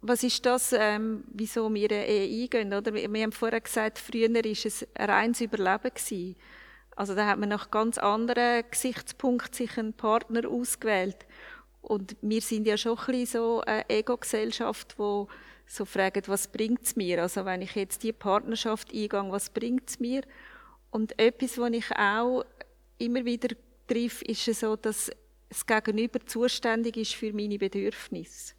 was 0.00 0.24
ist 0.24 0.44
das, 0.44 0.72
ähm, 0.76 1.22
wieso 1.28 1.72
wir 1.72 1.88
eine 1.88 2.04
Ehe 2.08 2.42
eingehen, 2.42 2.74
oder? 2.74 2.92
Wir, 2.92 3.04
haben 3.22 3.30
vorher 3.30 3.60
gesagt, 3.60 4.00
früher 4.00 4.28
war 4.28 4.44
es 4.44 4.84
ein 4.96 5.08
reines 5.08 5.40
Überleben. 5.40 5.94
Gewesen. 5.94 6.34
Also 6.96 7.14
da 7.14 7.28
hat 7.28 7.38
man 7.38 7.48
nach 7.48 7.70
ganz 7.70 7.96
anderen 7.98 8.64
Gesichtspunkten 8.68 9.52
sich 9.54 9.78
einen 9.78 9.92
Partner 9.92 10.48
ausgewählt. 10.48 11.26
Und 11.80 12.16
wir 12.22 12.40
sind 12.40 12.66
ja 12.66 12.76
schon 12.76 12.98
ein 12.98 13.04
bisschen 13.06 13.26
so 13.26 13.60
eine 13.60 13.88
Ego-Gesellschaft, 13.88 14.98
wo 14.98 15.28
so 15.64 15.84
fragt, 15.84 16.28
was 16.28 16.48
bringt 16.48 16.82
es 16.82 16.96
mir? 16.96 17.22
Also 17.22 17.44
wenn 17.44 17.62
ich 17.62 17.76
jetzt 17.76 18.02
die 18.02 18.12
Partnerschaft 18.12 18.92
eingehe, 18.92 19.30
was 19.30 19.48
bringt 19.48 19.88
es 19.88 20.00
mir? 20.00 20.22
Und 20.90 21.16
etwas, 21.20 21.56
was 21.56 21.70
ich 21.70 21.88
auch 21.96 22.42
immer 22.98 23.24
wieder 23.24 23.54
treffe, 23.86 24.24
ist 24.24 24.44
so, 24.58 24.74
dass 24.74 25.12
das 25.54 25.66
Gegenüber 25.66 26.20
zuständig 26.26 26.96
ist 26.96 27.14
für 27.14 27.32
meine 27.32 27.58
Bedürfnisse. 27.58 28.54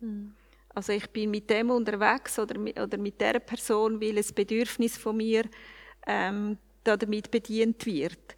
Also 0.73 0.93
ich 0.93 1.09
bin 1.09 1.31
mit 1.31 1.49
dem 1.49 1.69
unterwegs 1.69 2.39
oder 2.39 2.57
mit, 2.57 2.79
oder 2.79 2.97
mit 2.97 3.19
der 3.21 3.39
Person, 3.39 4.01
weil 4.01 4.17
ein 4.17 4.25
Bedürfnis 4.33 4.97
von 4.97 5.17
mir 5.17 5.43
ähm, 6.07 6.57
da 6.83 6.97
damit 6.97 7.31
bedient 7.31 7.85
wird. 7.85 8.35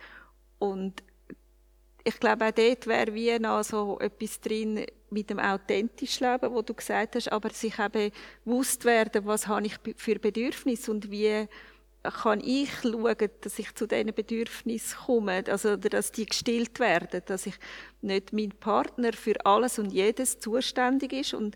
Und 0.60 1.04
ich 2.04 2.20
glaube, 2.20 2.48
auch 2.48 2.52
dort 2.52 2.88
wäre 2.88 3.14
wie 3.14 3.38
noch 3.38 3.64
so 3.64 4.00
etwas 4.00 4.40
drin 4.40 4.86
mit 5.10 5.30
dem 5.30 5.40
authentischen 5.40 6.32
Leben, 6.32 6.54
wo 6.54 6.62
du 6.62 6.74
gesagt 6.74 7.16
hast, 7.16 7.32
aber 7.32 7.50
sich 7.50 7.78
eben 7.80 8.12
bewusst 8.46 8.86
werden, 8.86 9.26
was 9.26 9.48
habe 9.48 9.66
ich 9.66 9.76
für 9.96 10.20
Bedürfnisse 10.20 10.92
und 10.92 11.12
wie 11.12 11.48
kann 12.12 12.42
ich 12.42 12.70
schauen, 12.82 13.16
dass 13.42 13.60
ich 13.60 13.74
zu 13.76 13.88
diesen 13.88 14.14
Bedürfnissen 14.14 14.98
komme, 15.06 15.44
also 15.48 15.76
dass 15.76 16.12
die 16.12 16.26
gestillt 16.26 16.80
werden, 16.80 17.22
dass 17.26 17.46
ich 17.46 17.56
nicht 18.02 18.34
mein 18.34 18.52
Partner 18.52 19.14
für 19.14 19.46
alles 19.46 19.80
und 19.80 19.92
jedes 19.92 20.40
zuständig 20.40 21.14
ist 21.14 21.34
und 21.34 21.56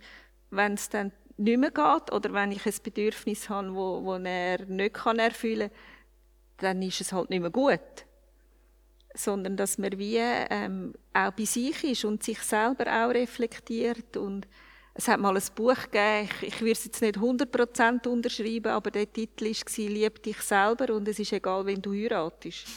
wenn 0.49 0.73
es 0.73 0.89
dann 0.89 1.11
nicht 1.37 1.59
mehr 1.59 1.71
geht 1.71 2.11
oder 2.11 2.33
wenn 2.33 2.51
ich 2.51 2.65
ein 2.65 2.73
Bedürfnis 2.83 3.49
habe, 3.49 3.73
wo, 3.73 4.03
wo 4.03 4.15
er 4.15 4.65
nicht 4.65 4.95
erfüllen 5.05 5.69
kann, 5.69 5.77
dann 6.57 6.81
ist 6.81 7.01
es 7.01 7.11
halt 7.11 7.29
nicht 7.29 7.41
mehr 7.41 7.49
gut. 7.49 8.05
Sondern 9.13 9.57
dass 9.57 9.77
man 9.77 9.97
wie 9.97 10.17
ähm, 10.17 10.93
auch 11.13 11.31
bei 11.31 11.45
sich 11.45 11.83
ist 11.83 12.05
und 12.05 12.23
sich 12.23 12.39
selber 12.39 12.85
auch 12.85 13.09
reflektiert 13.09 14.15
und 14.15 14.47
es 14.93 15.07
hat 15.07 15.19
mal 15.19 15.35
ein 15.35 15.43
Buch 15.55 15.75
gegeben, 15.89 16.29
ich, 16.41 16.47
ich 16.47 16.61
würde 16.61 16.71
es 16.73 16.85
jetzt 16.85 17.01
nicht 17.01 17.17
100% 17.17 18.07
unterschreiben, 18.07 18.67
aber 18.71 18.91
der 18.91 19.11
Titel 19.11 19.45
war 19.45 19.87
«Lieb 19.89 20.23
dich 20.23 20.41
selber 20.41 20.93
und 20.93 21.07
es 21.07 21.19
ist 21.19 21.31
egal, 21.33 21.65
wenn 21.65 21.81
du 21.81 21.93
heiratest». 21.93 22.67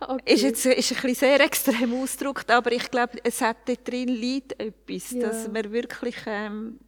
Okay. 0.00 0.34
Ist 0.34 0.42
jetzt 0.42 0.66
ist 0.66 0.90
ein 0.92 0.94
bisschen 1.02 1.14
sehr 1.14 1.40
extrem 1.40 1.94
ausgedrückt, 1.94 2.50
aber 2.50 2.72
ich 2.72 2.90
glaube, 2.90 3.18
es 3.22 3.40
hat 3.40 3.56
dort 3.66 3.86
drin 3.88 4.08
liegt 4.08 4.58
etwas, 4.60 5.12
Ja. 5.12 5.28
dass 5.28 5.48
man 5.48 5.70
wirklich... 5.72 6.16
Ähm, 6.26 6.78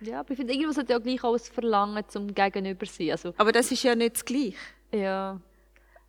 ja, 0.00 0.20
aber 0.20 0.32
ich 0.32 0.36
finde, 0.36 0.52
irgendwas 0.52 0.76
hat 0.76 0.90
ja 0.90 0.98
gleich 0.98 1.22
auch 1.24 1.32
ein 1.34 1.38
Verlangen 1.38 2.04
zum 2.08 2.34
Gegenüber 2.34 2.84
sein. 2.84 3.12
Also, 3.12 3.32
aber 3.38 3.52
das 3.52 3.70
ist 3.72 3.82
ja 3.82 3.94
nicht 3.94 4.16
das 4.16 4.24
Gleiche. 4.24 4.56
ja. 4.92 5.40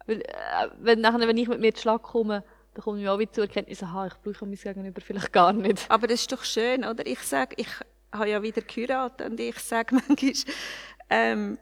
Weil, 0.05 0.22
äh, 0.22 0.70
wenn, 0.80 1.01
nachher, 1.01 1.28
wenn 1.28 1.38
ich 1.38 1.47
mit 1.49 1.60
mir 1.60 1.74
zu 1.74 1.82
Schlag 1.82 2.01
komme, 2.01 2.43
dann 2.78 2.84
komme 2.84 3.02
ich 3.02 3.10
auch 3.10 3.18
wieder 3.18 3.32
zur 3.34 3.46
Erkenntnis, 3.46 3.82
aha, 3.82 4.06
ich 4.06 4.14
brauche 4.22 4.46
mein 4.46 4.56
Gegenüber 4.56 5.02
vielleicht 5.02 5.34
gar 5.34 5.52
nicht. 5.52 5.90
Aber 5.90 6.06
das 6.06 6.22
ist 6.22 6.32
doch 6.32 6.44
schön, 6.44 6.86
oder? 6.86 7.08
Ich 7.08 7.20
sage, 7.22 7.56
ich 7.58 7.68
habe 8.12 8.30
ja 8.30 8.44
wieder 8.44 8.62
geheiratet 8.62 9.32
und 9.32 9.40
ich 9.40 9.58
sage 9.58 9.96
manchmal, 10.08 10.34
ähm, 11.10 11.58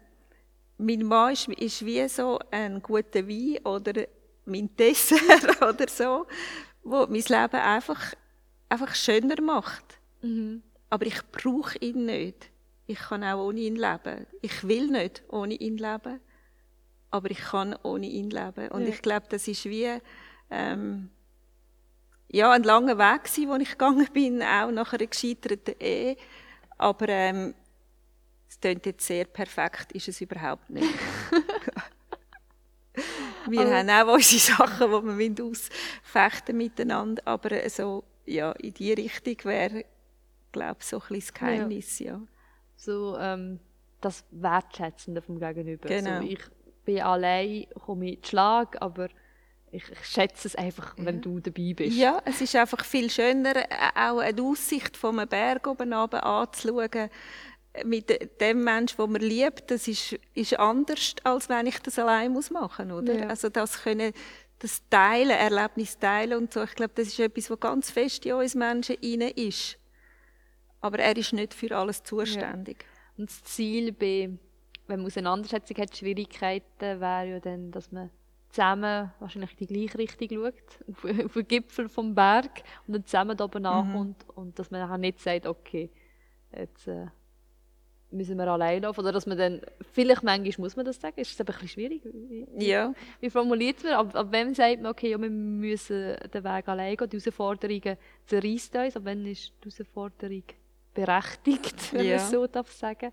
mein 0.78 1.04
Mann 1.04 1.32
ist, 1.32 1.48
ist 1.48 1.86
wie 1.86 2.06
so 2.10 2.38
ein 2.52 2.82
guter 2.82 3.26
Wein 3.30 3.60
oder 3.66 3.94
mein 4.44 4.76
Dessert 4.76 5.62
oder 5.62 5.88
so, 5.88 6.28
wo 6.84 7.08
mein 7.08 7.22
Leben 7.22 7.62
einfach, 7.62 8.14
einfach 8.68 8.94
schöner 8.94 9.42
macht. 9.42 9.86
Mhm. 10.22 10.64
Aber 10.90 11.06
ich 11.06 11.22
brauche 11.32 11.78
ihn 11.78 12.08
nicht. 12.08 12.50
Ich 12.88 13.00
kann 13.00 13.24
auch 13.24 13.42
ohne 13.48 13.62
ihn 13.62 13.78
leben. 13.78 14.28
Ich 14.42 14.68
will 14.68 14.88
nicht 14.88 15.24
ohne 15.30 15.54
ihn 15.54 15.78
leben, 15.78 16.20
aber 17.10 17.32
ich 17.32 17.40
kann 17.40 17.74
ohne 17.84 18.06
ihn 18.08 18.30
leben. 18.30 18.68
Und 18.72 18.82
Ja. 18.82 18.90
ich 18.90 19.02
glaube, 19.02 19.28
das 19.30 19.48
ist 19.48 19.64
wie 19.64 20.02
ähm, 20.50 21.10
ja, 22.30 22.52
ein 22.52 22.64
langer 22.64 22.98
Weg 22.98 23.26
gewesen, 23.26 23.50
wo 23.50 23.56
ich 23.56 23.72
gegangen 23.72 24.08
bin, 24.14 24.42
auch 24.42 24.72
nach 24.72 24.94
einer 24.94 25.08
gescheiterten 25.08 25.76
Ehe. 25.80 26.18
Aber 26.78 27.08
ähm, 27.08 27.54
es 28.50 28.60
klingt 28.60 28.86
jetzt 28.86 29.06
sehr 29.06 29.26
perfekt, 29.26 29.92
ist 29.94 30.08
es 30.08 30.22
überhaupt 30.22 30.70
nicht. 30.70 30.88
wir 33.48 33.62
Aber- 33.62 33.78
haben 33.78 33.90
auch 33.90 34.14
unsere 34.16 34.40
Sachen, 34.42 35.08
die 35.18 35.38
wir 35.38 35.46
ausfechten 35.46 36.58
miteinander, 36.58 37.22
aber 37.26 37.70
so, 37.70 38.04
ja, 38.26 38.52
in 38.54 38.74
die 38.74 38.94
Richtung 38.94 39.36
wäre, 39.44 39.86
glaube 40.52 40.78
ich, 40.80 40.86
so 40.86 40.98
ein 40.98 41.02
bisschen 41.02 41.20
das 41.20 41.34
Geheimnis, 41.34 42.00
ja. 42.00 42.20
So 42.76 43.18
ähm, 43.18 43.60
das 44.02 44.24
Wertschätzende 44.32 45.22
vom 45.22 45.40
Gegenüber. 45.40 45.88
Genau. 45.88 46.22
So, 46.22 46.28
ich 46.28 46.42
bin 46.84 47.02
allein, 47.02 47.66
komme 47.86 48.12
ich 48.12 48.22
zu 48.24 48.30
Schlag, 48.30 48.82
aber 48.82 49.10
ich, 49.76 49.92
ich 49.92 50.06
schätze 50.06 50.48
es 50.48 50.56
einfach, 50.56 50.94
wenn 50.98 51.22
du 51.22 51.40
dabei 51.40 51.74
bist. 51.76 51.96
Ja, 51.98 52.22
es 52.26 52.42
ist 52.42 52.56
einfach 52.56 52.84
viel 52.86 53.10
schöner, 53.10 53.56
äh, 53.56 53.68
auch 53.96 54.20
eine 54.20 54.42
Aussicht 54.42 54.96
von 54.98 55.20
einem 55.20 55.30
Berg 55.30 55.68
oben 55.68 55.94
runter 55.94 56.26
anzuschauen 56.26 57.10
mit 57.84 58.40
dem 58.40 58.64
Menschen, 58.64 58.98
den 58.98 59.12
man 59.12 59.22
liebt. 59.22 59.70
Das 59.70 59.88
ist, 59.88 60.18
ist 60.34 60.58
anders, 60.58 61.16
als 61.24 61.50
wenn 61.50 61.68
ich 61.68 61.80
das 61.80 62.00
allein 62.00 62.32
muss 62.32 62.50
machen 62.50 62.90
muss. 62.90 63.08
Ja. 63.08 63.28
Also 63.28 63.50
das 63.50 63.84
können, 63.84 64.14
das 64.60 64.82
Teilen, 64.90 65.32
Erlebnis 65.32 66.00
teilen 66.00 66.38
und 66.38 66.54
so, 66.54 66.64
ich 66.64 66.76
glaube, 66.76 66.94
das 66.96 67.08
ist 67.08 67.20
etwas, 67.20 67.50
was 67.50 67.60
ganz 67.60 67.92
fest 67.92 68.26
in 68.26 68.34
uns 68.34 68.56
Menschen 68.56 68.96
inne 69.02 69.30
ist. 69.32 69.78
Aber 70.82 71.00
er 71.00 71.18
ist 71.18 71.34
nicht 71.34 71.54
für 71.54 71.76
alles 71.76 72.04
zuständig. 72.04 72.86
Und 73.18 73.30
das 73.30 73.44
Ziel, 73.44 73.92
bei, 73.92 74.30
wenn 74.88 75.00
man 75.00 75.08
Auseinandersetzung 75.08 75.78
hat, 75.78 75.98
Schwierigkeiten, 75.98 77.02
wäre 77.02 77.28
ja 77.28 77.40
dann, 77.40 77.72
dass 77.72 77.92
man 77.92 78.10
zusammen 78.56 79.12
wahrscheinlich 79.20 79.52
in 79.60 79.68
die 79.68 79.74
gleiche 79.74 79.98
Richtung 79.98 80.30
schaut, 80.30 80.54
auf, 80.90 81.26
auf 81.26 81.34
den 81.34 81.48
Gipfel 81.48 81.90
vom 81.90 82.16
Berg 82.16 82.64
und 82.88 82.94
dann 82.96 83.06
zusammen 83.06 83.36
da 83.38 83.46
oben 83.46 83.64
Mhm. 83.64 83.68
ankommt 83.68 84.26
und 84.36 84.58
dass 84.58 84.72
man 84.72 84.82
nachher 84.82 84.98
nicht 84.98 85.20
sagt, 85.20 85.46
okay, 85.46 85.90
jetzt 86.58 86.88
äh, 86.88 87.08
müssen 88.12 88.38
wir 88.38 88.48
allein 88.48 88.82
laufen 88.84 89.02
oder 89.02 89.12
dass 89.12 89.26
man 89.26 89.38
dann, 89.38 89.62
vielleicht 89.92 90.24
manchmal 90.24 90.54
muss 90.66 90.76
man 90.78 90.86
das 90.86 91.02
sagen, 91.02 91.20
ist 91.20 91.34
es 91.34 91.42
aber 91.42 91.54
ein 91.54 91.60
bisschen 91.60 91.68
schwierig, 91.70 92.02
wie, 92.06 92.48
Ja, 92.66 92.94
wie 93.20 93.30
formuliert 93.30 93.84
man, 93.84 93.94
ab, 93.94 94.16
ab 94.16 94.28
wem 94.32 94.54
sagt 94.54 94.82
man, 94.82 94.92
okay, 94.92 95.10
ja, 95.12 95.20
wir 95.20 95.30
müssen 95.30 96.16
den 96.34 96.44
Weg 96.44 96.68
allein 96.70 96.96
gehen, 96.96 97.10
die 97.10 97.20
Herausforderungen 97.20 97.98
zerreißt 98.26 98.76
uns, 98.78 98.96
ab 98.96 99.04
wann 99.06 99.26
ist 99.26 99.52
die 99.64 99.70
Herausforderung 99.70 100.44
berechtigt, 100.94 101.92
wenn 101.94 102.02
Ja. 102.06 102.14
man 102.14 102.16
es 102.16 102.30
so 102.30 102.48
darf 102.48 102.72
sagen. 102.72 103.12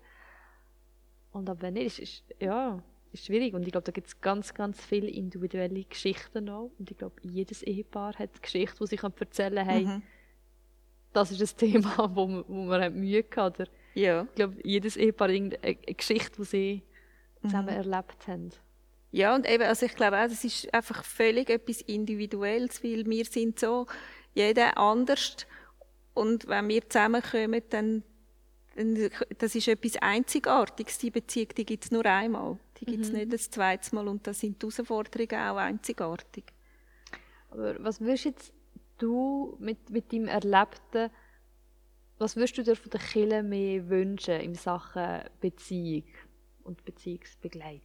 Und 1.33 1.49
ab 1.49 1.57
wann 1.59 1.73
nicht, 1.73 1.99
ist, 1.99 1.99
ist, 1.99 2.23
ja, 2.41 2.81
ist 3.13 3.25
schwierig. 3.25 3.53
Und 3.53 3.65
ich 3.65 3.71
glaube, 3.71 3.85
da 3.85 3.91
gibt 3.91 4.07
es 4.07 4.19
ganz, 4.21 4.53
ganz 4.53 4.83
viele 4.83 5.07
individuelle 5.09 5.83
Geschichten 5.83 6.45
noch. 6.45 6.71
Und 6.79 6.89
ich 6.91 6.97
glaube, 6.97 7.15
jedes 7.23 7.61
Ehepaar 7.63 8.13
hat 8.13 8.29
eine 8.31 8.39
Geschichte, 8.41 8.75
die 8.81 8.87
sie 8.87 8.97
erzählen 8.97 9.55
kann, 9.55 9.67
hey, 9.67 9.85
Mhm. 9.85 10.01
das 11.13 11.31
ist 11.31 11.41
ein 11.41 11.57
Thema, 11.97 12.11
wo, 12.15 12.27
wir- 12.27 12.45
wo 12.47 12.71
haben 12.73 12.99
Mühe 12.99 13.23
hatten. 13.35 13.61
Oder 13.63 13.71
ja. 13.95 14.23
ich 14.23 14.35
glaube, 14.35 14.55
jedes 14.63 14.97
Ehepaar 14.97 15.29
hat 15.29 15.35
eine 15.63 15.75
Geschichte, 15.75 16.31
die 16.41 16.43
sie 16.45 16.81
zusammen 17.41 17.65
Mhm. 17.75 17.91
erlebt 17.91 18.27
haben. 18.27 18.49
Ja, 19.11 19.35
und 19.35 19.47
eben, 19.47 19.63
also 19.63 19.85
ich 19.85 19.93
glaube 19.95 20.17
auch, 20.17 20.23
das 20.27 20.43
ist 20.43 20.73
einfach 20.73 21.03
völlig 21.03 21.49
etwas 21.51 21.81
Individuelles, 21.81 22.83
weil 22.83 23.05
wir 23.05 23.25
sind 23.25 23.59
so, 23.59 23.85
jeder 24.33 24.75
anders. 24.77 25.35
Und 26.15 26.47
wenn 26.47 26.67
wir 26.69 26.89
zusammenkommen, 26.89 27.61
dann, 27.69 28.01
dann 28.75 29.09
das 29.37 29.53
ist 29.53 29.67
etwas 29.67 29.97
Einzigartiges. 29.97 30.97
Die 30.97 31.11
Beziehung, 31.11 31.49
die 31.55 31.65
gibt 31.65 31.85
es 31.85 31.91
nur 31.91 32.05
einmal. 32.07 32.57
Die 32.83 32.91
gibt 32.91 33.05
es 33.05 33.11
mhm. 33.11 33.19
nicht 33.19 33.33
das 33.33 33.49
zweite 33.49 33.95
Mal. 33.95 34.07
Und 34.07 34.27
da 34.27 34.33
sind 34.33 34.61
die 34.61 34.67
Herausforderungen 34.67 35.47
auch 35.47 35.57
einzigartig. 35.57 36.43
Aber 37.49 37.81
was 37.81 38.01
würdest 38.01 38.25
jetzt 38.25 38.53
du 38.97 39.55
mit, 39.59 39.89
mit 39.89 40.11
deinem 40.11 40.27
Erlebten, 40.27 41.09
was 42.17 42.35
würdest 42.35 42.57
du 42.57 42.63
dir 42.63 42.75
von 42.75 42.89
der 42.91 42.99
Kirche 42.99 43.41
mehr 43.41 43.87
wünschen 43.89 44.41
in 44.41 44.55
Sachen 44.55 45.21
Beziehung 45.39 46.05
und 46.63 46.83
Beziehungsbegleitung? 46.83 47.81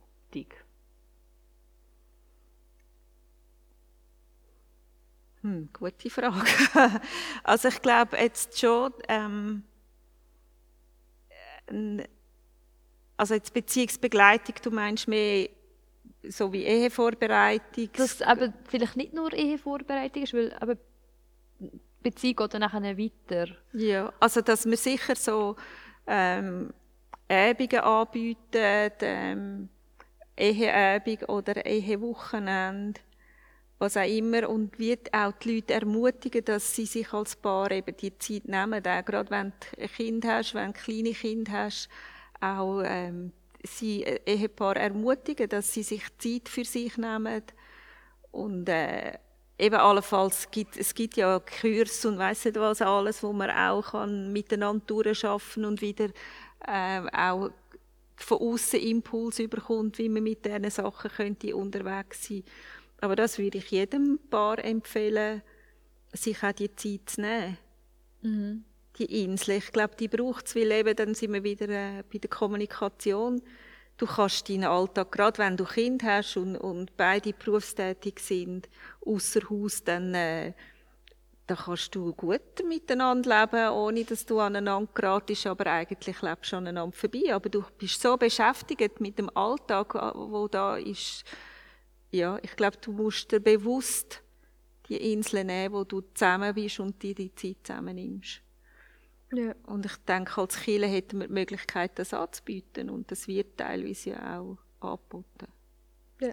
Hm, 5.43 5.69
gute 5.73 6.11
Frage. 6.11 6.45
also 7.45 7.69
ich 7.69 7.81
glaube 7.81 8.17
jetzt 8.17 8.59
schon, 8.59 8.93
ähm, 9.09 9.63
also 13.19 13.35
jetzt 13.35 13.53
Beziehungsbegleitung, 13.53 14.55
du 14.63 14.71
meinst 14.71 15.09
mehr 15.09 15.49
so 16.29 16.53
wie 16.53 16.65
Ehevorbereitung? 16.65 17.91
Dass 17.97 18.23
aber 18.23 18.53
vielleicht 18.69 18.97
nicht 18.97 19.13
nur 19.13 19.33
Ehevorbereitung 19.33 20.23
ist, 20.23 20.33
weil 20.35 20.53
aber 20.55 20.77
Beziehung 22.03 22.37
geht 22.37 22.55
dann 22.55 22.61
nachher 22.61 22.97
weiter. 22.97 23.49
Ja, 23.73 24.13
also 24.21 24.41
dass 24.41 24.65
wir 24.65 24.77
sicher 24.77 25.17
so 25.17 25.57
ähm, 26.07 26.73
Übungen 27.29 27.81
anbieten, 27.81 28.93
ähm, 29.01 29.69
Eheübung 30.37 31.29
oder 31.29 31.67
Ehewochenende 31.67 33.01
was 33.81 33.97
auch 33.97 34.09
immer, 34.09 34.49
und 34.49 34.79
wird 34.79 35.13
auch 35.15 35.33
die 35.33 35.57
Leute 35.57 35.75
ermutigen, 35.75 36.45
dass 36.45 36.75
sie 36.75 36.87
sich 36.87 37.13
als 37.13 37.37
Paar 37.37 37.71
eben 37.71 37.97
die 37.97 38.19
Zeit 38.19 38.47
nehmen, 38.47 38.85
auch 38.85 39.05
gerade 39.05 39.31
wenn 39.31 39.53
du 39.53 39.83
ein 39.83 39.89
Kind 39.89 40.25
hast, 40.25 40.55
wenn 40.55 40.73
du 40.73 40.81
kleine 40.81 41.13
Kinder 41.13 41.53
hast, 41.53 41.89
auch 42.41 42.83
ähm, 42.85 43.33
sie 43.63 44.05
äh, 44.05 44.21
Ehepaar 44.27 44.77
ermutigen, 44.77 45.49
dass 45.49 45.73
sie 45.73 45.83
sich 45.83 46.05
Zeit 46.19 46.49
für 46.49 46.65
sich 46.65 46.97
nehmen 46.97 47.43
und 48.31 48.69
äh, 48.69 49.19
eben 49.59 49.77
allenfalls 49.77 50.51
gibt 50.51 50.77
es 50.77 50.95
gibt 50.95 51.17
ja 51.17 51.41
Kurs 51.41 52.05
und 52.05 52.19
weiss 52.19 52.45
nicht 52.45 52.57
was 52.57 52.83
alles, 52.83 53.23
wo 53.23 53.33
man 53.33 53.51
auch 53.51 53.93
kann 53.93 54.33
miteinander 54.33 54.85
durchschaffen 54.87 55.65
und 55.65 55.81
wieder 55.81 56.09
äh, 56.67 57.01
auch 57.13 57.51
von 58.17 58.39
außen 58.39 58.81
Impuls 58.81 59.39
überkommt, 59.39 59.99
wie 59.99 60.09
man 60.09 60.23
mit 60.23 60.45
diesen 60.45 60.71
Sachen 60.71 61.11
könnte 61.11 61.55
unterwegs 61.55 62.27
sein. 62.27 62.45
Aber 63.01 63.15
das 63.15 63.39
würde 63.39 63.59
ich 63.59 63.71
jedem 63.71 64.19
Paar 64.31 64.63
empfehlen, 64.65 65.43
sich 66.13 66.43
auch 66.43 66.53
die 66.53 66.75
Zeit 66.75 67.01
zu 67.07 67.21
nehmen. 67.21 67.59
Mhm. 68.23 68.65
Die 68.99 69.25
Insel. 69.25 69.57
Ich 69.57 69.71
glaube, 69.71 69.95
die 69.97 70.09
braucht 70.09 70.47
es, 70.47 70.57
weil 70.57 70.73
eben 70.73 70.97
dann 70.97 71.15
sind 71.15 71.33
wir 71.33 71.45
wieder 71.45 71.69
äh, 71.69 72.03
bei 72.13 72.19
der 72.19 72.31
Kommunikation. 72.31 73.41
Du 73.97 74.07
kannst 74.07 74.49
deinen 74.49 74.65
Alltag, 74.65 75.11
gerade 75.13 75.39
wenn 75.39 75.57
du 75.57 75.65
Kind 75.65 76.03
hast 76.03 76.37
und, 76.37 76.57
und 76.57 76.97
beide 76.97 77.33
berufstätig 77.33 78.21
sind, 78.21 78.69
außer 79.05 79.41
Haus, 79.51 79.83
dann, 79.83 80.15
äh, 80.15 80.53
dann 81.47 81.57
kannst 81.57 81.95
du 81.95 82.13
gut 82.13 82.65
miteinander 82.67 83.41
leben, 83.41 83.71
ohne 83.71 84.05
dass 84.05 84.25
du 84.25 84.39
aneinander 84.39 84.91
geratest, 84.95 85.47
aber 85.47 85.67
eigentlich 85.67 86.23
lebst 86.23 86.53
du 86.53 86.57
aneinander 86.57 86.97
vorbei. 86.97 87.35
Aber 87.35 87.49
du 87.49 87.65
bist 87.77 88.01
so 88.01 88.17
beschäftigt 88.17 89.01
mit 89.01 89.19
dem 89.19 89.31
Alltag, 89.37 89.95
äh, 89.95 90.13
wo 90.15 90.47
da 90.49 90.77
ist, 90.77 91.25
ja, 92.11 92.39
ich 92.43 92.55
glaube, 92.57 92.77
du 92.81 92.93
musst 92.93 93.31
dir 93.33 93.41
bewusst 93.41 94.23
die 94.89 95.13
Inseln 95.13 95.49
nehmen, 95.49 95.75
wo 95.75 95.85
du 95.85 96.03
zusammen 96.15 96.55
bist 96.55 96.81
und 96.81 97.03
dir 97.03 97.15
die 97.15 97.35
Zeit 97.35 97.59
zusammen 97.65 97.97
nimmst. 97.97 98.43
Ja. 99.33 99.55
Und 99.67 99.85
ich 99.85 99.97
denke, 99.99 100.41
als 100.41 100.61
Chile 100.63 100.87
hätten 100.87 101.21
wir 101.21 101.27
die 101.27 101.33
Möglichkeit, 101.33 101.99
das 101.99 102.15
anzubieten 102.15 102.89
und 102.89 103.11
das 103.11 103.29
wird 103.29 103.59
teilweise 103.59 104.11
ja 104.11 104.41
auch 104.41 104.57
angeboten. 104.81 105.49
Ja. 106.21 106.33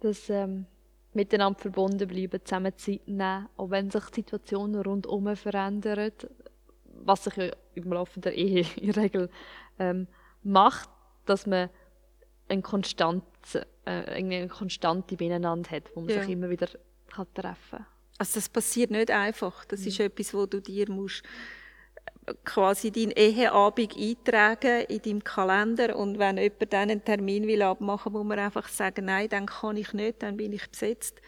Das 0.00 0.28
ähm, 0.28 0.66
miteinander 1.14 1.58
verbunden 1.58 2.08
bleiben, 2.08 2.40
zusammen 2.44 2.76
Zeit 2.76 3.06
nehmen, 3.06 3.48
auch 3.56 3.70
wenn 3.70 3.90
sich 3.90 4.04
die 4.06 4.20
Situationen 4.20 4.82
rundherum 4.82 5.36
verändern, 5.36 6.12
was 6.84 7.24
sich 7.24 7.36
ja 7.36 7.50
im 7.74 7.92
Laufe 7.92 8.20
der 8.20 8.34
Ehe 8.34 8.66
in 8.76 8.92
der 8.92 9.02
Regel 9.04 9.30
ähm, 9.78 10.08
macht, 10.42 10.90
dass 11.26 11.46
man 11.46 11.70
eine 12.48 12.62
konstante, 12.62 13.66
äh, 13.84 13.90
eine 13.90 14.48
konstante 14.48 15.16
Beieinander 15.16 15.70
hat, 15.70 15.94
wo 15.94 16.00
man 16.00 16.10
ja. 16.10 16.20
sich 16.20 16.30
immer 16.30 16.50
wieder 16.50 16.68
kann 17.08 17.26
treffen 17.34 17.78
kann. 17.78 17.86
Also 18.22 18.34
das 18.34 18.48
passiert 18.48 18.92
nicht 18.92 19.10
einfach. 19.10 19.64
Das 19.64 19.80
mhm. 19.80 19.88
ist 19.88 19.98
etwas, 19.98 20.32
wo 20.32 20.46
du 20.46 20.60
dir 20.60 20.88
musst 20.88 21.24
äh, 22.26 22.34
quasi 22.44 22.92
deinen 22.92 23.10
Eheabend 23.10 23.96
eintragen 23.96 24.82
in 24.82 25.02
deinem 25.02 25.24
Kalender 25.24 25.96
und 25.96 26.20
wenn 26.20 26.38
jemand 26.38 26.72
dann 26.72 26.90
einen 26.90 27.04
Termin 27.04 27.48
will 27.48 27.62
abmachen, 27.62 28.12
muss 28.12 28.24
man 28.24 28.38
einfach 28.38 28.68
sagen, 28.68 29.06
nein, 29.06 29.28
dann 29.28 29.46
kann 29.46 29.76
ich 29.76 29.92
nicht, 29.92 30.22
dann 30.22 30.36
bin 30.36 30.52
ich 30.52 30.70
besetzt. 30.70 31.20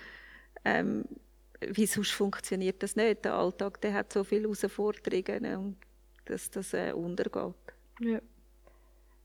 Ähm, 0.64 1.04
wie 1.66 1.86
sonst 1.86 2.12
funktioniert 2.12 2.80
das 2.80 2.94
nicht? 2.94 3.24
Der 3.24 3.34
Alltag, 3.34 3.80
der 3.80 3.92
hat 3.92 4.12
so 4.12 4.22
viele 4.22 4.42
Herausforderungen 4.42 5.76
dass 6.26 6.48
das 6.48 6.74
äh, 6.74 6.92
untergeht. 6.92 7.54
Ja. 7.98 8.20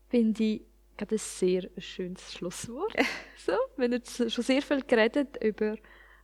Finde 0.08 0.42
ich 0.42 0.62
gerade 0.96 1.14
ein 1.14 1.18
sehr 1.18 1.70
schönes 1.78 2.32
Schlusswort. 2.32 2.96
so, 3.46 3.52
wir 3.76 3.84
haben 3.84 3.92
jetzt 3.92 4.32
schon 4.32 4.44
sehr 4.44 4.60
viel 4.60 4.82
geredet 4.82 5.40
über 5.40 5.76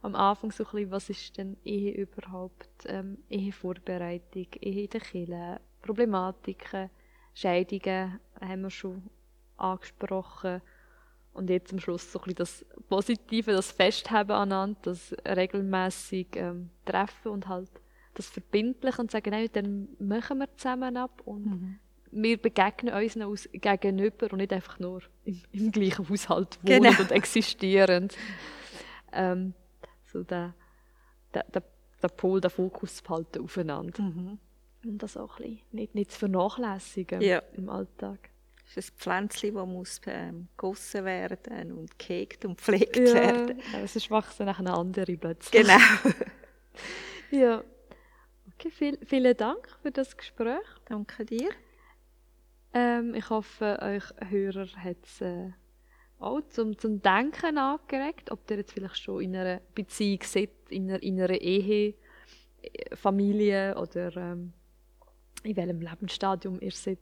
am 0.02 0.14
Anfang 0.14 0.50
so 0.50 0.64
ein 0.64 0.70
bisschen, 0.70 0.90
was 0.90 1.10
ist 1.10 1.36
denn 1.38 1.56
Ehe 1.64 1.92
überhaupt, 1.92 2.68
ähm, 2.86 3.18
Ehevorbereitung, 3.28 4.46
Ehe 4.60 4.84
in 4.84 4.90
der 4.90 5.00
Kirche, 5.00 5.60
Problematiken, 5.82 6.90
Scheidungen 7.34 8.18
haben 8.40 8.62
wir 8.62 8.70
schon 8.70 9.02
angesprochen. 9.56 10.62
Und 11.32 11.50
jetzt 11.50 11.72
am 11.72 11.80
Schluss 11.80 12.10
so 12.10 12.18
ein 12.20 12.34
bisschen 12.34 12.36
das 12.36 12.66
Positive, 12.88 13.52
das 13.52 13.70
Festhaben 13.70 14.32
aneinander, 14.32 14.78
das 14.82 15.14
regelmäßig 15.26 16.28
ähm, 16.36 16.70
Treffen 16.86 17.28
und 17.28 17.46
halt 17.46 17.70
das 18.14 18.30
Verbindliche 18.30 19.02
und 19.02 19.10
sagen, 19.10 19.30
nein, 19.30 19.48
dann 19.52 19.88
machen 19.98 20.38
wir 20.38 20.56
zusammen 20.56 20.96
ab 20.96 21.20
und 21.26 21.46
mhm 21.46 21.78
wir 22.16 22.38
begegnen 22.38 22.94
uns 22.94 23.16
noch 23.16 23.34
gegenüber 23.52 24.32
und 24.32 24.38
nicht 24.38 24.52
einfach 24.52 24.78
nur 24.78 25.02
im, 25.24 25.42
im 25.52 25.72
gleichen 25.72 26.08
Haushalt 26.08 26.58
wohnen 26.62 26.82
genau. 26.82 27.00
und 27.00 27.10
existieren. 27.10 28.08
Ähm, 29.12 29.54
so 30.16 30.22
der, 30.24 30.54
der, 31.34 31.44
der, 31.44 31.62
der 32.02 32.08
Pol, 32.08 32.40
der 32.40 32.50
Fokus 32.50 33.02
behalten 33.02 33.42
aufeinander. 33.42 34.02
Mhm. 34.02 34.38
Und 34.84 35.02
das 35.02 35.16
auch 35.16 35.38
ein 35.38 35.44
bisschen 35.44 35.66
nicht, 35.72 35.94
nicht 35.94 36.12
zu 36.12 36.18
vernachlässigen 36.20 37.20
ja. 37.20 37.42
im 37.56 37.68
Alltag. 37.68 38.30
Das 38.64 38.76
ist 38.76 38.94
ein 38.94 38.98
Pflänzchen, 38.98 39.54
das 39.54 39.66
muss 39.66 40.00
ähm, 40.06 40.48
gegossen 40.56 41.04
werden 41.04 41.72
und 41.72 41.98
gehegt 41.98 42.44
und 42.44 42.56
gepflegt 42.56 42.96
ja, 42.96 43.14
werden. 43.14 43.62
Ja, 43.72 43.80
es 43.80 44.10
wachsen 44.10 44.46
nach 44.46 44.58
einer 44.58 44.76
anderen 44.76 45.18
plötzlich. 45.18 45.62
Genau. 45.62 45.78
ja. 47.30 47.62
Okay, 48.54 48.70
viel, 48.70 48.98
vielen 49.04 49.36
Dank 49.36 49.68
für 49.82 49.90
das 49.90 50.16
Gespräch. 50.16 50.66
Danke 50.86 51.24
dir. 51.24 51.50
Ähm, 52.72 53.14
ich 53.14 53.28
hoffe, 53.30 53.78
euch 53.80 54.04
Hörer 54.28 54.66
hat 54.76 54.96
es 55.04 55.20
äh, 55.20 55.52
auch 56.18 56.40
zum, 56.48 56.78
zum 56.78 57.02
Denken 57.02 57.58
angeregt, 57.58 58.30
ob 58.30 58.50
ihr 58.50 58.58
jetzt 58.58 58.72
vielleicht 58.72 58.96
schon 58.96 59.22
in 59.22 59.36
einer 59.36 59.60
Beziehung 59.74 60.22
seid, 60.22 60.50
in 60.70 60.90
einer, 60.90 61.02
in 61.02 61.20
einer 61.20 61.40
Ehe, 61.40 61.94
äh, 62.62 62.96
Familie 62.96 63.76
oder 63.76 64.16
ähm, 64.16 64.52
in 65.42 65.56
welchem 65.56 65.80
Lebensstadium 65.80 66.60
ihr 66.60 66.72
seid. 66.72 66.98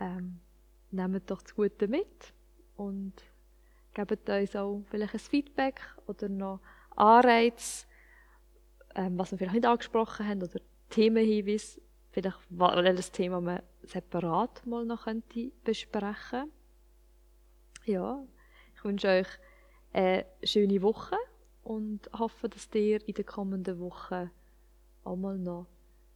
Ähm, 0.00 0.40
nehmt 0.90 1.30
doch 1.30 1.42
das 1.42 1.54
Gute 1.54 1.88
mit 1.88 2.32
und 2.76 3.14
gebt 3.94 4.28
uns 4.28 4.56
auch 4.56 4.82
vielleicht 4.90 5.14
ein 5.14 5.20
Feedback 5.20 5.80
oder 6.06 6.28
noch 6.28 6.60
Anreiz, 6.96 7.86
ähm, 8.94 9.18
was 9.18 9.30
wir 9.30 9.38
vielleicht 9.38 9.54
nicht 9.54 9.66
angesprochen 9.66 10.26
haben 10.26 10.42
oder 10.42 10.60
Themenhinweise, 10.90 11.80
vielleicht 12.10 12.38
welches 12.50 13.10
Thema 13.10 13.40
man 13.40 13.62
separat 13.82 14.64
mal 14.66 14.84
noch 14.84 15.04
könnte 15.04 15.50
besprechen 15.64 16.52
Ja, 17.86 18.20
ich 18.74 18.84
wünsche 18.84 19.06
euch 19.06 19.28
eine 19.92 20.26
schöne 20.42 20.82
Woche 20.82 21.16
und 21.62 22.10
hoffe, 22.18 22.48
dass 22.48 22.68
ihr 22.74 23.06
in 23.06 23.14
den 23.14 23.24
kommenden 23.24 23.78
Wochen 23.78 24.28
auch 25.04 25.14
mal 25.14 25.38
noch 25.38 25.68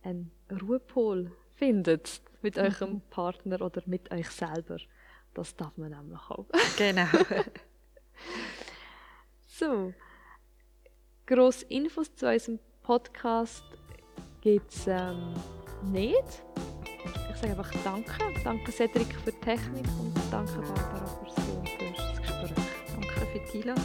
einen 0.03 0.33
Ruhepol 0.51 1.31
findet 1.55 2.23
mit 2.43 2.59
eurem 2.59 3.03
Partner 3.11 3.63
oder 3.63 3.83
mit 3.87 4.11
euch 4.11 4.29
selber. 4.31 4.79
Das 5.33 5.55
darf 5.55 5.77
man 5.77 5.91
nämlich 5.91 6.21
auch. 6.29 6.47
Genau. 6.77 7.07
so, 9.47 9.95
grosse 11.25 11.67
Infos 11.67 12.13
zu 12.17 12.29
unserem 12.29 12.59
Podcast 12.83 13.63
gibt 14.41 14.73
es 14.73 14.89
ähm, 14.89 15.35
nicht. 15.85 16.43
Ich 17.31 17.37
sage 17.37 17.53
einfach 17.53 17.73
Danke. 17.85 18.13
Danke 18.45 18.73
Cedric 18.73 19.15
für 19.15 19.33
die 19.33 19.41
Technik 19.41 19.87
und 19.99 20.15
danke 20.31 20.61
Barbara 20.61 21.07
fürs. 21.07 21.50
Für 23.33 23.39
die 23.39 23.63
Einladung. 23.63 23.85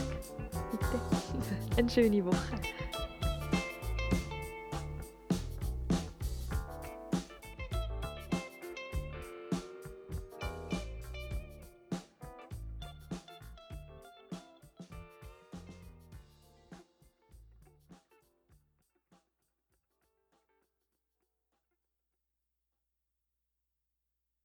Bitte. 0.70 1.00
Eine 1.76 1.90
schöne 1.90 2.24
Woche. 2.24 2.60